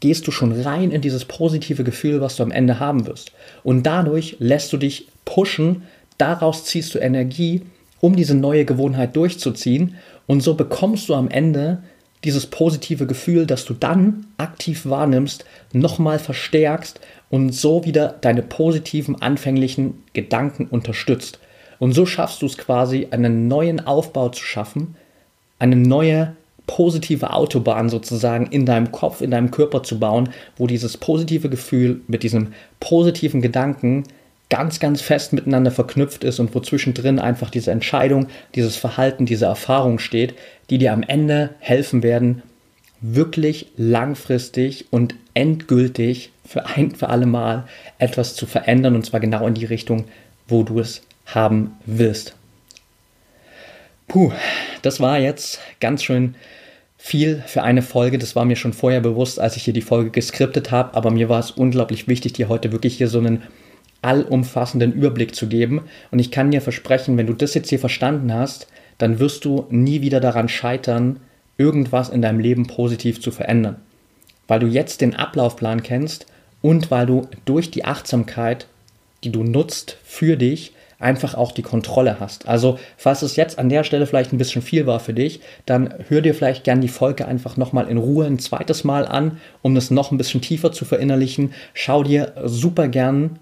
gehst 0.00 0.26
du 0.26 0.30
schon 0.30 0.52
rein 0.60 0.90
in 0.90 1.00
dieses 1.00 1.24
positive 1.24 1.82
Gefühl, 1.82 2.20
was 2.20 2.36
du 2.36 2.42
am 2.42 2.52
Ende 2.52 2.78
haben 2.78 3.06
wirst. 3.06 3.32
Und 3.64 3.84
dadurch 3.84 4.36
lässt 4.38 4.72
du 4.72 4.76
dich 4.76 5.08
pushen, 5.24 5.82
daraus 6.18 6.64
ziehst 6.64 6.94
du 6.94 6.98
Energie, 6.98 7.62
um 8.00 8.14
diese 8.14 8.34
neue 8.34 8.64
Gewohnheit 8.64 9.16
durchzuziehen. 9.16 9.96
Und 10.26 10.42
so 10.42 10.54
bekommst 10.54 11.08
du 11.08 11.14
am 11.14 11.28
Ende 11.28 11.82
dieses 12.24 12.46
positive 12.46 13.06
Gefühl, 13.06 13.46
das 13.46 13.64
du 13.64 13.74
dann 13.74 14.26
aktiv 14.38 14.86
wahrnimmst, 14.86 15.44
nochmal 15.72 16.18
verstärkst 16.18 17.00
und 17.30 17.52
so 17.52 17.84
wieder 17.84 18.16
deine 18.20 18.42
positiven 18.42 19.20
anfänglichen 19.20 20.02
Gedanken 20.12 20.66
unterstützt. 20.66 21.38
Und 21.78 21.92
so 21.92 22.06
schaffst 22.06 22.42
du 22.42 22.46
es 22.46 22.56
quasi, 22.56 23.08
einen 23.10 23.48
neuen 23.48 23.86
Aufbau 23.86 24.30
zu 24.30 24.42
schaffen, 24.42 24.96
eine 25.58 25.76
neue 25.76 26.34
positive 26.66 27.32
Autobahn 27.32 27.88
sozusagen 27.88 28.46
in 28.46 28.66
deinem 28.66 28.90
Kopf, 28.90 29.20
in 29.20 29.30
deinem 29.30 29.50
Körper 29.50 29.82
zu 29.82 30.00
bauen, 30.00 30.30
wo 30.56 30.66
dieses 30.66 30.96
positive 30.96 31.48
Gefühl 31.48 32.00
mit 32.08 32.22
diesem 32.22 32.48
positiven 32.80 33.40
Gedanken 33.40 34.04
ganz, 34.48 34.78
ganz 34.78 35.00
fest 35.00 35.32
miteinander 35.32 35.70
verknüpft 35.70 36.24
ist 36.24 36.38
und 36.38 36.54
wo 36.54 36.60
zwischendrin 36.60 37.18
einfach 37.18 37.50
diese 37.50 37.72
Entscheidung, 37.72 38.28
dieses 38.54 38.76
Verhalten, 38.76 39.26
diese 39.26 39.46
Erfahrung 39.46 39.98
steht, 39.98 40.34
die 40.70 40.78
dir 40.78 40.92
am 40.92 41.02
Ende 41.02 41.50
helfen 41.58 42.02
werden, 42.02 42.42
wirklich 43.00 43.66
langfristig 43.76 44.86
und 44.90 45.14
endgültig 45.34 46.30
für 46.46 46.66
ein 46.66 46.92
für 46.92 47.08
alle 47.08 47.26
Mal 47.26 47.64
etwas 47.98 48.34
zu 48.34 48.46
verändern 48.46 48.94
und 48.94 49.04
zwar 49.04 49.20
genau 49.20 49.46
in 49.46 49.54
die 49.54 49.64
Richtung, 49.64 50.04
wo 50.48 50.62
du 50.62 50.78
es 50.78 51.02
haben 51.26 51.72
willst. 51.84 52.36
Puh, 54.08 54.32
das 54.82 55.00
war 55.00 55.18
jetzt 55.18 55.60
ganz 55.80 56.04
schön 56.04 56.36
viel 56.96 57.42
für 57.46 57.62
eine 57.62 57.82
Folge. 57.82 58.18
Das 58.18 58.36
war 58.36 58.44
mir 58.44 58.56
schon 58.56 58.72
vorher 58.72 59.00
bewusst, 59.00 59.40
als 59.40 59.56
ich 59.56 59.64
hier 59.64 59.74
die 59.74 59.82
Folge 59.82 60.10
geskriptet 60.10 60.70
habe, 60.70 60.94
aber 60.94 61.10
mir 61.10 61.28
war 61.28 61.40
es 61.40 61.50
unglaublich 61.50 62.06
wichtig, 62.06 62.34
dir 62.34 62.48
heute 62.48 62.70
wirklich 62.72 62.96
hier 62.96 63.08
so 63.08 63.18
einen 63.18 63.42
allumfassenden 64.06 64.92
Überblick 64.92 65.34
zu 65.34 65.48
geben. 65.48 65.82
Und 66.10 66.20
ich 66.20 66.30
kann 66.30 66.52
dir 66.52 66.62
versprechen, 66.62 67.16
wenn 67.16 67.26
du 67.26 67.34
das 67.34 67.54
jetzt 67.54 67.68
hier 67.68 67.80
verstanden 67.80 68.32
hast, 68.32 68.68
dann 68.98 69.18
wirst 69.18 69.44
du 69.44 69.66
nie 69.68 70.00
wieder 70.00 70.20
daran 70.20 70.48
scheitern, 70.48 71.20
irgendwas 71.58 72.08
in 72.08 72.22
deinem 72.22 72.38
Leben 72.38 72.66
positiv 72.66 73.20
zu 73.20 73.30
verändern. 73.30 73.76
Weil 74.46 74.60
du 74.60 74.66
jetzt 74.66 75.00
den 75.00 75.16
Ablaufplan 75.16 75.82
kennst 75.82 76.26
und 76.62 76.90
weil 76.90 77.06
du 77.06 77.26
durch 77.44 77.70
die 77.70 77.84
Achtsamkeit, 77.84 78.66
die 79.24 79.32
du 79.32 79.42
nutzt 79.42 79.98
für 80.04 80.36
dich, 80.36 80.72
einfach 80.98 81.34
auch 81.34 81.52
die 81.52 81.62
Kontrolle 81.62 82.20
hast. 82.20 82.48
Also, 82.48 82.78
falls 82.96 83.20
es 83.20 83.36
jetzt 83.36 83.58
an 83.58 83.68
der 83.68 83.84
Stelle 83.84 84.06
vielleicht 84.06 84.32
ein 84.32 84.38
bisschen 84.38 84.62
viel 84.62 84.86
war 84.86 85.00
für 85.00 85.12
dich, 85.12 85.40
dann 85.66 85.92
hör 86.08 86.22
dir 86.22 86.34
vielleicht 86.34 86.64
gern 86.64 86.80
die 86.80 86.88
Folge 86.88 87.26
einfach 87.26 87.56
nochmal 87.58 87.88
in 87.88 87.98
Ruhe 87.98 88.24
ein 88.24 88.38
zweites 88.38 88.84
Mal 88.84 89.06
an, 89.06 89.38
um 89.60 89.74
das 89.74 89.90
noch 89.90 90.10
ein 90.10 90.16
bisschen 90.16 90.40
tiefer 90.40 90.72
zu 90.72 90.86
verinnerlichen. 90.86 91.52
Schau 91.74 92.02
dir 92.02 92.32
super 92.44 92.88
gern 92.88 93.38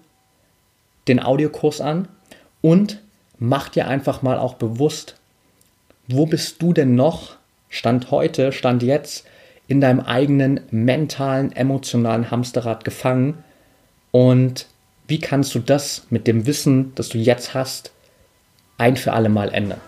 den 1.07 1.21
Audiokurs 1.21 1.81
an 1.81 2.07
und 2.61 3.01
mach 3.39 3.69
dir 3.69 3.87
einfach 3.87 4.21
mal 4.21 4.37
auch 4.37 4.55
bewusst, 4.55 5.15
wo 6.07 6.25
bist 6.25 6.61
du 6.61 6.73
denn 6.73 6.95
noch, 6.95 7.35
Stand 7.69 8.11
heute, 8.11 8.51
Stand 8.51 8.83
jetzt, 8.83 9.25
in 9.67 9.81
deinem 9.81 9.99
eigenen 9.99 10.61
mentalen, 10.71 11.51
emotionalen 11.51 12.29
Hamsterrad 12.31 12.83
gefangen 12.83 13.43
und 14.11 14.67
wie 15.07 15.19
kannst 15.19 15.53
du 15.53 15.59
das 15.59 16.07
mit 16.09 16.27
dem 16.27 16.47
Wissen, 16.47 16.93
das 16.95 17.09
du 17.09 17.17
jetzt 17.17 17.53
hast, 17.53 17.91
ein 18.77 18.97
für 18.97 19.13
alle 19.13 19.29
Mal 19.29 19.53
ändern? 19.53 19.81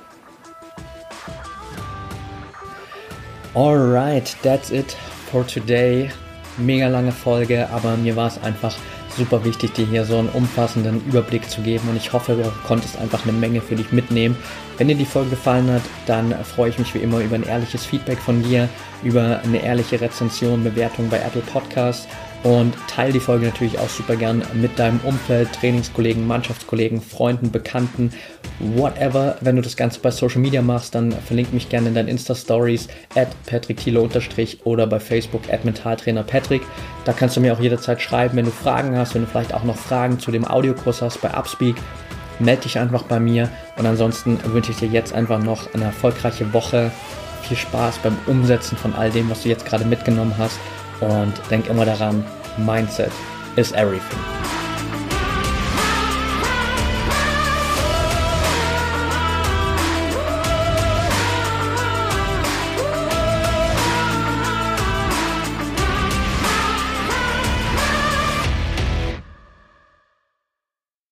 Alright, 3.56 4.36
that's 4.44 4.70
it 4.70 4.96
for 5.32 5.46
today. 5.48 6.10
Mega 6.58 6.88
lange 6.88 7.12
Folge, 7.12 7.68
aber 7.70 7.98
mir 7.98 8.16
war 8.16 8.28
es 8.28 8.42
einfach 8.44 8.76
super 9.18 9.44
wichtig, 9.44 9.74
dir 9.74 9.86
hier 9.86 10.06
so 10.06 10.18
einen 10.18 10.30
umfassenden 10.30 11.04
Überblick 11.06 11.50
zu 11.50 11.62
geben 11.62 11.90
und 11.90 11.98
ich 11.98 12.14
hoffe, 12.14 12.36
du 12.36 12.52
konntest 12.66 12.98
einfach 12.98 13.24
eine 13.24 13.34
Menge 13.34 13.62
für 13.62 13.76
dich 13.76 13.92
mitnehmen. 13.92 14.38
Wenn 14.78 14.88
dir 14.88 14.96
die 14.96 15.06
Folge 15.06 15.32
gefallen 15.32 15.72
hat, 15.72 15.82
dann 16.06 16.34
freue 16.46 16.70
ich 16.70 16.80
mich 16.80 16.94
wie 16.94 17.00
immer 17.00 17.20
über 17.20 17.36
ein 17.36 17.44
ehrliches 17.44 17.86
Feedback 17.86 18.20
von 18.20 18.44
dir, 18.44 18.70
über 19.04 19.42
eine 19.44 19.64
ehrliche 19.64 20.00
Rezension, 20.00 20.64
Bewertung 20.64 21.10
bei 21.10 21.18
Apple 21.18 21.42
Podcasts 21.42 22.08
und 22.44 22.76
teile 22.88 23.14
die 23.14 23.20
Folge 23.20 23.46
natürlich 23.46 23.80
auch 23.80 23.90
super 23.90 24.16
gern 24.16 24.44
mit 24.54 24.78
deinem 24.78 25.00
Umfeld, 25.04 25.52
Trainingskollegen, 25.54 26.28
Mannschaftskollegen, 26.28 27.02
Freunden, 27.02 27.52
Bekannten, 27.52 28.12
whatever. 28.60 29.38
Wenn 29.42 29.56
du 29.56 29.62
das 29.62 29.76
Ganze 29.76 30.00
bei 30.00 30.12
Social 30.12 30.40
Media 30.40 30.62
machst, 30.62 30.94
dann 30.94 31.12
verlink 31.12 31.52
mich 31.54 31.70
gerne 31.70 31.90
in 31.90 31.96
deinen 31.96 32.08
Insta-Stories 32.08 32.88
at 33.16 33.30
patrickthiele- 33.48 34.00
oder 34.64 34.88
bei 34.88 35.00
Facebook 35.00 35.42
at 35.52 35.66
Mentaltrainer 35.66 36.24
Patrick. 36.24 36.62
Da 37.06 37.14
kannst 37.14 37.36
du 37.36 37.42
mir 37.42 37.54
auch 37.54 37.60
jederzeit 37.60 38.02
schreiben, 38.02 38.38
wenn 38.38 38.46
du 38.46 38.52
Fragen 38.52 38.96
hast, 38.96 39.16
wenn 39.16 39.24
du 39.24 39.28
vielleicht 39.28 39.54
auch 39.54 39.64
noch 39.64 39.78
Fragen 39.78 40.20
zu 40.20 40.32
dem 40.32 40.46
Audiokurs 40.46 41.02
hast 41.02 41.22
bei 41.22 41.36
Upspeak. 41.36 41.76
Melde 42.40 42.64
dich 42.64 42.78
einfach 42.78 43.04
bei 43.04 43.20
mir 43.20 43.50
und 43.78 43.88
ansonsten 43.88 44.40
wünsche 44.54 44.72
ich 44.72 44.78
dir 44.78 44.90
jetzt 44.90 45.12
einfach 45.12 45.42
noch 45.42 45.74
eine 45.74 45.86
erfolgreiche 45.86 46.54
Woche. 46.54 46.92
Viel 47.42 47.58
Spaß 47.58 48.00
beim 48.00 48.16
Umsetzen 48.28 48.78
von 48.78 48.94
all 48.94 49.10
dem, 49.10 49.30
was 49.30 49.42
du 49.42 49.50
jetzt 49.50 49.66
gerade 49.66 49.86
mitgenommen 49.86 50.36
hast 50.38 50.60
und 51.02 51.34
denk 51.50 51.68
immer 51.68 51.86
daran, 51.86 52.24
Mindset 52.58 53.12
is 53.56 53.72
everything. 53.74 54.57